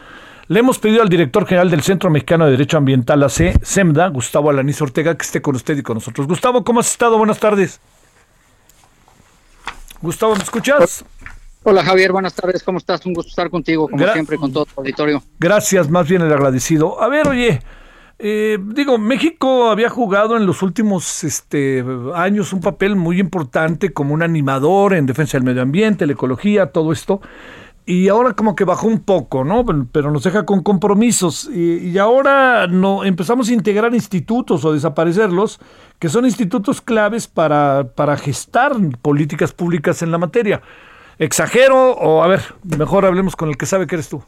Le 0.47 0.59
hemos 0.59 0.79
pedido 0.79 1.01
al 1.01 1.09
director 1.09 1.45
general 1.45 1.71
del 1.71 1.81
Centro 1.81 2.09
Mexicano 2.09 2.45
de 2.45 2.51
Derecho 2.51 2.77
Ambiental, 2.77 3.23
AC, 3.23 3.59
SEMDA, 3.63 4.07
Gustavo 4.09 4.49
Alaniz 4.49 4.81
Ortega, 4.81 5.15
que 5.15 5.23
esté 5.23 5.41
con 5.41 5.55
usted 5.55 5.77
y 5.77 5.81
con 5.81 5.95
nosotros. 5.95 6.27
Gustavo, 6.27 6.63
¿cómo 6.63 6.79
has 6.79 6.91
estado? 6.91 7.17
Buenas 7.17 7.39
tardes. 7.39 7.79
Gustavo, 10.01 10.35
¿me 10.35 10.43
escuchas? 10.43 11.03
Hola 11.67 11.83
Javier, 11.83 12.11
buenas 12.11 12.35
tardes, 12.35 12.61
¿cómo 12.61 12.77
estás? 12.77 13.03
Un 13.07 13.13
gusto 13.13 13.29
estar 13.29 13.49
contigo, 13.49 13.87
como 13.89 14.03
Gra- 14.03 14.13
siempre, 14.13 14.37
con 14.37 14.53
todo 14.53 14.65
tu 14.65 14.81
auditorio. 14.81 15.23
Gracias, 15.39 15.89
más 15.89 16.07
bien 16.07 16.21
el 16.21 16.31
agradecido. 16.31 17.01
A 17.01 17.07
ver, 17.09 17.27
oye, 17.27 17.59
eh, 18.19 18.59
digo, 18.75 18.99
México 18.99 19.71
había 19.71 19.89
jugado 19.89 20.37
en 20.37 20.45
los 20.45 20.61
últimos 20.61 21.23
este, 21.23 21.83
años 22.13 22.53
un 22.53 22.61
papel 22.61 22.95
muy 22.95 23.19
importante 23.19 23.91
como 23.93 24.13
un 24.13 24.21
animador 24.21 24.93
en 24.93 25.07
defensa 25.07 25.37
del 25.37 25.43
medio 25.43 25.63
ambiente, 25.63 26.05
la 26.05 26.13
ecología, 26.13 26.67
todo 26.67 26.91
esto. 26.91 27.19
Y 27.87 28.09
ahora 28.09 28.33
como 28.33 28.55
que 28.55 28.63
bajó 28.63 28.87
un 28.87 28.99
poco, 28.99 29.43
¿no? 29.43 29.65
Pero- 29.65 29.87
Pero 29.91 30.11
nos 30.11 30.23
deja 30.23 30.45
con 30.45 30.61
compromisos. 30.61 31.49
Y, 31.51 31.77
y 31.89 31.97
ahora 31.97 32.67
no 32.67 33.03
empezamos 33.03 33.49
a 33.49 33.53
integrar 33.53 33.93
institutos 33.95 34.63
o 34.65 34.73
desaparecerlos, 34.73 35.59
que 35.97 36.09
son 36.09 36.25
institutos 36.25 36.79
claves 36.79 37.27
para, 37.27 37.87
para 37.95 38.17
gestar 38.17 38.73
políticas 39.01 39.51
públicas 39.51 40.03
en 40.03 40.11
la 40.11 40.19
materia. 40.19 40.61
¿Exagero 41.17 41.91
o, 41.93 42.23
a 42.23 42.27
ver, 42.27 42.41
mejor 42.63 43.05
hablemos 43.05 43.35
con 43.35 43.49
el 43.49 43.57
que 43.57 43.65
sabe 43.65 43.87
que 43.87 43.95
eres 43.95 44.09
tú? 44.09 44.23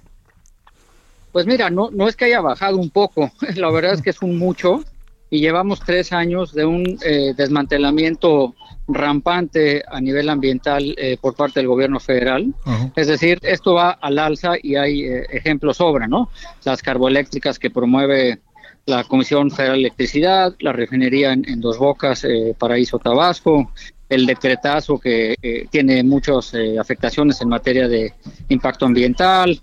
Pues 1.31 1.45
mira, 1.45 1.69
no, 1.69 1.89
no 1.91 2.07
es 2.07 2.15
que 2.15 2.25
haya 2.25 2.41
bajado 2.41 2.77
un 2.77 2.89
poco, 2.89 3.31
la 3.55 3.69
verdad 3.71 3.93
es 3.93 4.01
que 4.01 4.09
es 4.09 4.21
un 4.21 4.37
mucho 4.37 4.83
y 5.29 5.41
llevamos 5.41 5.81
tres 5.81 6.13
años 6.13 6.53
de 6.53 6.65
un 6.65 6.97
eh, 7.03 7.33
desmantelamiento 7.35 8.55
rampante 8.87 9.83
a 9.85 9.99
nivel 9.99 10.29
ambiental 10.29 10.95
eh, 10.97 11.17
por 11.19 11.35
parte 11.35 11.59
del 11.59 11.67
gobierno 11.67 11.99
federal. 11.99 12.53
Es 12.95 13.07
decir, 13.07 13.39
esto 13.41 13.73
va 13.73 13.91
al 13.91 14.17
alza 14.17 14.53
y 14.61 14.75
hay 14.75 15.03
eh, 15.03 15.25
ejemplos 15.29 15.77
sobra, 15.77 16.07
¿no? 16.07 16.29
Las 16.63 16.81
carboeléctricas 16.81 17.59
que 17.59 17.69
promueve 17.69 18.39
la 18.85 19.03
Comisión 19.03 19.51
Federal 19.51 19.75
de 19.75 19.81
Electricidad, 19.81 20.55
la 20.59 20.71
refinería 20.71 21.33
en, 21.33 21.47
en 21.47 21.59
Dos 21.59 21.77
Bocas, 21.77 22.23
eh, 22.23 22.55
Paraíso 22.57 22.97
Tabasco, 22.99 23.69
el 24.09 24.25
decretazo 24.25 24.97
que 24.97 25.35
eh, 25.41 25.67
tiene 25.69 26.03
muchas 26.03 26.53
eh, 26.53 26.77
afectaciones 26.79 27.41
en 27.41 27.49
materia 27.49 27.87
de 27.87 28.13
impacto 28.49 28.85
ambiental, 28.85 29.59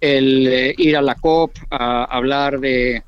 el 0.00 0.48
eh, 0.48 0.74
ir 0.78 0.96
a 0.96 1.02
la 1.02 1.14
COP 1.14 1.52
a 1.70 2.04
hablar 2.04 2.58
de 2.58 3.02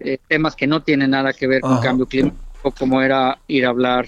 eh, 0.00 0.18
temas 0.28 0.54
que 0.54 0.66
no 0.66 0.82
tienen 0.82 1.10
nada 1.10 1.32
que 1.32 1.46
ver 1.46 1.60
con 1.60 1.72
Ajá. 1.72 1.82
cambio 1.82 2.06
climático, 2.06 2.70
como 2.78 3.00
era 3.00 3.38
ir 3.48 3.66
a 3.66 3.70
hablar 3.70 4.06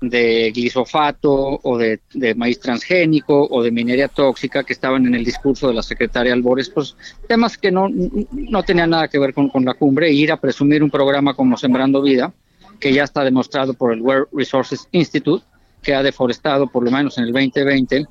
de 0.00 0.50
glisofato 0.54 1.60
o 1.62 1.78
de, 1.78 2.00
de 2.12 2.34
maíz 2.34 2.60
transgénico 2.60 3.46
o 3.50 3.62
de 3.62 3.70
minería 3.70 4.08
tóxica 4.08 4.62
que 4.62 4.74
estaban 4.74 5.06
en 5.06 5.14
el 5.14 5.24
discurso 5.24 5.68
de 5.68 5.74
la 5.74 5.82
secretaria 5.82 6.32
Albores, 6.32 6.68
pues 6.68 6.96
temas 7.26 7.56
que 7.56 7.70
no, 7.70 7.88
no 7.88 8.62
tenían 8.62 8.90
nada 8.90 9.08
que 9.08 9.18
ver 9.18 9.32
con, 9.32 9.48
con 9.48 9.64
la 9.64 9.74
cumbre, 9.74 10.08
e 10.08 10.12
ir 10.12 10.30
a 10.32 10.40
presumir 10.40 10.82
un 10.82 10.90
programa 10.90 11.34
como 11.34 11.56
Sembrando 11.56 12.02
Vida, 12.02 12.32
que 12.80 12.92
ya 12.92 13.04
está 13.04 13.24
demostrado 13.24 13.72
por 13.74 13.92
el 13.92 14.02
World 14.02 14.28
Resources 14.32 14.88
Institute, 14.92 15.44
que 15.84 15.94
ha 15.94 16.02
deforestado 16.02 16.66
por 16.66 16.84
lo 16.84 16.90
menos 16.90 17.16
en 17.18 17.24
el 17.24 17.32
2020 17.32 18.06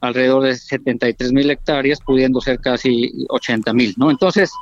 alrededor 0.00 0.44
de 0.44 0.54
73 0.54 1.32
mil 1.32 1.50
hectáreas, 1.50 1.98
pudiendo 2.00 2.40
ser 2.40 2.60
casi 2.60 3.10
80 3.28 3.72
mil, 3.72 3.94
¿no? 3.96 4.10
Entonces, 4.10 4.52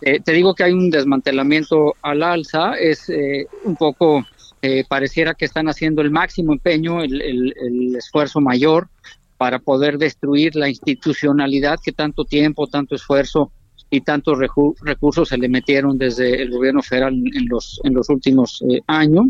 eh, 0.00 0.20
te 0.20 0.32
digo 0.32 0.54
que 0.54 0.64
hay 0.64 0.72
un 0.72 0.90
desmantelamiento 0.90 1.94
al 2.02 2.22
alza, 2.22 2.74
es 2.74 3.08
eh, 3.08 3.46
un 3.64 3.76
poco, 3.76 4.24
eh, 4.62 4.84
pareciera 4.88 5.34
que 5.34 5.44
están 5.44 5.68
haciendo 5.68 6.02
el 6.02 6.10
máximo 6.10 6.52
empeño, 6.52 7.02
el, 7.02 7.94
esfuerzo 7.96 8.40
mayor 8.40 8.88
para 9.36 9.58
poder 9.58 9.98
destruir 9.98 10.54
la 10.54 10.68
institucionalidad 10.68 11.78
que 11.84 11.92
tanto 11.92 12.24
tiempo, 12.24 12.68
tanto 12.68 12.94
esfuerzo 12.94 13.50
y 13.90 14.00
tantos 14.00 14.38
recursos 14.80 15.28
se 15.28 15.36
le 15.36 15.48
metieron 15.48 15.98
desde 15.98 16.40
el 16.40 16.50
gobierno 16.50 16.82
federal 16.82 17.12
en 17.12 17.48
los, 17.48 17.80
en 17.84 17.92
los 17.92 18.08
últimos 18.08 18.62
eh, 18.70 18.80
años. 18.86 19.26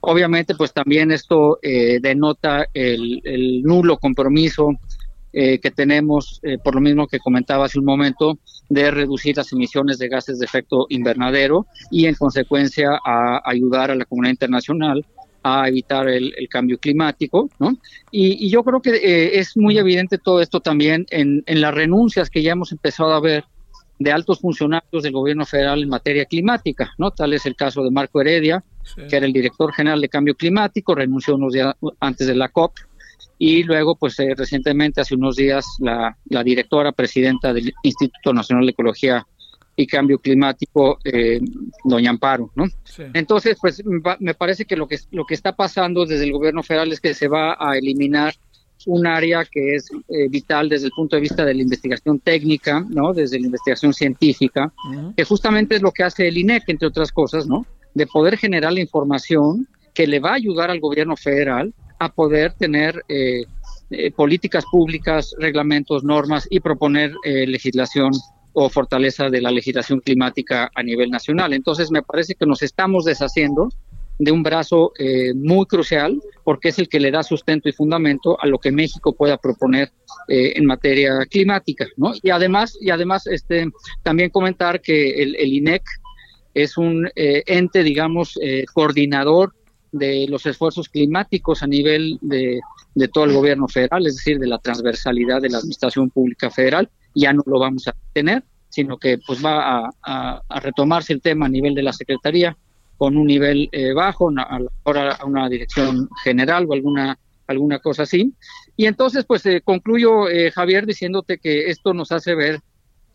Obviamente, 0.00 0.54
pues 0.54 0.72
también 0.72 1.10
esto 1.10 1.58
eh, 1.62 1.98
denota 2.00 2.66
el, 2.72 3.62
nulo 3.62 3.98
compromiso 3.98 4.70
eh, 5.32 5.58
que 5.60 5.70
tenemos, 5.70 6.40
eh, 6.42 6.58
por 6.58 6.74
lo 6.74 6.80
mismo 6.80 7.06
que 7.06 7.18
comentaba 7.18 7.66
hace 7.66 7.78
un 7.78 7.84
momento, 7.84 8.38
de 8.68 8.90
reducir 8.90 9.36
las 9.36 9.52
emisiones 9.52 9.98
de 9.98 10.08
gases 10.08 10.38
de 10.38 10.46
efecto 10.46 10.86
invernadero 10.88 11.66
y 11.90 12.06
en 12.06 12.14
consecuencia 12.14 12.98
a 13.04 13.40
ayudar 13.44 13.90
a 13.90 13.94
la 13.94 14.04
comunidad 14.04 14.32
internacional 14.32 15.04
a 15.42 15.68
evitar 15.68 16.08
el, 16.08 16.32
el 16.36 16.48
cambio 16.48 16.78
climático, 16.78 17.48
¿no? 17.58 17.76
Y, 18.10 18.46
y 18.46 18.50
yo 18.50 18.62
creo 18.62 18.80
que 18.80 18.90
eh, 18.90 19.38
es 19.38 19.56
muy 19.56 19.78
evidente 19.78 20.18
todo 20.18 20.40
esto 20.40 20.60
también 20.60 21.06
en, 21.10 21.42
en 21.46 21.60
las 21.60 21.74
renuncias 21.74 22.28
que 22.28 22.42
ya 22.42 22.52
hemos 22.52 22.72
empezado 22.72 23.12
a 23.12 23.20
ver 23.20 23.44
de 23.98 24.12
altos 24.12 24.40
funcionarios 24.40 25.02
del 25.02 25.12
gobierno 25.12 25.44
federal 25.44 25.82
en 25.82 25.88
materia 25.88 26.24
climática, 26.24 26.92
¿no? 26.98 27.10
Tal 27.10 27.34
es 27.34 27.46
el 27.46 27.54
caso 27.54 27.82
de 27.82 27.90
Marco 27.90 28.20
Heredia, 28.20 28.64
que 28.94 29.16
era 29.16 29.26
el 29.26 29.32
director 29.32 29.72
general 29.72 30.00
de 30.00 30.08
cambio 30.08 30.34
climático, 30.34 30.94
renunció 30.94 31.36
unos 31.36 31.52
días 31.52 31.74
antes 32.00 32.26
de 32.26 32.34
la 32.34 32.48
COP, 32.48 32.72
y 33.42 33.62
luego, 33.62 33.96
pues 33.96 34.18
eh, 34.20 34.34
recientemente, 34.36 35.00
hace 35.00 35.14
unos 35.14 35.36
días, 35.36 35.64
la, 35.78 36.14
la 36.26 36.44
directora 36.44 36.92
presidenta 36.92 37.54
del 37.54 37.72
Instituto 37.82 38.34
Nacional 38.34 38.66
de 38.66 38.72
Ecología 38.72 39.26
y 39.76 39.86
Cambio 39.86 40.18
Climático, 40.18 40.98
eh, 41.04 41.40
doña 41.84 42.10
Amparo, 42.10 42.50
¿no? 42.54 42.66
Entonces, 43.14 43.56
pues 43.58 43.82
me 44.18 44.34
parece 44.34 44.66
que 44.66 44.76
lo 44.76 44.86
que 44.86 44.98
lo 45.10 45.24
que 45.24 45.32
está 45.32 45.56
pasando 45.56 46.04
desde 46.04 46.24
el 46.24 46.32
gobierno 46.32 46.62
federal 46.62 46.92
es 46.92 47.00
que 47.00 47.14
se 47.14 47.28
va 47.28 47.56
a 47.58 47.78
eliminar 47.78 48.34
un 48.86 49.06
área 49.06 49.44
que 49.44 49.74
es 49.74 49.90
eh, 50.08 50.28
vital 50.28 50.68
desde 50.68 50.86
el 50.86 50.92
punto 50.92 51.16
de 51.16 51.22
vista 51.22 51.44
de 51.44 51.54
la 51.54 51.62
investigación 51.62 52.18
técnica, 52.18 52.84
¿no? 52.90 53.12
Desde 53.14 53.40
la 53.40 53.46
investigación 53.46 53.94
científica, 53.94 54.72
que 55.16 55.24
justamente 55.24 55.76
es 55.76 55.82
lo 55.82 55.92
que 55.92 56.02
hace 56.02 56.28
el 56.28 56.36
INEC, 56.36 56.64
entre 56.68 56.88
otras 56.88 57.10
cosas, 57.12 57.46
¿no? 57.46 57.66
De 57.94 58.06
poder 58.06 58.36
generar 58.36 58.72
la 58.72 58.80
información 58.80 59.66
que 59.94 60.06
le 60.06 60.20
va 60.20 60.30
a 60.30 60.34
ayudar 60.34 60.70
al 60.70 60.80
gobierno 60.80 61.16
federal 61.16 61.74
a 61.98 62.08
poder 62.08 62.54
tener 62.54 63.04
eh, 63.08 63.44
eh, 63.90 64.10
políticas 64.10 64.64
públicas, 64.70 65.34
reglamentos, 65.38 66.02
normas 66.02 66.46
y 66.50 66.60
proponer 66.60 67.12
eh, 67.24 67.46
legislación 67.46 68.12
o 68.52 68.68
fortaleza 68.68 69.28
de 69.28 69.40
la 69.40 69.50
legislación 69.50 70.00
climática 70.00 70.70
a 70.74 70.82
nivel 70.82 71.10
nacional. 71.10 71.52
Entonces, 71.52 71.90
me 71.90 72.02
parece 72.02 72.34
que 72.34 72.46
nos 72.46 72.62
estamos 72.62 73.04
deshaciendo 73.04 73.68
de 74.18 74.32
un 74.32 74.42
brazo 74.42 74.92
muy 75.34 75.64
crucial 75.64 76.20
porque 76.44 76.68
es 76.68 76.78
el 76.78 76.90
que 76.90 77.00
le 77.00 77.10
da 77.10 77.22
sustento 77.22 77.70
y 77.70 77.72
fundamento 77.72 78.38
a 78.38 78.46
lo 78.46 78.58
que 78.58 78.70
México 78.70 79.14
pueda 79.14 79.38
proponer 79.38 79.92
en 80.28 80.66
materia 80.66 81.24
climática, 81.30 81.86
¿no? 81.96 82.12
Y 82.22 82.28
además, 82.28 82.76
y 82.82 82.90
además, 82.90 83.26
este, 83.26 83.70
también 84.02 84.28
comentar 84.28 84.82
que 84.82 85.22
el 85.22 85.52
INEC 85.54 85.82
es 86.54 86.76
un 86.76 87.08
eh, 87.14 87.42
ente, 87.46 87.82
digamos, 87.82 88.38
eh, 88.42 88.64
coordinador 88.72 89.54
de 89.92 90.26
los 90.28 90.46
esfuerzos 90.46 90.88
climáticos 90.88 91.62
a 91.62 91.66
nivel 91.66 92.18
de, 92.20 92.60
de 92.94 93.08
todo 93.08 93.24
el 93.24 93.32
gobierno 93.32 93.68
federal, 93.68 94.06
es 94.06 94.16
decir, 94.16 94.38
de 94.38 94.46
la 94.46 94.58
transversalidad 94.58 95.40
de 95.40 95.50
la 95.50 95.58
administración 95.58 96.10
pública 96.10 96.50
federal, 96.50 96.88
ya 97.14 97.32
no 97.32 97.42
lo 97.46 97.58
vamos 97.58 97.88
a 97.88 97.94
tener, 98.12 98.44
sino 98.68 98.98
que 98.98 99.18
pues 99.26 99.44
va 99.44 99.90
a, 100.02 100.42
retomarse 100.60 101.12
el 101.12 101.20
tema 101.20 101.46
a 101.46 101.48
nivel 101.48 101.74
de 101.74 101.82
la 101.82 101.92
Secretaría 101.92 102.56
con 102.96 103.16
un 103.16 103.26
nivel 103.26 103.68
eh, 103.72 103.92
bajo, 103.92 104.30
ahora 104.84 105.12
a 105.14 105.24
una 105.24 105.48
dirección 105.48 106.08
general 106.22 106.66
o 106.68 106.74
alguna 106.74 107.18
alguna 107.50 107.78
cosa 107.80 108.04
así. 108.04 108.32
Y 108.76 108.86
entonces, 108.86 109.24
pues 109.24 109.44
eh, 109.46 109.60
concluyo, 109.62 110.28
eh, 110.28 110.50
Javier, 110.50 110.86
diciéndote 110.86 111.38
que 111.38 111.66
esto 111.66 111.92
nos 111.92 112.12
hace 112.12 112.34
ver 112.34 112.60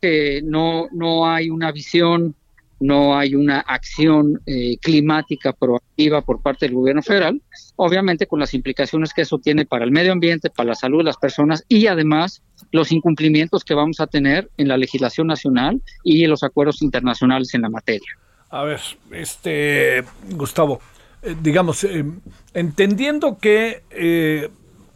que 0.01 0.41
no, 0.43 0.87
no 0.91 1.27
hay 1.27 1.49
una 1.49 1.71
visión 1.71 2.35
no 2.79 3.17
hay 3.17 3.35
una 3.35 3.59
acción 3.59 4.41
eh, 4.45 4.77
climática 4.81 5.53
proactiva 5.53 6.21
por 6.21 6.41
parte 6.41 6.65
del 6.65 6.75
gobierno 6.75 7.01
federal, 7.01 7.41
obviamente 7.75 8.27
con 8.27 8.39
las 8.39 8.53
implicaciones 8.53 9.13
que 9.13 9.21
eso 9.21 9.37
tiene 9.37 9.65
para 9.65 9.85
el 9.85 9.91
medio 9.91 10.11
ambiente, 10.11 10.49
para 10.49 10.69
la 10.69 10.75
salud 10.75 10.99
de 10.99 11.05
las 11.05 11.17
personas 11.17 11.63
y 11.67 11.87
además 11.87 12.41
los 12.71 12.91
incumplimientos 12.91 13.63
que 13.63 13.73
vamos 13.73 13.99
a 13.99 14.07
tener 14.07 14.49
en 14.57 14.67
la 14.67 14.77
legislación 14.77 15.27
nacional 15.27 15.81
y 16.03 16.23
en 16.23 16.29
los 16.29 16.43
acuerdos 16.43 16.81
internacionales 16.81 17.53
en 17.53 17.61
la 17.61 17.69
materia. 17.69 18.07
A 18.49 18.63
ver, 18.63 18.79
este, 19.11 20.03
Gustavo, 20.31 20.79
eh, 21.23 21.35
digamos, 21.41 21.83
eh, 21.83 22.05
entendiendo 22.53 23.37
que 23.37 24.49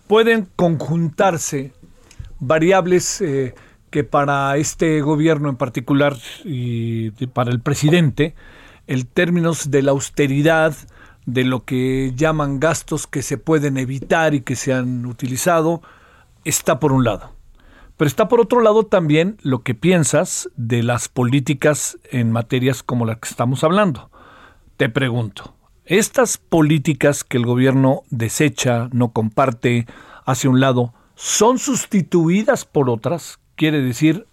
pueden 0.07 0.47
conjuntarse 0.55 1.71
variables 2.39 3.21
que 3.89 4.03
para 4.03 4.55
este 4.57 5.01
gobierno 5.01 5.49
en 5.49 5.55
particular 5.55 6.15
y 6.43 7.11
para 7.27 7.51
el 7.51 7.59
presidente, 7.59 8.35
el 8.87 9.05
términos 9.05 9.71
de 9.71 9.83
la 9.83 9.91
austeridad, 9.91 10.75
de 11.25 11.43
lo 11.43 11.63
que 11.63 12.13
llaman 12.15 12.59
gastos 12.59 13.07
que 13.07 13.21
se 13.21 13.37
pueden 13.37 13.77
evitar 13.77 14.33
y 14.33 14.41
que 14.41 14.55
se 14.55 14.73
han 14.73 15.05
utilizado, 15.05 15.81
está 16.43 16.79
por 16.79 16.91
un 16.91 17.03
lado. 17.03 17.31
Pero 17.97 18.07
está 18.07 18.27
por 18.29 18.39
otro 18.39 18.61
lado 18.61 18.85
también 18.85 19.37
lo 19.41 19.61
que 19.61 19.75
piensas 19.75 20.49
de 20.55 20.83
las 20.83 21.09
políticas 21.09 21.99
en 22.11 22.31
materias 22.31 22.81
como 22.81 23.05
las 23.05 23.17
que 23.17 23.29
estamos 23.29 23.63
hablando. 23.63 24.09
Te 24.77 24.89
pregunto, 24.89 25.53
¿estas 25.85 26.37
políticas 26.37 27.23
que 27.23 27.37
el 27.37 27.45
gobierno 27.45 28.03
desecha, 28.09 28.87
no 28.93 29.11
comparte, 29.11 29.85
hacia 30.25 30.49
un 30.49 30.61
lado, 30.61 30.93
son 31.15 31.59
sustituidas 31.59 32.63
por 32.63 32.89
otras? 32.89 33.38
Quiere 33.59 33.81
decir, 33.81 34.25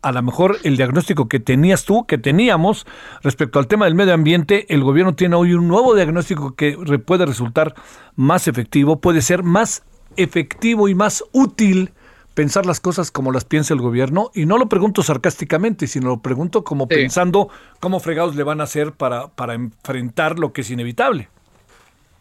a 0.00 0.12
lo 0.12 0.22
mejor 0.22 0.58
el 0.62 0.76
diagnóstico 0.76 1.26
que 1.28 1.40
tenías 1.40 1.84
tú, 1.84 2.06
que 2.06 2.18
teníamos 2.18 2.86
respecto 3.20 3.58
al 3.58 3.66
tema 3.66 3.86
del 3.86 3.96
medio 3.96 4.14
ambiente, 4.14 4.72
el 4.72 4.84
gobierno 4.84 5.16
tiene 5.16 5.34
hoy 5.34 5.54
un 5.54 5.66
nuevo 5.66 5.96
diagnóstico 5.96 6.54
que 6.54 6.76
puede 7.04 7.26
resultar 7.26 7.74
más 8.14 8.46
efectivo, 8.46 9.00
puede 9.00 9.22
ser 9.22 9.42
más 9.42 9.82
efectivo 10.16 10.88
y 10.88 10.94
más 10.94 11.24
útil 11.32 11.90
pensar 12.34 12.64
las 12.64 12.78
cosas 12.78 13.10
como 13.10 13.32
las 13.32 13.44
piensa 13.44 13.74
el 13.74 13.80
gobierno 13.80 14.30
y 14.36 14.46
no 14.46 14.56
lo 14.56 14.68
pregunto 14.68 15.02
sarcásticamente, 15.02 15.88
sino 15.88 16.10
lo 16.10 16.20
pregunto 16.20 16.62
como 16.62 16.84
Sí. 16.84 16.94
pensando 16.94 17.48
cómo 17.80 17.98
fregados 17.98 18.36
le 18.36 18.44
van 18.44 18.60
a 18.60 18.64
hacer 18.64 18.92
para, 18.92 19.26
para 19.34 19.54
enfrentar 19.54 20.38
lo 20.38 20.52
que 20.52 20.60
es 20.60 20.70
inevitable. 20.70 21.28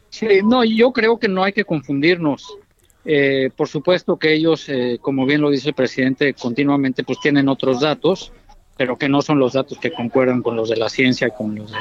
Sí, 0.09 0.27
no, 0.43 0.63
yo 0.63 0.93
creo 0.93 1.19
que 1.19 1.27
no 1.27 1.43
hay 1.43 1.53
que 1.53 1.63
confundirnos. 1.63 2.57
Eh, 3.05 3.49
por 3.55 3.67
supuesto 3.67 4.17
que 4.17 4.33
ellos, 4.33 4.67
eh, 4.69 4.99
como 5.01 5.25
bien 5.25 5.41
lo 5.41 5.49
dice 5.49 5.69
el 5.69 5.75
presidente, 5.75 6.33
continuamente 6.33 7.03
pues 7.03 7.19
tienen 7.19 7.47
otros 7.47 7.79
datos, 7.79 8.31
pero 8.77 8.97
que 8.97 9.09
no 9.09 9.21
son 9.21 9.39
los 9.39 9.53
datos 9.53 9.77
que 9.77 9.91
concuerdan 9.91 10.41
con 10.41 10.55
los 10.55 10.69
de 10.69 10.77
la 10.77 10.89
ciencia 10.89 11.29
con 11.29 11.55
los, 11.55 11.73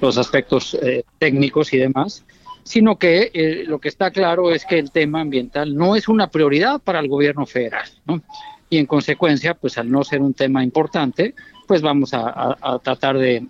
los 0.00 0.18
aspectos 0.18 0.74
eh, 0.82 1.04
técnicos 1.18 1.72
y 1.72 1.78
demás, 1.78 2.24
sino 2.62 2.96
que 2.96 3.30
eh, 3.34 3.64
lo 3.66 3.80
que 3.80 3.88
está 3.88 4.10
claro 4.10 4.52
es 4.52 4.64
que 4.64 4.78
el 4.78 4.90
tema 4.90 5.20
ambiental 5.20 5.74
no 5.74 5.96
es 5.96 6.08
una 6.08 6.28
prioridad 6.28 6.80
para 6.80 7.00
el 7.00 7.08
gobierno 7.08 7.44
federal, 7.46 7.88
¿no? 8.06 8.22
Y 8.70 8.78
en 8.78 8.86
consecuencia, 8.86 9.54
pues 9.54 9.76
al 9.78 9.90
no 9.90 10.02
ser 10.02 10.22
un 10.22 10.32
tema 10.32 10.64
importante, 10.64 11.34
pues 11.66 11.82
vamos 11.82 12.14
a 12.14 12.80
tratar 12.82 13.18
de, 13.18 13.46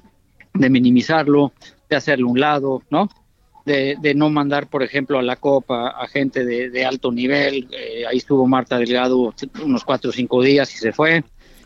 de 0.54 0.70
minimizarlo, 0.70 1.52
de 1.88 1.96
hacerlo 1.96 2.28
a 2.28 2.30
un 2.30 2.40
lado, 2.40 2.82
¿no? 2.90 3.08
De, 3.64 4.14
no 4.14 4.30
mandar, 4.30 4.66
por 4.68 4.82
ejemplo, 4.82 5.18
a 5.18 5.22
la 5.22 5.36
Copa 5.36 5.88
a 5.88 6.06
gente 6.06 6.44
de, 6.44 6.84
alto 6.84 7.12
nivel. 7.12 7.68
Eh, 7.72 8.04
ahí 8.06 8.18
estuvo 8.18 8.46
Marta 8.46 8.78
Delgado 8.78 9.34
unos 9.62 9.84
cuatro 9.84 10.10
o 10.10 10.12
cinco 10.12 10.42
días 10.42 10.72
y 10.74 10.78
se 10.78 10.92
fue. 10.92 11.24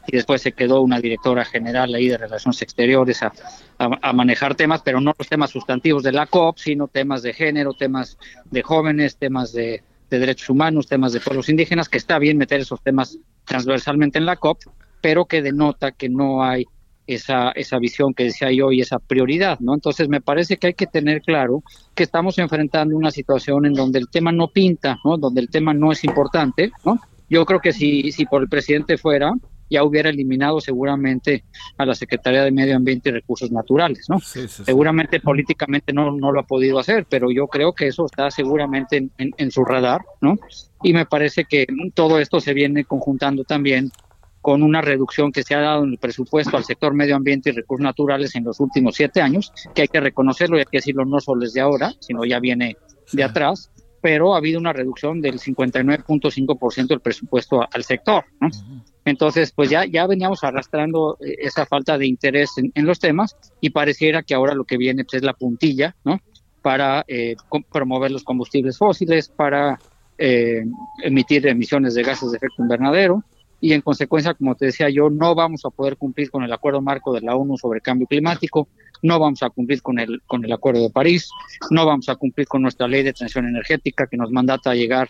Y 0.08 0.12
después 0.14 0.40
se 0.40 0.52
quedó 0.52 0.82
una 0.82 1.00
directora 1.00 1.44
general 1.44 1.92
ahí 1.94 2.08
de 2.08 2.16
Relaciones 2.16 2.62
Exteriores 2.62 3.22
a, 3.24 3.32
a- 3.78 4.12
manejar 4.12 4.54
temas, 4.54 4.80
pero 4.82 5.00
no 5.00 5.12
los 5.18 5.28
temas 5.28 5.50
sustantivos 5.50 6.04
de 6.04 6.12
la 6.12 6.26
COP, 6.26 6.58
sino 6.58 6.86
temas 6.86 7.22
de 7.22 7.32
género, 7.32 7.72
temas 7.72 8.16
de 8.44 8.62
jóvenes, 8.62 9.16
temas 9.16 9.52
de 9.52 9.82
derechos 10.08 10.48
humanos, 10.48 10.86
temas 10.86 11.12
de 11.12 11.18
pueblos 11.18 11.48
indígenas, 11.48 11.88
que 11.88 11.98
está 11.98 12.20
bien 12.20 12.38
meter 12.38 12.60
esos 12.60 12.80
temas 12.80 13.18
transversalmente 13.44 14.18
en 14.18 14.26
la 14.26 14.36
COP, 14.36 14.60
pero 15.00 15.24
que 15.24 15.42
denota 15.42 15.90
que 15.90 16.08
no 16.08 16.44
hay 16.44 16.66
esa, 17.06 17.50
esa 17.52 17.78
visión 17.78 18.12
que 18.14 18.24
decía 18.24 18.50
yo 18.52 18.72
y 18.72 18.80
esa 18.80 18.98
prioridad, 18.98 19.58
¿no? 19.60 19.74
Entonces 19.74 20.08
me 20.08 20.20
parece 20.20 20.56
que 20.56 20.68
hay 20.68 20.74
que 20.74 20.86
tener 20.86 21.22
claro 21.22 21.62
que 21.94 22.02
estamos 22.02 22.38
enfrentando 22.38 22.96
una 22.96 23.10
situación 23.10 23.66
en 23.66 23.74
donde 23.74 23.98
el 23.98 24.08
tema 24.08 24.32
no 24.32 24.48
pinta, 24.48 24.98
¿no? 25.04 25.16
Donde 25.16 25.40
el 25.40 25.48
tema 25.48 25.72
no 25.74 25.92
es 25.92 26.04
importante, 26.04 26.72
¿no? 26.84 26.98
Yo 27.28 27.44
creo 27.44 27.60
que 27.60 27.72
si, 27.72 28.12
si 28.12 28.24
por 28.26 28.42
el 28.42 28.48
presidente 28.48 28.96
fuera, 28.98 29.32
ya 29.68 29.82
hubiera 29.82 30.10
eliminado 30.10 30.60
seguramente 30.60 31.42
a 31.76 31.84
la 31.84 31.96
Secretaría 31.96 32.44
de 32.44 32.52
Medio 32.52 32.76
Ambiente 32.76 33.08
y 33.08 33.12
Recursos 33.12 33.50
Naturales, 33.50 34.06
¿no? 34.08 34.20
Seguramente 34.64 35.18
políticamente 35.18 35.92
no, 35.92 36.12
no 36.12 36.30
lo 36.30 36.38
ha 36.38 36.46
podido 36.46 36.78
hacer, 36.78 37.04
pero 37.10 37.32
yo 37.32 37.48
creo 37.48 37.72
que 37.72 37.88
eso 37.88 38.06
está 38.06 38.30
seguramente 38.30 38.96
en, 38.98 39.10
en- 39.18 39.34
en 39.38 39.50
su 39.50 39.64
radar, 39.64 40.02
¿no? 40.20 40.36
Y 40.84 40.92
me 40.92 41.04
parece 41.04 41.46
que 41.46 41.66
todo 41.94 42.20
esto 42.20 42.38
se 42.38 42.54
viene 42.54 42.84
conjuntando 42.84 43.42
también 43.42 43.90
con 44.46 44.62
una 44.62 44.80
reducción 44.80 45.32
que 45.32 45.42
se 45.42 45.56
ha 45.56 45.60
dado 45.60 45.82
en 45.82 45.90
el 45.90 45.98
presupuesto 45.98 46.56
al 46.56 46.62
sector 46.62 46.94
medio 46.94 47.16
ambiente 47.16 47.50
y 47.50 47.52
recursos 47.52 47.82
naturales 47.82 48.32
en 48.36 48.44
los 48.44 48.60
últimos 48.60 48.94
siete 48.94 49.20
años, 49.20 49.52
que 49.74 49.82
hay 49.82 49.88
que 49.88 49.98
reconocerlo 49.98 50.56
y 50.56 50.60
hay 50.60 50.66
que 50.66 50.78
decirlo 50.78 51.04
no 51.04 51.18
solo 51.18 51.40
desde 51.40 51.60
ahora, 51.60 51.92
sino 51.98 52.24
ya 52.24 52.38
viene 52.38 52.76
de 53.12 53.24
atrás, 53.24 53.72
pero 54.00 54.34
ha 54.34 54.38
habido 54.38 54.60
una 54.60 54.72
reducción 54.72 55.20
del 55.20 55.40
59.5% 55.40 56.86
del 56.86 57.00
presupuesto 57.00 57.60
al 57.68 57.82
sector. 57.82 58.24
¿no? 58.40 58.48
Entonces, 59.04 59.50
pues 59.50 59.68
ya, 59.68 59.84
ya 59.84 60.06
veníamos 60.06 60.44
arrastrando 60.44 61.18
eh, 61.20 61.38
esa 61.40 61.66
falta 61.66 61.98
de 61.98 62.06
interés 62.06 62.56
en, 62.56 62.70
en 62.76 62.86
los 62.86 63.00
temas 63.00 63.36
y 63.60 63.70
pareciera 63.70 64.22
que 64.22 64.34
ahora 64.34 64.54
lo 64.54 64.62
que 64.62 64.76
viene 64.76 65.02
pues, 65.02 65.14
es 65.14 65.22
la 65.24 65.34
puntilla, 65.34 65.96
¿no? 66.04 66.20
Para 66.62 67.04
eh, 67.08 67.34
promover 67.72 68.12
los 68.12 68.22
combustibles 68.22 68.78
fósiles, 68.78 69.28
para 69.28 69.80
eh, 70.18 70.64
emitir 71.02 71.48
emisiones 71.48 71.94
de 71.94 72.04
gases 72.04 72.30
de 72.30 72.36
efecto 72.36 72.62
invernadero 72.62 73.24
y 73.60 73.72
en 73.72 73.80
consecuencia, 73.80 74.34
como 74.34 74.54
te 74.54 74.66
decía 74.66 74.88
yo, 74.90 75.08
no 75.10 75.34
vamos 75.34 75.64
a 75.64 75.70
poder 75.70 75.96
cumplir 75.96 76.30
con 76.30 76.42
el 76.42 76.52
acuerdo 76.52 76.80
marco 76.80 77.12
de 77.12 77.22
la 77.22 77.36
ONU 77.36 77.56
sobre 77.56 77.80
cambio 77.80 78.06
climático, 78.06 78.68
no 79.02 79.18
vamos 79.18 79.42
a 79.42 79.50
cumplir 79.50 79.82
con 79.82 79.98
el, 79.98 80.20
con 80.26 80.44
el 80.44 80.52
acuerdo 80.52 80.82
de 80.82 80.90
París, 80.90 81.28
no 81.70 81.86
vamos 81.86 82.08
a 82.08 82.16
cumplir 82.16 82.46
con 82.46 82.62
nuestra 82.62 82.86
ley 82.88 83.02
de 83.02 83.12
transición 83.12 83.46
energética 83.46 84.06
que 84.06 84.16
nos 84.16 84.30
mandata 84.30 84.70
a 84.70 84.74
llegar 84.74 85.08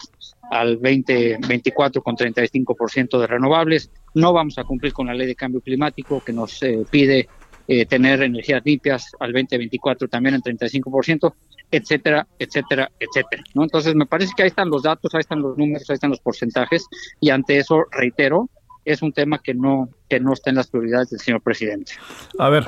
al 0.51 0.75
2024 0.75 2.03
con 2.03 2.17
35% 2.17 3.19
de 3.19 3.27
renovables, 3.27 3.91
no 4.15 4.33
vamos 4.33 4.59
a 4.59 4.65
cumplir 4.65 4.93
con 4.93 5.07
la 5.07 5.15
ley 5.15 5.27
de 5.27 5.35
cambio 5.35 5.61
climático 5.61 6.23
que 6.25 6.33
nos 6.33 6.63
eh, 6.63 6.85
pide 6.91 7.29
eh, 7.69 7.85
tener 7.85 8.23
energías 8.23 8.63
limpias 8.65 9.11
al 9.19 9.33
2024 9.33 10.07
también 10.07 10.37
en 10.37 10.43
35%, 10.43 11.35
etcétera, 11.71 12.27
etcétera, 12.39 12.91
etcétera. 13.01 13.43
¿no? 13.55 13.65
Entonces 13.65 13.95
me 13.95 14.07
parece 14.07 14.33
que 14.37 14.43
ahí 14.43 14.49
están 14.49 14.71
los 14.71 14.83
datos, 14.83 15.15
ahí 15.15 15.21
están 15.21 15.41
los 15.41 15.57
números, 15.57 15.89
ahí 15.91 15.95
están 15.95 16.11
los 16.11 16.21
porcentajes 16.21 16.87
y 17.21 17.31
ante 17.31 17.59
eso, 17.59 17.85
reitero, 17.91 18.49
es 18.85 19.03
un 19.03 19.13
tema 19.13 19.39
que 19.39 19.53
no, 19.53 19.89
que 20.09 20.21
no 20.21 20.33
está 20.33 20.51
en 20.51 20.57
las 20.57 20.69
prioridades 20.69 21.11
del 21.11 21.21
señor 21.21 21.43
presidente. 21.43 21.93
A 22.39 22.49
ver, 22.49 22.65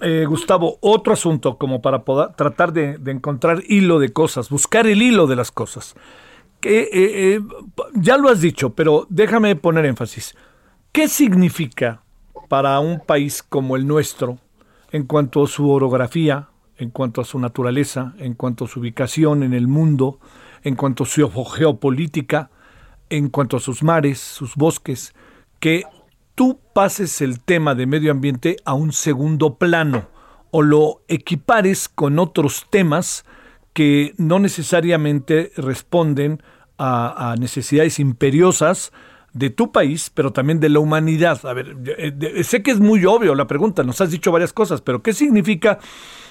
eh, 0.00 0.24
Gustavo, 0.26 0.78
otro 0.80 1.12
asunto 1.12 1.58
como 1.58 1.82
para 1.82 2.04
poder 2.04 2.34
tratar 2.34 2.72
de, 2.72 2.98
encontrar 3.06 3.62
hilo 3.68 3.98
de 3.98 4.12
cosas, 4.12 4.48
buscar 4.48 4.86
el 4.86 5.02
hilo 5.02 5.26
de 5.26 5.36
las 5.36 5.50
cosas. 5.50 5.94
Que, 6.60 6.80
eh, 6.80 6.88
eh, 6.92 7.40
ya 7.94 8.16
lo 8.16 8.28
has 8.28 8.40
dicho, 8.40 8.74
pero 8.74 9.06
déjame 9.10 9.54
poner 9.56 9.84
énfasis. 9.84 10.34
¿Qué 10.90 11.06
significa 11.08 12.02
para 12.48 12.80
un 12.80 13.00
país 13.00 13.42
como 13.42 13.76
el 13.76 13.86
nuestro, 13.86 14.38
en 14.90 15.04
cuanto 15.04 15.44
a 15.44 15.48
su 15.48 15.70
orografía, 15.70 16.48
en 16.78 16.90
cuanto 16.90 17.20
a 17.20 17.24
su 17.24 17.38
naturaleza, 17.38 18.14
en 18.18 18.34
cuanto 18.34 18.64
a 18.64 18.68
su 18.68 18.80
ubicación 18.80 19.42
en 19.42 19.52
el 19.52 19.66
mundo, 19.68 20.20
en 20.62 20.76
cuanto 20.76 21.04
a 21.04 21.06
su 21.06 21.28
geopolítica, 21.28 22.50
en 23.10 23.28
cuanto 23.28 23.56
a 23.56 23.60
sus 23.60 23.82
mares, 23.82 24.18
sus 24.18 24.54
bosques, 24.54 25.14
que 25.60 25.84
tú 26.34 26.60
pases 26.72 27.20
el 27.20 27.40
tema 27.40 27.74
de 27.74 27.86
medio 27.86 28.12
ambiente 28.12 28.56
a 28.64 28.74
un 28.74 28.92
segundo 28.92 29.56
plano 29.56 30.08
o 30.50 30.62
lo 30.62 31.02
equipares 31.08 31.88
con 31.88 32.18
otros 32.18 32.66
temas 32.70 33.24
que 33.72 34.14
no 34.16 34.38
necesariamente 34.38 35.52
responden 35.56 36.42
a, 36.78 37.32
a 37.32 37.36
necesidades 37.36 37.98
imperiosas 37.98 38.92
de 39.32 39.50
tu 39.50 39.72
país, 39.72 40.10
pero 40.12 40.32
también 40.32 40.60
de 40.60 40.68
la 40.68 40.80
humanidad. 40.80 41.44
A 41.44 41.52
ver, 41.52 41.76
eh, 41.86 42.44
sé 42.44 42.62
que 42.62 42.70
es 42.70 42.80
muy 42.80 43.04
obvio 43.04 43.34
la 43.34 43.46
pregunta, 43.46 43.82
nos 43.82 44.00
has 44.00 44.10
dicho 44.10 44.32
varias 44.32 44.52
cosas, 44.52 44.80
pero 44.80 45.02
¿qué 45.02 45.12
significa 45.12 45.78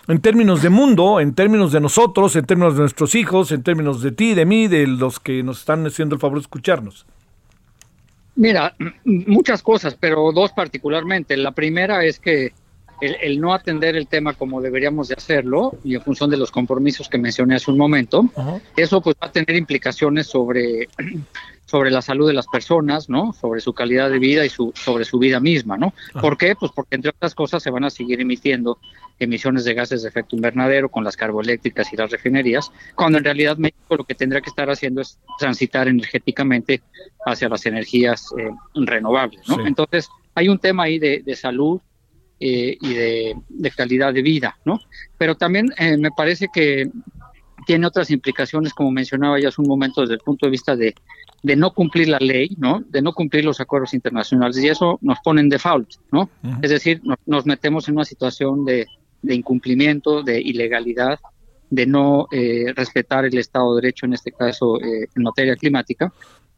en 0.07 0.21
términos 0.21 0.61
de 0.61 0.69
mundo, 0.69 1.19
en 1.19 1.33
términos 1.33 1.71
de 1.71 1.81
nosotros, 1.81 2.35
en 2.35 2.45
términos 2.45 2.75
de 2.75 2.81
nuestros 2.81 3.15
hijos, 3.15 3.51
en 3.51 3.63
términos 3.63 4.01
de 4.01 4.11
ti, 4.11 4.33
de 4.33 4.45
mí, 4.45 4.67
de 4.67 4.87
los 4.87 5.19
que 5.19 5.43
nos 5.43 5.59
están 5.59 5.85
haciendo 5.85 6.15
el 6.15 6.21
favor 6.21 6.37
de 6.37 6.41
escucharnos? 6.41 7.05
Mira, 8.35 8.75
muchas 9.03 9.63
cosas, 9.63 9.97
pero 9.99 10.31
dos 10.31 10.51
particularmente. 10.51 11.35
La 11.35 11.51
primera 11.51 12.05
es 12.05 12.19
que 12.19 12.53
el, 13.01 13.15
el 13.21 13.41
no 13.41 13.53
atender 13.53 13.95
el 13.95 14.07
tema 14.07 14.33
como 14.33 14.61
deberíamos 14.61 15.09
de 15.09 15.15
hacerlo 15.15 15.77
y 15.83 15.95
en 15.95 16.01
función 16.01 16.29
de 16.29 16.37
los 16.37 16.51
compromisos 16.51 17.09
que 17.09 17.17
mencioné 17.17 17.55
hace 17.55 17.71
un 17.71 17.77
momento, 17.77 18.29
eso 18.75 19.01
pues 19.01 19.15
va 19.21 19.27
a 19.27 19.31
tener 19.31 19.55
implicaciones 19.55 20.27
sobre 20.27 20.87
sobre 21.67 21.91
la 21.91 22.01
salud 22.01 22.27
de 22.27 22.33
las 22.33 22.47
personas, 22.47 23.09
¿no? 23.09 23.33
Sobre 23.33 23.59
su 23.59 23.73
calidad 23.73 24.09
de 24.09 24.19
vida 24.19 24.45
y 24.45 24.49
su, 24.49 24.71
sobre 24.73 25.03
su 25.03 25.19
vida 25.19 25.39
misma, 25.41 25.77
¿no? 25.77 25.93
¿Por 26.19 26.37
qué? 26.37 26.55
Pues 26.55 26.71
porque 26.73 26.95
entre 26.95 27.09
otras 27.09 27.35
cosas 27.35 27.61
se 27.61 27.69
van 27.69 27.83
a 27.83 27.89
seguir 27.89 28.21
emitiendo 28.21 28.79
emisiones 29.19 29.65
de 29.65 29.73
gases 29.73 30.01
de 30.01 30.09
efecto 30.09 30.37
invernadero 30.37 30.89
con 30.89 31.03
las 31.03 31.17
carboeléctricas 31.17 31.91
y 31.91 31.97
las 31.97 32.09
refinerías, 32.09 32.71
cuando 32.95 33.17
en 33.17 33.25
realidad 33.25 33.57
México 33.57 33.97
lo 33.97 34.05
que 34.05 34.15
tendrá 34.15 34.39
que 34.39 34.49
estar 34.49 34.69
haciendo 34.69 35.01
es 35.01 35.19
transitar 35.37 35.89
energéticamente 35.89 36.81
hacia 37.25 37.49
las 37.49 37.65
energías 37.65 38.33
eh, 38.37 38.49
renovables, 38.73 39.41
¿no? 39.49 39.55
Sí. 39.55 39.61
Entonces, 39.65 40.07
hay 40.35 40.47
un 40.47 40.59
tema 40.59 40.83
ahí 40.83 40.99
de, 40.99 41.21
de 41.21 41.35
salud 41.35 41.81
eh, 42.39 42.77
y 42.79 42.93
de, 42.93 43.35
de 43.49 43.71
calidad 43.71 44.13
de 44.13 44.21
vida, 44.21 44.57
¿no? 44.63 44.79
Pero 45.17 45.35
también 45.35 45.73
eh, 45.77 45.97
me 45.97 46.11
parece 46.11 46.47
que 46.53 46.89
tiene 47.65 47.85
otras 47.85 48.09
implicaciones, 48.09 48.73
como 48.73 48.91
mencionaba 48.91 49.37
ya 49.39 49.49
hace 49.49 49.61
un 49.61 49.67
momento, 49.67 49.99
desde 49.99 50.13
el 50.13 50.21
punto 50.21 50.45
de 50.45 50.51
vista 50.51 50.75
de, 50.75 50.95
de 51.43 51.55
no 51.55 51.71
cumplir 51.73 52.09
la 52.09 52.17
ley, 52.19 52.55
¿no? 52.57 52.83
De 52.89 53.01
no 53.01 53.13
cumplir 53.13 53.45
los 53.45 53.59
acuerdos 53.59 53.93
internacionales 53.93 54.57
y 54.57 54.67
eso 54.67 54.97
nos 55.01 55.19
pone 55.23 55.41
en 55.41 55.49
default, 55.49 55.89
¿no? 56.11 56.29
Es 56.61 56.69
decir, 56.71 57.01
no- 57.03 57.15
nos 57.25 57.45
metemos 57.45 57.87
en 57.87 57.95
una 57.95 58.05
situación 58.05 58.65
de, 58.65 58.87
de 59.21 59.35
incumplimiento, 59.35 60.23
de 60.23 60.41
ilegalidad, 60.41 61.19
de 61.69 61.85
no 61.85 62.27
eh, 62.31 62.73
respetar 62.75 63.25
el 63.25 63.37
Estado 63.37 63.75
de 63.75 63.81
Derecho, 63.81 64.05
en 64.05 64.13
este 64.13 64.31
caso 64.31 64.79
eh, 64.81 65.07
en 65.15 65.23
materia 65.23 65.55
climática. 65.55 66.11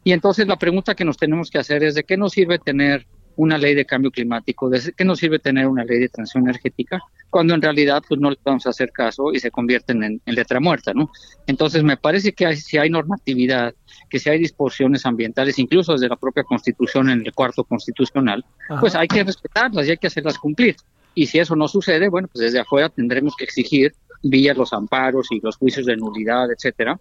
Y 0.04 0.12
entonces 0.14 0.48
la 0.48 0.56
pregunta 0.58 0.96
que 0.96 1.04
nos 1.04 1.18
tenemos 1.18 1.50
que 1.52 1.58
hacer 1.58 1.84
es 1.84 1.96
de 1.96 2.04
qué 2.04 2.16
nos 2.16 2.32
sirve 2.32 2.58
tener 2.60 3.06
una 3.36 3.58
ley 3.58 3.74
de 3.76 3.86
cambio 3.86 4.12
climático, 4.12 4.70
de 4.70 4.94
qué 4.98 5.06
nos 5.06 5.20
sirve 5.20 5.40
tener 5.40 5.68
una 5.68 5.86
ley 5.86 6.00
de 6.00 6.10
transición 6.10 6.44
energética, 6.44 7.00
cuando 7.30 7.54
en 7.54 7.62
realidad 7.62 8.02
pues 8.08 8.20
no 8.20 8.30
le 8.32 8.38
vamos 8.44 8.66
a 8.68 8.72
hacer 8.72 8.92
caso 8.92 9.32
y 9.34 9.40
se 9.40 9.50
convierten 9.52 10.04
en, 10.04 10.22
en 10.26 10.36
letra 10.36 10.60
muerta, 10.60 10.94
¿no? 10.94 11.10
Entonces 11.48 11.84
me 11.84 11.96
parece 11.96 12.34
que 12.34 12.46
hay- 12.46 12.58
si 12.58 12.78
hay 12.78 12.90
normatividad, 12.90 13.74
que 14.10 14.20
si 14.20 14.30
hay 14.30 14.40
disposiciones 14.40 15.06
ambientales, 15.06 15.58
incluso 15.60 15.94
desde 15.94 16.10
la 16.10 16.16
propia 16.18 16.44
Constitución 16.44 17.10
en 17.10 17.26
el 17.26 17.32
cuarto 17.34 17.64
constitucional, 17.64 18.44
Ajá. 18.70 18.82
pues 18.82 18.96
hay 18.96 19.08
que 19.08 19.24
respetarlas 19.24 19.88
y 19.88 19.92
hay 19.92 19.98
que 19.98 20.08
hacerlas 20.08 20.38
cumplir. 20.38 20.76
Y 21.16 21.28
si 21.28 21.40
eso 21.40 21.56
no 21.56 21.68
sucede, 21.68 22.10
bueno, 22.10 22.28
pues 22.32 22.44
desde 22.44 22.60
afuera 22.60 22.90
tendremos 22.90 23.36
que 23.36 23.44
exigir 23.46 23.94
vía 24.22 24.54
los 24.54 24.74
amparos 24.74 25.28
y 25.32 25.40
los 25.42 25.56
juicios 25.58 25.86
de 25.86 25.96
nulidad, 25.96 26.52
etcétera, 26.52 27.00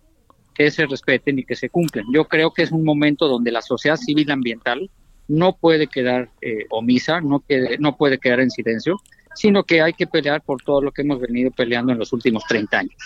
que 0.54 0.70
se 0.70 0.86
respeten 0.86 1.38
y 1.38 1.44
que 1.44 1.54
se 1.56 1.68
cumplen. 1.68 2.04
Yo 2.12 2.24
creo 2.26 2.52
que 2.52 2.62
es 2.62 2.70
un 2.72 2.84
momento 2.84 3.28
donde 3.28 3.50
la 3.52 3.62
sociedad 3.62 3.96
civil 3.96 4.30
ambiental 4.30 4.90
no 5.28 5.54
puede 5.56 5.86
quedar 5.86 6.30
eh, 6.40 6.64
omisa, 6.70 7.20
no, 7.20 7.40
quede- 7.46 7.78
no 7.78 7.96
puede 7.96 8.18
quedar 8.18 8.40
en 8.40 8.50
silencio, 8.50 8.96
sino 9.34 9.62
que 9.64 9.82
hay 9.82 9.92
que 9.92 10.06
pelear 10.06 10.42
por 10.42 10.62
todo 10.62 10.82
lo 10.82 10.90
que 10.90 11.02
hemos 11.02 11.20
venido 11.20 11.50
peleando 11.50 11.92
en 11.92 11.98
los 11.98 12.12
últimos 12.12 12.44
30 12.48 12.78
años. 12.78 12.96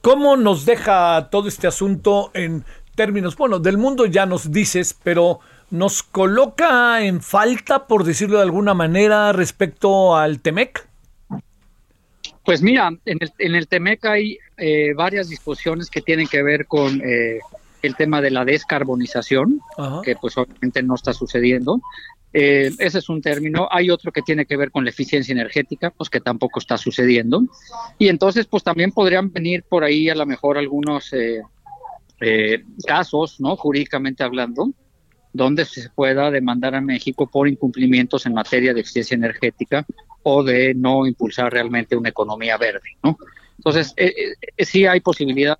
¿Cómo 0.00 0.36
nos 0.36 0.64
deja 0.64 1.28
todo 1.30 1.48
este 1.48 1.66
asunto 1.66 2.30
en 2.34 2.64
términos, 2.94 3.36
bueno, 3.36 3.58
del 3.60 3.78
mundo 3.78 4.06
ya 4.06 4.26
nos 4.26 4.50
dices, 4.50 4.98
pero 5.04 5.40
nos 5.70 6.02
coloca 6.02 7.04
en 7.04 7.20
falta, 7.20 7.86
por 7.86 8.04
decirlo 8.04 8.38
de 8.38 8.42
alguna 8.44 8.74
manera, 8.74 9.32
respecto 9.32 10.16
al 10.16 10.40
Temec? 10.40 10.88
Pues 12.44 12.62
mira, 12.62 12.88
en 13.04 13.18
el, 13.20 13.30
en 13.38 13.54
el 13.54 13.68
TEMEC 13.68 14.04
hay 14.06 14.38
eh, 14.56 14.94
varias 14.94 15.28
disposiciones 15.28 15.90
que 15.90 16.00
tienen 16.00 16.26
que 16.26 16.42
ver 16.42 16.66
con 16.66 17.00
eh, 17.04 17.40
el 17.88 17.96
tema 17.96 18.20
de 18.20 18.30
la 18.30 18.44
descarbonización, 18.44 19.60
Ajá. 19.76 20.00
que 20.02 20.16
pues 20.16 20.36
obviamente 20.38 20.82
no 20.82 20.94
está 20.94 21.12
sucediendo. 21.12 21.80
Eh, 22.32 22.70
ese 22.78 22.98
es 22.98 23.08
un 23.08 23.22
término. 23.22 23.68
Hay 23.70 23.90
otro 23.90 24.12
que 24.12 24.22
tiene 24.22 24.46
que 24.46 24.56
ver 24.56 24.70
con 24.70 24.84
la 24.84 24.90
eficiencia 24.90 25.32
energética, 25.32 25.90
pues 25.90 26.10
que 26.10 26.20
tampoco 26.20 26.60
está 26.60 26.76
sucediendo. 26.78 27.42
Y 27.98 28.08
entonces, 28.08 28.46
pues 28.46 28.62
también 28.62 28.92
podrían 28.92 29.32
venir 29.32 29.64
por 29.68 29.82
ahí 29.82 30.08
a 30.08 30.14
lo 30.14 30.26
mejor 30.26 30.58
algunos 30.58 31.12
eh, 31.12 31.40
eh, 32.20 32.64
casos, 32.86 33.40
¿no? 33.40 33.56
Jurídicamente 33.56 34.22
hablando, 34.22 34.72
donde 35.32 35.64
se 35.64 35.88
pueda 35.90 36.30
demandar 36.30 36.74
a 36.74 36.80
México 36.80 37.28
por 37.30 37.48
incumplimientos 37.48 38.26
en 38.26 38.34
materia 38.34 38.74
de 38.74 38.80
eficiencia 38.80 39.14
energética 39.14 39.86
o 40.22 40.42
de 40.42 40.74
no 40.74 41.06
impulsar 41.06 41.52
realmente 41.52 41.96
una 41.96 42.08
economía 42.08 42.56
verde, 42.56 42.96
¿no? 43.02 43.16
Entonces, 43.58 43.92
eh, 43.96 44.34
eh, 44.56 44.64
sí 44.64 44.86
hay 44.86 45.00
posibilidad, 45.00 45.58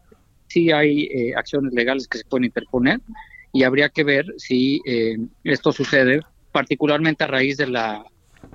sí 0.49 0.71
hay 0.73 1.05
eh, 1.05 1.35
acciones 1.37 1.73
legales 1.73 2.09
que 2.09 2.19
se 2.19 2.25
pueden 2.25 2.45
interponer 2.45 3.01
y 3.53 3.63
habría 3.63 3.89
que 3.89 4.05
ver 4.05 4.27
si 4.37 4.81
eh, 4.87 5.17
esto 5.45 5.73
sucede 5.73 6.21
particularmente 6.53 7.25
a 7.25 7.29
raíz 7.29 7.57
de 7.57 7.69
la 7.69 8.05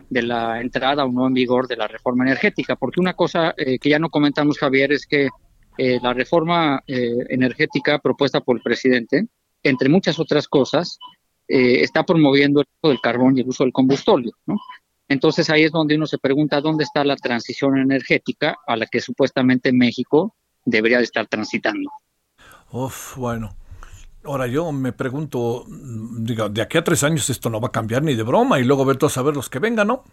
de 0.10 0.22
la 0.22 0.62
entrada 0.62 1.06
o 1.06 1.12
no 1.12 1.28
en 1.28 1.34
vigor 1.34 1.68
de 1.68 1.76
la 1.76 1.88
reforma 1.88 2.24
energética, 2.24 2.76
porque 2.76 3.00
una 3.00 3.14
cosa 3.14 3.54
eh, 3.58 3.78
que 3.80 3.89
ya 3.89 4.00
no 4.00 4.10
comentamos, 4.10 4.58
Javier, 4.58 4.91
es 4.94 5.06
que 5.06 5.30
la 5.76 6.14
reforma 6.14 6.84
energética 6.86 7.98
propuesta 7.98 8.41
por 8.41 8.58
el 8.58 8.62
presidente, 8.62 9.26
entre 9.64 9.89
muchas 9.89 10.20
otras 10.20 10.48
cosas, 10.48 11.00
está 11.48 12.04
promoviendo 12.04 12.62
el 12.62 12.68
uso 12.80 12.89
del 12.91 13.02
carbón 13.02 13.36
y 13.36 13.41
el 13.41 13.48
uso 13.48 13.64
del 13.64 13.74
combustible, 13.74 14.30
¿no? 14.46 14.58
Entonces 15.08 15.50
ahí 15.50 15.64
es 15.64 15.72
donde 15.72 15.96
uno 15.96 16.06
se 16.06 16.18
pregunta 16.18 16.62
dónde 16.62 16.84
está 16.84 17.04
la 17.04 17.16
transición 17.16 17.78
energética 17.78 18.56
a 18.66 18.76
la 18.76 18.86
que 18.86 19.02
supuestamente 19.02 19.72
México 19.74 20.36
debería 20.66 20.97
de 20.97 21.03
estar 21.03 21.28
transitando. 21.28 21.89
Uf, 22.72 23.18
bueno. 23.18 23.55
Ahora 24.26 24.47
yo 24.47 24.72
me 24.72 24.93
pregunto, 24.93 25.66
mm, 25.68 26.24
digo, 26.24 26.49
de 26.49 26.61
aquí 26.61 26.78
a 26.78 26.84
tres 26.84 27.03
años 27.03 27.30
esto 27.30 27.49
no 27.49 27.59
va 27.59 27.68
a 27.68 27.72
cambiar 27.72 28.03
ni 28.03 28.16
de 28.16 28.24
broma 28.24 28.59
y 28.59 28.64
luego 28.64 28.86
ver 28.86 28.97
todos 28.97 29.18
a 29.18 29.22
ver 29.22 29.36
los 29.36 29.49
que 29.49 29.59
vengan, 29.59 29.88
¿no? 29.88 30.03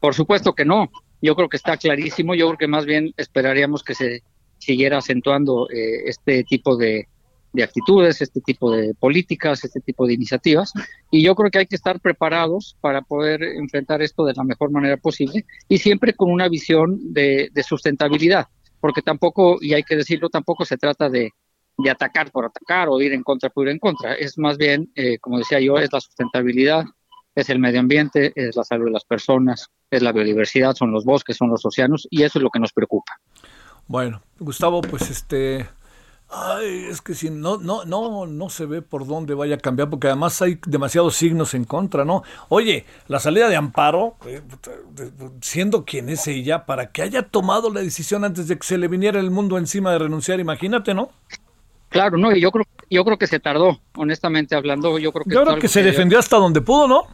Por 0.00 0.14
supuesto 0.14 0.54
que 0.54 0.64
no. 0.64 0.90
Yo 1.20 1.36
creo 1.36 1.48
que 1.48 1.56
está 1.56 1.76
clarísimo. 1.76 2.34
Yo 2.34 2.48
creo 2.48 2.58
que 2.58 2.66
más 2.66 2.84
bien 2.84 3.14
esperaríamos 3.16 3.84
que 3.84 3.94
se 3.94 4.22
siguiera 4.58 4.98
acentuando 4.98 5.68
eh, 5.70 6.02
este 6.06 6.44
tipo 6.44 6.76
de, 6.76 7.08
de 7.52 7.62
actitudes, 7.62 8.20
este 8.22 8.40
tipo 8.40 8.72
de 8.72 8.94
políticas, 8.94 9.64
este 9.64 9.80
tipo 9.80 10.06
de 10.06 10.14
iniciativas. 10.14 10.72
Y 11.10 11.22
yo 11.22 11.34
creo 11.34 11.50
que 11.50 11.58
hay 11.58 11.66
que 11.66 11.76
estar 11.76 12.00
preparados 12.00 12.76
para 12.80 13.02
poder 13.02 13.42
enfrentar 13.42 14.02
esto 14.02 14.24
de 14.24 14.34
la 14.34 14.44
mejor 14.44 14.70
manera 14.70 14.96
posible 14.96 15.44
y 15.68 15.78
siempre 15.78 16.14
con 16.14 16.30
una 16.30 16.48
visión 16.48 17.12
de, 17.12 17.50
de 17.52 17.62
sustentabilidad. 17.62 18.48
Porque 18.82 19.00
tampoco, 19.00 19.58
y 19.60 19.74
hay 19.74 19.84
que 19.84 19.94
decirlo, 19.94 20.28
tampoco 20.28 20.64
se 20.64 20.76
trata 20.76 21.08
de, 21.08 21.30
de 21.78 21.90
atacar 21.90 22.32
por 22.32 22.46
atacar 22.46 22.88
o 22.88 23.00
ir 23.00 23.12
en 23.12 23.22
contra 23.22 23.48
por 23.48 23.66
ir 23.66 23.72
en 23.72 23.78
contra. 23.78 24.14
Es 24.14 24.36
más 24.38 24.58
bien, 24.58 24.90
eh, 24.96 25.18
como 25.20 25.38
decía 25.38 25.60
yo, 25.60 25.78
es 25.78 25.92
la 25.92 26.00
sustentabilidad, 26.00 26.84
es 27.36 27.48
el 27.48 27.60
medio 27.60 27.78
ambiente, 27.78 28.32
es 28.34 28.56
la 28.56 28.64
salud 28.64 28.86
de 28.86 28.90
las 28.90 29.04
personas, 29.04 29.68
es 29.88 30.02
la 30.02 30.10
biodiversidad, 30.10 30.74
son 30.74 30.90
los 30.90 31.04
bosques, 31.04 31.36
son 31.36 31.48
los 31.48 31.64
océanos, 31.64 32.08
y 32.10 32.24
eso 32.24 32.40
es 32.40 32.42
lo 32.42 32.50
que 32.50 32.58
nos 32.58 32.72
preocupa. 32.72 33.20
Bueno, 33.86 34.20
Gustavo, 34.40 34.82
pues 34.82 35.10
este. 35.10 35.68
Ay, 36.34 36.86
es 36.88 37.02
que 37.02 37.14
si 37.14 37.28
no, 37.28 37.58
no, 37.58 37.84
no, 37.84 38.26
no 38.26 38.48
se 38.48 38.64
ve 38.64 38.80
por 38.80 39.06
dónde 39.06 39.34
vaya 39.34 39.56
a 39.56 39.58
cambiar, 39.58 39.90
porque 39.90 40.06
además 40.06 40.40
hay 40.40 40.58
demasiados 40.66 41.14
signos 41.14 41.52
en 41.52 41.64
contra, 41.64 42.06
¿no? 42.06 42.22
Oye, 42.48 42.86
la 43.06 43.18
salida 43.18 43.50
de 43.50 43.56
Amparo, 43.56 44.16
eh, 44.24 44.40
siendo 45.42 45.84
quien 45.84 46.08
es 46.08 46.26
ella, 46.26 46.64
para 46.64 46.90
que 46.90 47.02
haya 47.02 47.22
tomado 47.22 47.68
la 47.70 47.80
decisión 47.80 48.24
antes 48.24 48.48
de 48.48 48.56
que 48.56 48.66
se 48.66 48.78
le 48.78 48.88
viniera 48.88 49.20
el 49.20 49.30
mundo 49.30 49.58
encima 49.58 49.92
de 49.92 49.98
renunciar, 49.98 50.40
imagínate, 50.40 50.94
¿no? 50.94 51.10
Claro, 51.90 52.16
no, 52.16 52.34
y 52.34 52.40
yo 52.40 52.50
creo, 52.50 52.64
yo 52.88 53.04
creo 53.04 53.18
que 53.18 53.26
se 53.26 53.38
tardó, 53.38 53.78
honestamente 53.96 54.54
hablando, 54.54 54.98
yo 54.98 55.12
creo 55.12 55.24
que 55.24 55.34
Yo 55.34 55.40
es 55.40 55.42
creo 55.42 55.54
algo 55.54 55.60
que 55.60 55.68
se 55.68 55.82
defendió 55.82 56.18
hasta 56.18 56.38
donde 56.38 56.62
pudo, 56.62 56.88
¿no? 56.88 57.06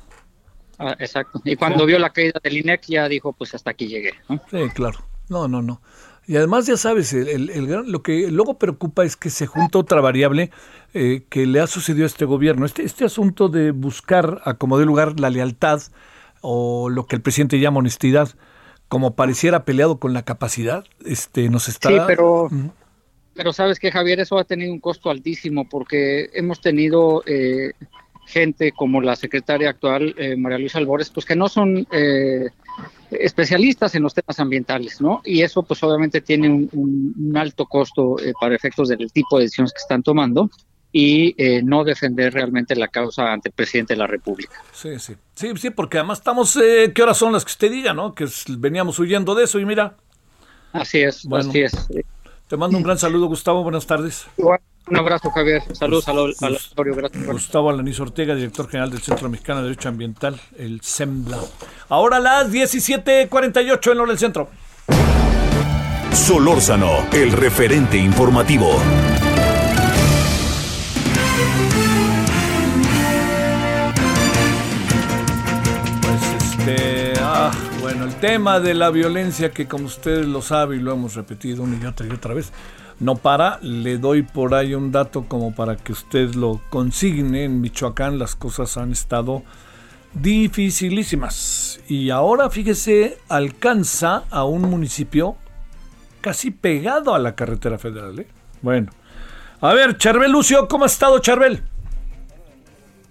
Ah, 0.79 0.95
exacto. 1.01 1.41
Y 1.45 1.57
cuando 1.57 1.85
vio 1.87 1.99
la 1.99 2.11
caída 2.11 2.39
del 2.41 2.59
INEC 2.59 2.83
ya 2.87 3.09
dijo, 3.09 3.33
pues 3.33 3.53
hasta 3.53 3.71
aquí 3.71 3.89
llegué. 3.89 4.13
¿no? 4.29 4.41
Sí, 4.49 4.59
claro. 4.73 5.01
No, 5.29 5.49
no, 5.49 5.61
no. 5.61 5.81
Y 6.29 6.37
además, 6.37 6.67
ya 6.67 6.77
sabes, 6.77 7.13
el, 7.15 7.49
el- 7.51 7.91
lo 7.91 8.03
que 8.03 8.31
luego 8.31 8.59
preocupa 8.59 9.03
es 9.05 9.17
que 9.17 9.31
se 9.31 9.47
junta 9.47 9.79
otra 9.79 10.03
variable 10.03 10.51
eh, 10.93 11.23
que 11.31 11.47
le 11.47 11.59
ha 11.61 11.67
sucedido 11.67 12.05
a 12.05 12.07
este 12.07 12.27
gobierno. 12.27 12.67
Este, 12.67 12.83
este 12.83 13.07
asunto 13.07 13.49
de 13.49 13.71
buscar 13.71 14.43
a 14.45 14.55
como 14.55 14.79
de 14.79 14.85
lugar 14.85 15.19
la 15.19 15.31
lealtad 15.31 15.81
o 16.43 16.91
lo 16.91 17.07
que 17.07 17.17
el 17.17 17.23
presidente 17.23 17.59
llama 17.59 17.79
honestidad, 17.79 18.29
como 18.89 19.17
pareciera 19.17 19.65
peleado 19.65 19.99
con 19.99 20.13
la 20.13 20.23
capacidad, 20.25 20.85
este 21.05 21.49
nos 21.49 21.67
está... 21.69 21.89
Sí, 21.89 21.97
pero, 22.07 22.43
Ujú. 22.45 22.73
pero 23.35 23.53
sabes 23.55 23.79
que 23.79 23.91
Javier, 23.91 24.21
eso 24.21 24.39
ha 24.39 24.45
tenido 24.45 24.71
un 24.73 24.81
costo 24.81 25.09
altísimo 25.11 25.67
porque 25.69 26.29
hemos 26.35 26.61
tenido 26.61 27.23
eh, 27.27 27.73
gente 28.27 28.73
como 28.73 29.01
la 29.01 29.17
secretaria 29.17 29.71
actual, 29.71 30.15
eh, 30.19 30.37
María 30.37 30.59
Luisa 30.59 30.77
Albores, 30.79 31.09
pues 31.11 31.25
que 31.25 31.37
no 31.37 31.49
son 31.49 31.87
eh, 31.91 32.49
especialistas 33.11 33.95
en 33.95 34.03
los 34.03 34.15
temas 34.15 34.39
ambientales, 34.41 35.01
¿no? 35.01 35.23
Y 35.25 35.43
eso 35.43 35.63
pues 35.63 35.83
obviamente 35.83 36.21
tiene 36.21 36.49
un, 36.49 36.69
un- 36.73 37.15
un 37.19 37.37
alto 37.37 37.67
costo 37.67 38.19
eh, 38.19 38.33
para 38.41 38.55
efectos 38.55 38.89
del 38.89 39.11
tipo 39.13 39.39
de 39.39 39.45
decisiones 39.45 39.73
que 39.73 39.79
están 39.81 40.03
tomando 40.03 40.51
y 40.91 41.35
eh, 41.37 41.63
no 41.63 41.85
defender 41.85 42.33
realmente 42.33 42.75
la 42.75 42.89
causa 42.89 43.31
ante 43.33 43.51
el 43.51 43.53
presidente 43.55 43.93
de 43.95 43.99
la 43.99 44.07
República. 44.07 44.55
Sí, 44.73 44.99
sí. 44.99 45.15
Sí, 45.35 45.49
sí, 45.57 45.71
porque 45.71 45.99
además 45.99 46.19
estamos... 46.19 46.57
eh, 46.57 46.93
¿Qué 46.95 47.03
horas 47.03 47.19
son 47.19 47.33
las 47.33 47.45
que 47.45 47.51
usted 47.51 47.71
diga, 47.71 47.93
no? 47.93 48.15
Que 48.15 48.27
veníamos 48.59 48.99
huyendo 48.99 49.35
de 49.35 49.45
eso 49.45 49.59
y 49.59 49.67
mira... 49.67 49.97
Así 50.73 51.01
es, 51.01 51.25
Bueno. 51.25 51.49
así 51.49 51.61
es. 51.61 51.73
Te 52.49 52.57
mando 52.57 52.77
un 52.79 52.83
gran 52.83 52.99
saludo, 52.99 53.27
Gustavo. 53.27 53.63
Buenas 53.63 53.87
tardes. 53.87 54.27
Un 54.39 54.97
abrazo, 54.97 55.31
Javier. 55.31 55.63
Saludos 55.77 56.09
al, 56.09 56.19
al 56.41 56.55
auditorio. 56.55 56.95
Gracias. 56.95 57.25
por- 57.25 57.35
Gustavo 57.35 57.69
Alaniz 57.71 58.01
Ortega, 58.01 58.35
director 58.35 58.69
general 58.69 58.91
del 58.91 59.03
Centro 59.03 59.29
Mexicano 59.29 59.61
de 59.61 59.69
Derecho 59.69 59.91
Ambiental, 59.91 60.41
el 60.57 60.81
CEMDA. 60.83 61.39
Ahora 61.91 62.19
las 62.19 62.51
17:48 62.51 63.93
en 63.93 64.01
hora 64.01 64.09
del 64.13 64.19
centro. 64.19 64.49
Solórzano, 66.13 67.07
el 67.13 67.33
referente 67.33 67.99
informativo. 67.99 68.71
El 78.03 78.15
tema 78.21 78.61
de 78.61 78.75
la 78.75 78.91
violencia 78.91 79.51
que 79.51 79.67
como 79.67 79.87
ustedes 79.87 80.27
lo 80.27 80.41
saben 80.41 80.79
y 80.79 80.83
lo 80.83 80.93
hemos 80.93 81.17
repetido 81.17 81.65
una 81.65 81.83
y 81.83 81.87
otra 81.87 82.07
y 82.07 82.11
otra 82.11 82.33
vez, 82.33 82.53
no 83.01 83.17
para. 83.17 83.59
Le 83.61 83.99
doy 83.99 84.23
por 84.23 84.55
ahí 84.55 84.75
un 84.75 84.93
dato 84.93 85.27
como 85.27 85.53
para 85.55 85.77
que 85.77 85.93
usted 85.93 86.35
lo 86.35 86.61
consigne. 86.71 87.45
En 87.45 87.61
Michoacán 87.61 88.19
las 88.19 88.37
cosas 88.37 88.77
han 88.77 88.93
estado 88.93 89.43
dificilísimas. 90.15 91.81
Y 91.89 92.11
ahora, 92.11 92.51
fíjese, 92.51 93.19
alcanza 93.29 94.25
a 94.31 94.45
un 94.45 94.63
municipio 94.63 95.37
casi 96.21 96.53
pegado 96.53 97.15
a 97.15 97.19
la 97.19 97.35
carretera 97.35 97.79
federal. 97.79 98.21
¿eh? 98.21 98.29
Bueno. 98.63 98.93
A 99.61 99.75
ver, 99.75 99.99
Charbel 99.99 100.31
Lucio, 100.31 100.69
¿cómo 100.69 100.85
ha 100.85 100.87
estado 100.87 101.19
Charbel? 101.19 101.65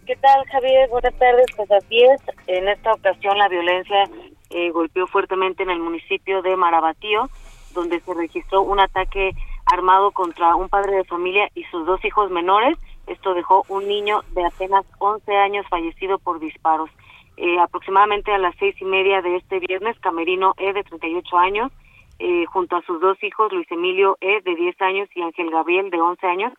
¿Qué 0.06 0.16
tal, 0.16 0.46
Javier? 0.50 0.90
Buenas 0.90 1.14
tardes. 1.16 1.46
Pues 1.58 1.70
así 1.72 2.04
es. 2.04 2.22
En 2.48 2.70
esta 2.70 2.94
ocasión 2.94 3.38
la 3.38 3.50
violencia 3.50 4.06
eh, 4.50 4.72
golpeó 4.72 5.08
fuertemente 5.08 5.64
en 5.64 5.70
el 5.70 5.80
municipio 5.80 6.42
de 6.42 6.56
Marabatío, 6.56 7.30
donde 7.74 8.00
se 8.00 8.14
registró 8.14 8.62
un 8.62 8.80
ataque 8.80 9.32
armado 9.66 10.12
contra 10.12 10.56
un 10.56 10.70
padre 10.70 10.98
de 10.98 11.04
familia 11.04 11.50
y 11.56 11.64
sus 11.66 11.86
dos 11.86 12.04
hijos 12.06 12.32
menores. 12.32 12.78
Esto 13.06 13.34
dejó 13.34 13.66
un 13.70 13.88
niño 13.88 14.22
de 14.34 14.46
apenas 14.46 14.86
11 15.00 15.36
años 15.36 15.66
fallecido 15.70 16.20
por 16.20 16.40
disparos. 16.40 16.90
Eh, 17.38 17.60
aproximadamente 17.60 18.32
a 18.32 18.40
las 18.40 18.56
seis 18.58 18.76
y 18.82 18.86
media 18.86 19.22
de 19.22 19.36
este 19.36 19.60
viernes, 19.60 20.00
Camerino 20.00 20.54
E, 20.58 20.74
de 20.74 20.84
38 20.84 21.38
años, 21.38 21.72
eh, 22.20 22.46
junto 22.48 22.76
a 22.76 22.82
sus 22.82 23.00
dos 23.00 23.22
hijos, 23.24 23.52
Luis 23.52 23.70
Emilio 23.70 24.18
E, 24.22 24.42
de 24.42 24.56
10 24.56 24.82
años, 24.82 25.10
y 25.14 25.22
Ángel 25.22 25.52
Gabriel, 25.52 25.92
de 25.92 26.02
11 26.02 26.26
años, 26.26 26.54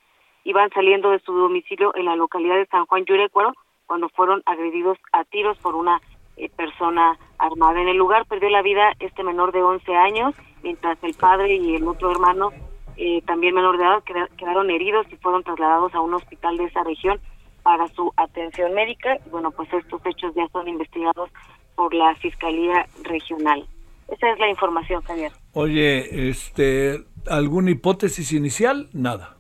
iban 0.44 0.70
saliendo 0.70 1.10
de 1.10 1.18
su 1.20 1.32
domicilio 1.32 1.94
en 1.96 2.04
la 2.04 2.14
localidad 2.14 2.54
de 2.56 2.66
San 2.66 2.86
Juan 2.86 3.04
Yurecuaro 3.04 3.54
cuando 3.86 4.08
fueron 4.10 4.42
agredidos 4.46 4.98
a 5.12 5.24
tiros 5.24 5.58
por 5.58 5.74
una 5.74 6.00
eh, 6.36 6.48
persona 6.50 7.18
armada. 7.38 7.80
En 7.80 7.88
el 7.88 7.96
lugar 7.96 8.26
perdió 8.26 8.48
la 8.50 8.62
vida 8.62 8.92
este 9.00 9.22
menor 9.22 9.52
de 9.52 9.62
11 9.62 9.94
años, 9.96 10.34
mientras 10.62 10.98
el 11.02 11.14
padre 11.14 11.56
y 11.56 11.76
el 11.76 11.86
otro 11.86 12.10
hermano, 12.10 12.50
eh, 12.96 13.22
también 13.26 13.54
menor 13.54 13.78
de 13.78 13.84
edad, 13.84 14.02
queda- 14.04 14.28
quedaron 14.36 14.70
heridos 14.70 15.06
y 15.10 15.16
fueron 15.16 15.42
trasladados 15.44 15.94
a 15.94 16.00
un 16.00 16.14
hospital 16.14 16.56
de 16.56 16.64
esa 16.64 16.82
región 16.84 17.20
para 17.62 17.86
su 17.88 18.12
atención 18.16 18.74
médica. 18.74 19.16
Y 19.24 19.28
bueno, 19.30 19.50
pues 19.52 19.72
estos 19.72 20.04
hechos 20.06 20.34
ya 20.34 20.48
son 20.48 20.66
investigados 20.68 21.30
por 21.76 21.94
la 21.94 22.14
Fiscalía 22.16 22.86
Regional. 23.04 23.66
Esa 24.08 24.30
es 24.30 24.38
la 24.38 24.48
información, 24.48 25.02
Javier. 25.02 25.30
Oye, 25.52 26.28
este, 26.30 27.04
¿alguna 27.28 27.70
hipótesis 27.70 28.32
inicial? 28.32 28.88
Nada. 28.92 29.36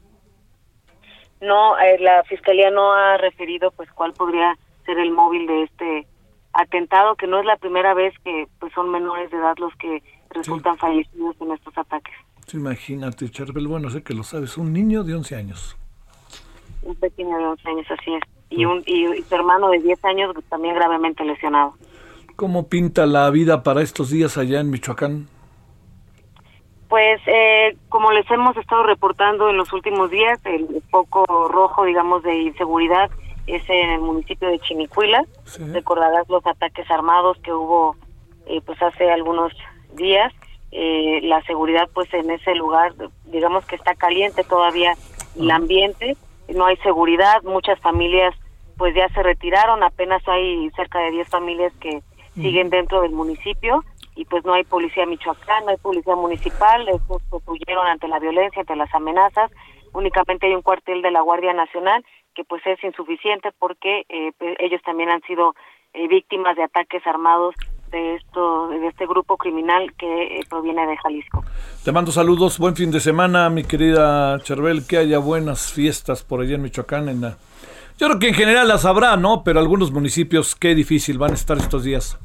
No, 1.40 1.78
eh, 1.78 1.98
la 2.00 2.22
Fiscalía 2.24 2.70
no 2.70 2.92
ha 2.92 3.16
referido 3.16 3.70
pues 3.70 3.90
cuál 3.92 4.12
podría 4.12 4.56
ser 4.84 4.98
el 4.98 5.10
móvil 5.12 5.46
de 5.46 5.62
este 5.64 6.06
atentado, 6.58 7.14
que 7.14 7.26
no 7.26 7.38
es 7.38 7.46
la 7.46 7.56
primera 7.56 7.94
vez 7.94 8.12
que 8.24 8.48
pues 8.58 8.72
son 8.74 8.90
menores 8.90 9.30
de 9.30 9.38
edad 9.38 9.56
los 9.58 9.74
que 9.76 10.02
resultan 10.30 10.76
fallecidos 10.76 11.36
en 11.40 11.52
estos 11.52 11.76
ataques. 11.78 12.14
Sí, 12.46 12.56
Imagínate, 12.56 13.28
Charbel, 13.30 13.68
bueno, 13.68 13.90
sé 13.90 14.02
que 14.02 14.12
lo 14.12 14.24
sabes, 14.24 14.58
un 14.58 14.72
niño 14.72 15.04
de 15.04 15.14
11 15.14 15.36
años. 15.36 15.76
Un 16.82 16.96
pequeño 16.96 17.38
de 17.38 17.44
11 17.44 17.68
años, 17.68 17.86
así 17.90 18.14
es. 18.14 18.22
Y, 18.50 18.64
un, 18.64 18.82
y, 18.86 19.06
y 19.06 19.22
su 19.22 19.34
hermano 19.34 19.70
de 19.70 19.78
10 19.78 20.04
años 20.04 20.34
también 20.48 20.74
gravemente 20.74 21.24
lesionado. 21.24 21.74
¿Cómo 22.34 22.68
pinta 22.68 23.06
la 23.06 23.30
vida 23.30 23.62
para 23.62 23.82
estos 23.82 24.10
días 24.10 24.36
allá 24.36 24.60
en 24.60 24.70
Michoacán? 24.70 25.28
Pues 26.88 27.20
eh, 27.26 27.76
como 27.88 28.12
les 28.12 28.28
hemos 28.30 28.56
estado 28.56 28.82
reportando 28.82 29.50
en 29.50 29.58
los 29.58 29.72
últimos 29.72 30.10
días, 30.10 30.40
el 30.44 30.82
foco 30.90 31.24
rojo, 31.48 31.84
digamos, 31.84 32.22
de 32.22 32.34
inseguridad 32.38 33.10
es 33.48 33.68
en 33.68 33.90
el 33.90 34.00
municipio 34.00 34.48
de 34.48 34.58
Chinicuila. 34.60 35.24
Recordarás 35.72 36.28
los 36.28 36.46
ataques 36.46 36.90
armados 36.90 37.38
que 37.38 37.52
hubo 37.52 37.96
eh, 38.46 38.60
pues 38.64 38.80
hace 38.82 39.10
algunos 39.10 39.52
días. 39.94 40.32
Eh, 40.70 41.20
la 41.22 41.42
seguridad 41.42 41.88
pues 41.94 42.12
en 42.12 42.30
ese 42.30 42.54
lugar, 42.54 42.94
digamos 43.24 43.64
que 43.64 43.76
está 43.76 43.94
caliente 43.94 44.44
todavía 44.44 44.94
el 45.38 45.50
ambiente, 45.50 46.16
no 46.54 46.66
hay 46.66 46.76
seguridad, 46.78 47.42
muchas 47.42 47.80
familias 47.80 48.34
pues 48.76 48.94
ya 48.94 49.08
se 49.08 49.22
retiraron, 49.22 49.82
apenas 49.82 50.22
hay 50.28 50.70
cerca 50.76 51.00
de 51.00 51.10
10 51.10 51.28
familias 51.28 51.72
que 51.80 52.02
siguen 52.34 52.70
dentro 52.70 53.00
del 53.00 53.12
municipio 53.12 53.82
y 54.20 54.24
pues 54.24 54.44
no 54.44 54.52
hay 54.54 54.64
policía 54.64 55.06
Michoacán, 55.06 55.64
no 55.64 55.70
hay 55.70 55.76
policía 55.76 56.16
municipal, 56.16 56.88
estos 56.88 57.22
pues 57.30 57.42
huyeron 57.46 57.86
ante 57.86 58.08
la 58.08 58.18
violencia, 58.18 58.60
ante 58.60 58.74
las 58.76 58.92
amenazas, 58.94 59.50
únicamente 59.92 60.46
hay 60.46 60.54
un 60.54 60.62
cuartel 60.62 61.02
de 61.02 61.10
la 61.12 61.20
Guardia 61.22 61.52
Nacional 61.52 62.04
que 62.34 62.42
pues 62.44 62.60
es 62.66 62.82
insuficiente 62.82 63.50
porque 63.58 64.02
eh, 64.08 64.32
pe- 64.36 64.56
ellos 64.58 64.80
también 64.84 65.08
han 65.10 65.22
sido 65.22 65.54
eh, 65.94 66.08
víctimas 66.08 66.56
de 66.56 66.64
ataques 66.64 67.06
armados 67.06 67.54
de 67.92 68.16
esto 68.16 68.68
de 68.68 68.86
este 68.88 69.06
grupo 69.06 69.36
criminal 69.38 69.94
que 69.96 70.06
eh, 70.38 70.40
proviene 70.50 70.86
de 70.86 70.96
Jalisco. 70.98 71.42
Te 71.84 71.90
mando 71.92 72.10
saludos, 72.12 72.58
buen 72.58 72.76
fin 72.76 72.90
de 72.90 73.00
semana, 73.00 73.48
mi 73.50 73.64
querida 73.64 74.38
Charbel, 74.42 74.86
que 74.86 74.98
haya 74.98 75.18
buenas 75.18 75.72
fiestas 75.72 76.22
por 76.22 76.40
allá 76.42 76.56
en 76.56 76.62
Michoacán. 76.62 77.08
En 77.08 77.22
Yo 77.22 78.08
creo 78.08 78.18
que 78.18 78.28
en 78.28 78.34
general 78.34 78.68
las 78.68 78.84
habrá, 78.84 79.16
¿no? 79.16 79.42
Pero 79.42 79.58
algunos 79.58 79.90
municipios, 79.90 80.54
qué 80.54 80.74
difícil 80.74 81.16
van 81.18 81.30
a 81.30 81.34
estar 81.34 81.56
estos 81.56 81.82
días. 81.84 82.18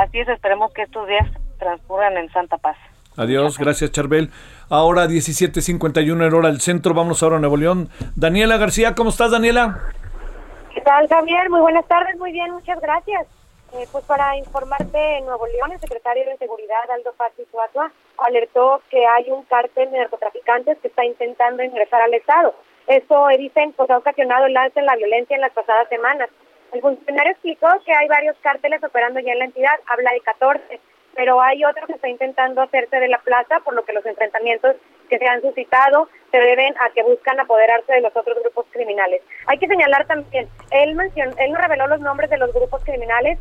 Así 0.00 0.18
es, 0.18 0.28
esperemos 0.28 0.72
que 0.72 0.82
estos 0.82 1.06
días 1.06 1.28
transcurran 1.58 2.16
en 2.16 2.32
Santa 2.32 2.56
Paz. 2.56 2.78
Adiós, 3.18 3.58
gracias 3.58 3.92
Charbel. 3.92 4.30
Ahora 4.70 5.06
17.51 5.06 6.26
en 6.26 6.34
hora 6.34 6.48
del 6.48 6.62
centro, 6.62 6.94
vamos 6.94 7.22
ahora 7.22 7.36
a 7.36 7.40
Nuevo 7.40 7.58
León. 7.58 7.90
Daniela 8.16 8.56
García, 8.56 8.94
¿cómo 8.94 9.10
estás 9.10 9.30
Daniela? 9.30 9.78
¿Qué 10.72 10.80
tal, 10.80 11.06
Javier? 11.06 11.50
Muy 11.50 11.60
buenas 11.60 11.86
tardes, 11.86 12.16
muy 12.16 12.32
bien, 12.32 12.50
muchas 12.50 12.80
gracias. 12.80 13.26
Eh, 13.74 13.86
pues 13.92 14.02
para 14.06 14.38
informarte, 14.38 15.18
en 15.18 15.26
Nuevo 15.26 15.46
León, 15.46 15.72
el 15.72 15.80
secretario 15.80 16.24
de 16.24 16.38
Seguridad, 16.38 16.90
Aldo 16.94 17.12
Paz 17.18 17.32
Suazua, 17.50 17.92
alertó 18.16 18.80
que 18.88 19.04
hay 19.06 19.30
un 19.30 19.42
cártel 19.42 19.90
de 19.90 19.98
narcotraficantes 19.98 20.78
que 20.78 20.88
está 20.88 21.04
intentando 21.04 21.62
ingresar 21.62 22.00
al 22.00 22.14
Estado. 22.14 22.54
Esto, 22.86 23.28
eh, 23.28 23.36
dicen, 23.36 23.74
pues 23.76 23.90
ha 23.90 23.98
ocasionado 23.98 24.46
el 24.46 24.56
alza 24.56 24.80
en 24.80 24.86
la 24.86 24.96
violencia 24.96 25.36
en 25.36 25.42
las 25.42 25.52
pasadas 25.52 25.88
semanas. 25.90 26.30
El 26.72 26.80
funcionario 26.80 27.32
explicó 27.32 27.68
que 27.84 27.92
hay 27.92 28.08
varios 28.08 28.36
cárteles 28.42 28.82
operando 28.84 29.20
ya 29.20 29.32
en 29.32 29.38
la 29.40 29.44
entidad, 29.46 29.78
habla 29.86 30.12
de 30.12 30.20
14, 30.20 30.80
pero 31.14 31.40
hay 31.40 31.64
otro 31.64 31.86
que 31.86 31.94
está 31.94 32.08
intentando 32.08 32.62
hacerse 32.62 33.00
de 33.00 33.08
la 33.08 33.18
plaza, 33.18 33.60
por 33.60 33.74
lo 33.74 33.84
que 33.84 33.92
los 33.92 34.06
enfrentamientos 34.06 34.76
que 35.08 35.18
se 35.18 35.26
han 35.26 35.42
suscitado 35.42 36.08
se 36.30 36.38
deben 36.38 36.74
a 36.78 36.90
que 36.90 37.02
buscan 37.02 37.40
apoderarse 37.40 37.92
de 37.92 38.00
los 38.00 38.14
otros 38.14 38.38
grupos 38.40 38.66
criminales. 38.70 39.20
Hay 39.46 39.58
que 39.58 39.66
señalar 39.66 40.06
también, 40.06 40.48
él, 40.70 40.94
mencionó, 40.94 41.32
él 41.38 41.52
no 41.52 41.58
reveló 41.58 41.88
los 41.88 42.00
nombres 42.00 42.30
de 42.30 42.38
los 42.38 42.52
grupos 42.52 42.84
criminales, 42.84 43.38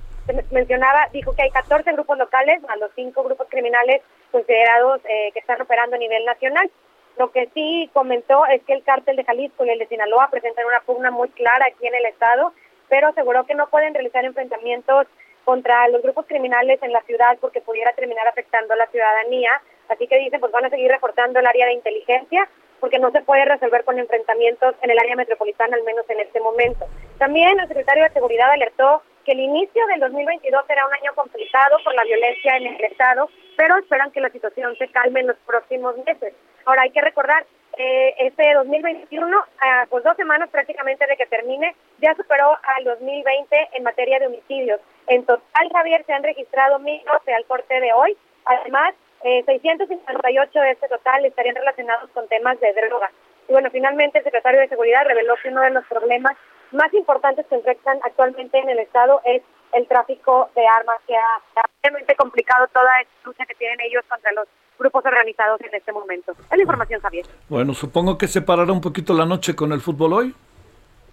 mencionaba, 0.52 1.08
dijo 1.14 1.36
que 1.36 1.44
hay 1.44 1.52
14 1.52 1.92
grupos 1.94 2.18
locales, 2.18 2.62
más 2.64 2.80
los 2.80 2.92
5 2.96 3.24
grupos 3.24 3.48
criminales 3.50 4.02
considerados 4.32 5.02
eh, 5.06 5.30
que 5.34 5.40
están 5.40 5.62
operando 5.62 5.96
a 5.96 6.00
nivel 6.00 6.26
nacional. 6.26 6.70
Lo 7.18 7.32
que 7.32 7.50
sí 7.54 7.90
comentó 7.94 8.46
es 8.46 8.64
que 8.64 8.74
el 8.74 8.84
cártel 8.84 9.18
de 9.18 9.26
Jalisco 9.26 9.66
y 9.66 9.70
el 9.70 9.80
de 9.80 9.88
Sinaloa 9.88 10.30
presentan 10.32 10.66
una 10.66 10.80
pugna 10.82 11.12
muy 11.12 11.30
clara 11.30 11.66
aquí 11.68 11.86
en 11.86 11.96
el 11.96 12.06
estado, 12.06 12.54
pero 12.90 13.08
aseguró 13.08 13.46
que 13.46 13.56
no 13.56 13.70
pueden 13.70 13.94
realizar 13.94 14.26
enfrentamientos 14.26 15.08
contra 15.46 15.88
los 15.88 16.02
grupos 16.02 16.26
criminales 16.28 16.82
en 16.84 16.92
la 16.92 17.02
ciudad 17.02 17.38
porque 17.40 17.62
pudiera 17.62 17.92
terminar 17.94 18.28
afectando 18.28 18.74
a 18.74 18.78
la 18.78 18.88
ciudadanía. 18.88 19.52
Así 19.88 20.08
que 20.08 20.20
dicen, 20.20 20.40
pues 20.40 20.52
van 20.52 20.66
a 20.66 20.70
seguir 20.70 20.92
reforzando 20.92 21.40
el 21.40 21.48
área 21.48 21.66
de 21.68 21.74
inteligencia 21.74 22.48
porque 22.80 23.00
no 23.00 23.12
se 23.12 23.22
puede 23.22 23.46
resolver 23.46 23.84
con 23.84 24.00
enfrentamientos 24.00 24.76
en 24.82 24.92
el 24.92 25.00
área 25.00 25.16
metropolitana, 25.16 25.76
al 25.76 25.84
menos 25.84 26.10
en 26.10 26.20
este 26.20 26.40
momento. 26.40 26.86
También 27.18 27.60
el 27.60 27.68
secretario 27.68 28.04
de 28.04 28.12
Seguridad 28.12 28.52
alertó 28.52 29.02
que 29.26 29.34
el 29.34 29.40
inicio 29.40 29.86
del 29.88 30.00
2022 30.00 30.66
será 30.66 30.88
un 30.88 30.94
año 30.94 31.14
complicado 31.16 31.78
por 31.84 31.94
la 31.94 32.04
violencia 32.04 32.56
en 32.58 32.68
el 32.68 32.84
Estado, 32.86 33.30
pero 33.58 33.78
esperan 33.78 34.12
que 34.12 34.22
la 34.22 34.30
situación 34.30 34.76
se 34.78 34.88
calme 34.90 35.20
en 35.20 35.28
los 35.28 35.38
próximos 35.46 35.96
meses. 36.06 36.34
Ahora 36.66 36.84
hay 36.84 36.92
que 36.92 37.02
recordar, 37.02 37.46
eh, 37.80 38.14
este 38.20 38.54
2021, 38.56 39.38
a 39.62 39.86
pues 39.90 40.04
dos 40.04 40.18
semanas 40.18 40.50
prácticamente 40.50 41.08
de 41.08 41.16
que 41.16 41.26
termine, 41.28 41.74
ya 42.02 42.14
superó 42.14 42.58
al 42.76 42.84
2020 42.84 43.70
en 43.72 43.84
materia 43.84 44.20
de 44.20 44.28
homicidios. 44.28 44.82
En 45.08 45.26
total, 45.26 45.70
Javier, 45.72 46.04
se 46.06 46.12
han 46.12 46.24
registrado 46.24 46.78
1.012 46.80 47.34
al 47.34 47.46
corte 47.46 47.80
de 47.80 47.94
hoy. 47.94 48.18
Además, 48.44 48.94
eh, 49.24 49.44
658 49.46 50.60
de 50.60 50.72
este 50.72 50.90
total 50.90 51.26
estarían 51.26 51.56
relacionados 51.56 52.10
con 52.12 52.28
temas 52.28 52.60
de 52.60 52.74
droga. 52.74 53.10
Y 53.48 53.54
bueno, 53.54 53.70
finalmente 53.72 54.18
el 54.18 54.26
secretario 54.26 54.60
de 54.60 54.68
Seguridad 54.68 55.06
reveló 55.06 55.36
que 55.42 55.48
uno 55.48 55.62
de 55.62 55.72
los 55.72 55.86
problemas 55.86 56.36
más 56.72 56.94
importantes 56.94 57.46
que 57.48 57.56
enfrentan 57.56 58.00
actualmente 58.04 58.58
en 58.60 58.70
el 58.70 58.80
Estado 58.80 59.22
es 59.24 59.42
el 59.72 59.88
tráfico 59.88 60.50
de 60.54 60.68
armas, 60.68 60.98
que 61.08 61.16
ha 61.16 61.64
realmente 61.82 62.14
complicado 62.16 62.68
toda 62.68 63.00
esta 63.00 63.14
lucha 63.24 63.46
que 63.46 63.56
tienen 63.56 63.80
ellos 63.82 64.04
contra 64.10 64.34
los 64.34 64.48
grupos 64.80 65.06
organizados 65.06 65.62
en 65.62 65.76
este 65.76 65.92
momento. 65.92 66.32
Es 66.32 66.58
la 66.58 66.62
información, 66.64 67.02
Javier. 67.02 67.26
Bueno, 67.50 67.74
supongo 67.74 68.18
que 68.18 68.28
se 68.28 68.42
parará 68.42 68.72
un 68.72 68.82
poquito 68.82 69.14
la 69.14 69.26
noche 69.26 69.56
con 69.56 69.72
el 69.74 69.82
fútbol 69.82 70.14
hoy. 70.14 70.36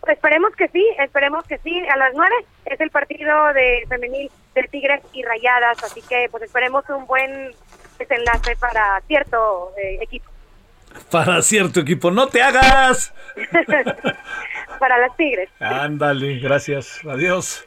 Pues 0.01 0.17
esperemos 0.17 0.55
que 0.55 0.69
sí, 0.69 0.87
esperemos 1.01 1.45
que 1.47 1.59
sí. 1.59 1.83
A 1.93 1.97
las 1.97 2.15
nueve 2.15 2.35
es 2.65 2.81
el 2.81 2.91
partido 2.91 3.53
de 3.53 3.85
femenil 3.89 4.31
de 4.55 4.63
Tigres 4.65 5.03
y 5.13 5.23
Rayadas, 5.23 5.83
así 5.83 6.01
que 6.03 6.29
pues 6.31 6.45
esperemos 6.45 6.85
un 6.89 7.07
buen 7.07 7.53
desenlace 7.99 8.57
para 8.57 9.01
cierto 9.07 9.73
eh, 9.77 9.99
equipo, 10.01 10.31
Para 11.11 11.43
cierto 11.43 11.81
equipo, 11.81 12.11
no 12.11 12.29
te 12.29 12.41
hagas. 12.41 13.13
para 14.79 14.99
las 14.99 15.17
Tigres. 15.17 15.51
Ándale, 15.59 16.39
gracias. 16.39 17.01
Adiós. 17.05 17.67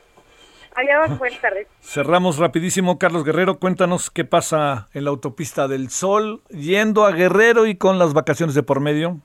Adiós, 0.76 1.18
buenas 1.18 1.42
tardes. 1.42 1.68
Cerramos 1.82 2.38
rapidísimo. 2.38 2.98
Carlos 3.00 3.24
Guerrero, 3.24 3.60
cuéntanos 3.60 4.10
qué 4.10 4.26
pasa 4.26 4.88
en 4.94 5.04
la 5.04 5.10
autopista 5.10 5.68
del 5.68 5.90
Sol, 5.90 6.42
yendo 6.50 7.06
a 7.06 7.12
Guerrero 7.12 7.66
y 7.66 7.76
con 7.76 8.00
las 8.00 8.14
vacaciones 8.14 8.56
de 8.56 8.64
por 8.64 8.80
medio. 8.80 9.18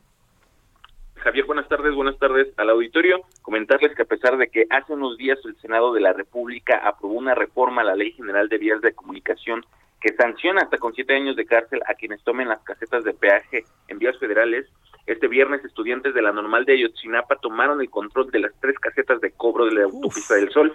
Javier, 1.16 1.46
buenas 1.46 1.68
tardes, 1.68 1.94
buenas 1.94 2.18
tardes 2.18 2.48
al 2.56 2.70
auditorio. 2.70 3.22
Comentarles 3.42 3.94
que 3.94 4.02
a 4.02 4.06
pesar 4.06 4.36
de 4.36 4.48
que 4.48 4.66
hace 4.70 4.92
unos 4.92 5.16
días 5.16 5.38
el 5.44 5.56
Senado 5.56 5.92
de 5.92 6.00
la 6.00 6.12
República 6.12 6.80
aprobó 6.84 7.14
una 7.14 7.34
reforma 7.34 7.82
a 7.82 7.84
la 7.84 7.96
Ley 7.96 8.12
General 8.12 8.48
de 8.48 8.58
Vías 8.58 8.80
de 8.80 8.92
Comunicación 8.92 9.64
que 10.00 10.14
sanciona 10.14 10.62
hasta 10.62 10.76
con 10.76 10.92
siete 10.92 11.14
años 11.14 11.34
de 11.34 11.46
cárcel 11.46 11.80
a 11.86 11.94
quienes 11.94 12.22
tomen 12.24 12.48
las 12.48 12.60
casetas 12.62 13.04
de 13.04 13.14
peaje 13.14 13.64
en 13.88 13.98
vías 13.98 14.18
federales, 14.18 14.66
este 15.06 15.28
viernes 15.28 15.62
estudiantes 15.64 16.14
de 16.14 16.22
la 16.22 16.32
normal 16.32 16.64
de 16.64 16.74
Ayotzinapa 16.74 17.36
tomaron 17.36 17.80
el 17.80 17.90
control 17.90 18.30
de 18.30 18.40
las 18.40 18.52
tres 18.60 18.78
casetas 18.78 19.20
de 19.20 19.32
cobro 19.32 19.66
de 19.66 19.72
la 19.72 19.84
autopista 19.84 20.34
del 20.34 20.50
Sol. 20.50 20.74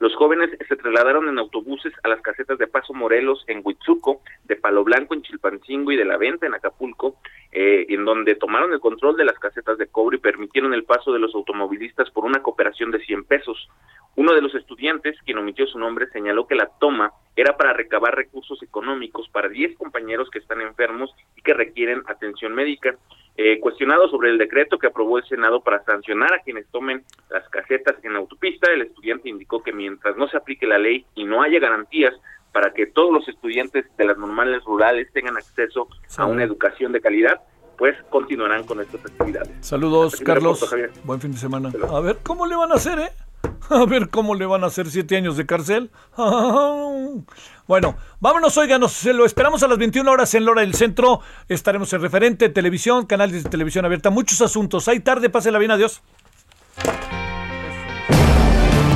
Los 0.00 0.16
jóvenes 0.16 0.48
se 0.66 0.76
trasladaron 0.76 1.28
en 1.28 1.38
autobuses 1.38 1.92
a 2.02 2.08
las 2.08 2.22
casetas 2.22 2.56
de 2.56 2.66
Paso 2.66 2.94
Morelos 2.94 3.44
en 3.48 3.60
Huitzuco, 3.62 4.22
de 4.44 4.56
Palo 4.56 4.82
Blanco 4.82 5.12
en 5.12 5.20
Chilpancingo 5.20 5.92
y 5.92 5.96
de 5.96 6.06
La 6.06 6.16
Venta 6.16 6.46
en 6.46 6.54
Acapulco, 6.54 7.16
eh, 7.52 7.84
en 7.86 8.06
donde 8.06 8.34
tomaron 8.34 8.72
el 8.72 8.80
control 8.80 9.18
de 9.18 9.26
las 9.26 9.38
casetas 9.38 9.76
de 9.76 9.88
cobro 9.88 10.16
y 10.16 10.20
permitieron 10.20 10.72
el 10.72 10.84
paso 10.84 11.12
de 11.12 11.18
los 11.18 11.34
automovilistas 11.34 12.10
por 12.10 12.24
una 12.24 12.42
cooperación 12.42 12.90
de 12.90 13.04
100 13.04 13.24
pesos. 13.24 13.68
Uno 14.16 14.32
de 14.32 14.40
los 14.40 14.54
estudiantes, 14.54 15.18
quien 15.26 15.36
omitió 15.36 15.66
su 15.66 15.78
nombre, 15.78 16.08
señaló 16.08 16.46
que 16.46 16.54
la 16.54 16.70
toma 16.80 17.12
era 17.36 17.56
para 17.56 17.72
recabar 17.72 18.14
recursos 18.14 18.62
económicos 18.62 19.28
para 19.28 19.48
10 19.48 19.76
compañeros 19.76 20.28
que 20.30 20.38
están 20.38 20.60
enfermos 20.60 21.14
y 21.36 21.42
que 21.42 21.54
requieren 21.54 22.02
atención 22.06 22.54
médica. 22.54 22.96
Eh, 23.36 23.58
cuestionado 23.60 24.08
sobre 24.08 24.30
el 24.30 24.38
decreto 24.38 24.78
que 24.78 24.88
aprobó 24.88 25.18
el 25.18 25.24
Senado 25.24 25.62
para 25.62 25.82
sancionar 25.84 26.34
a 26.34 26.40
quienes 26.40 26.66
tomen 26.68 27.04
las 27.30 27.48
casetas 27.48 27.96
en 28.02 28.16
autopista, 28.16 28.70
el 28.70 28.82
estudiante 28.82 29.28
indicó 29.28 29.62
que 29.62 29.72
mientras 29.72 30.16
no 30.16 30.28
se 30.28 30.36
aplique 30.36 30.66
la 30.66 30.78
ley 30.78 31.06
y 31.14 31.24
no 31.24 31.42
haya 31.42 31.58
garantías 31.58 32.14
para 32.52 32.74
que 32.74 32.86
todos 32.86 33.12
los 33.12 33.28
estudiantes 33.28 33.86
de 33.96 34.04
las 34.04 34.18
normales 34.18 34.62
rurales 34.64 35.10
tengan 35.12 35.36
acceso 35.36 35.88
a 36.18 36.26
una 36.26 36.42
educación 36.42 36.92
de 36.92 37.00
calidad, 37.00 37.40
pues 37.78 37.96
continuarán 38.10 38.64
con 38.64 38.80
estas 38.80 39.06
actividades. 39.06 39.50
Saludos, 39.60 40.20
Carlos. 40.20 40.68
Javier. 40.68 40.90
Buen 41.04 41.20
fin 41.20 41.32
de 41.32 41.38
semana. 41.38 41.70
A 41.88 42.00
ver 42.00 42.18
cómo 42.22 42.46
le 42.46 42.56
van 42.56 42.72
a 42.72 42.74
hacer, 42.74 42.98
¿eh? 42.98 43.10
A 43.70 43.84
ver 43.86 44.10
cómo 44.10 44.34
le 44.34 44.46
van 44.46 44.64
a 44.64 44.68
hacer 44.68 44.90
siete 44.90 45.16
años 45.16 45.36
de 45.36 45.46
cárcel. 45.46 45.90
Bueno, 47.66 47.96
vámonos, 48.18 48.56
oiganos. 48.56 48.90
Se 48.90 49.12
lo 49.12 49.24
esperamos 49.24 49.62
a 49.62 49.68
las 49.68 49.78
21 49.78 50.10
horas 50.10 50.34
en 50.34 50.44
Lora 50.44 50.62
del 50.62 50.74
Centro. 50.74 51.20
Estaremos 51.48 51.92
en 51.92 52.02
referente, 52.02 52.48
televisión, 52.48 53.06
canales 53.06 53.44
de 53.44 53.48
televisión 53.48 53.84
abierta, 53.84 54.10
muchos 54.10 54.40
asuntos. 54.40 54.88
Hay 54.88 54.98
tarde, 54.98 55.30
pásela 55.30 55.56
bien, 55.60 55.70
adiós. 55.70 56.02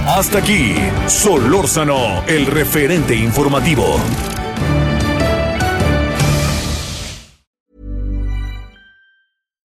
Hasta 0.08 0.38
aquí, 0.38 0.74
Solórzano, 1.06 2.24
el 2.26 2.46
referente 2.46 3.14
informativo. 3.14 3.96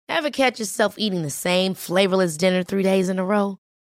Ever 0.09 0.31
catch 0.31 0.61
yourself 0.61 0.95
eating 0.99 1.23
the 1.23 1.31
same 1.31 1.75
flavorless 1.75 2.37
dinner 2.37 2.62
three 2.62 2.85
days 2.85 3.09
in 3.09 3.19
a 3.19 3.25
row? 3.25 3.59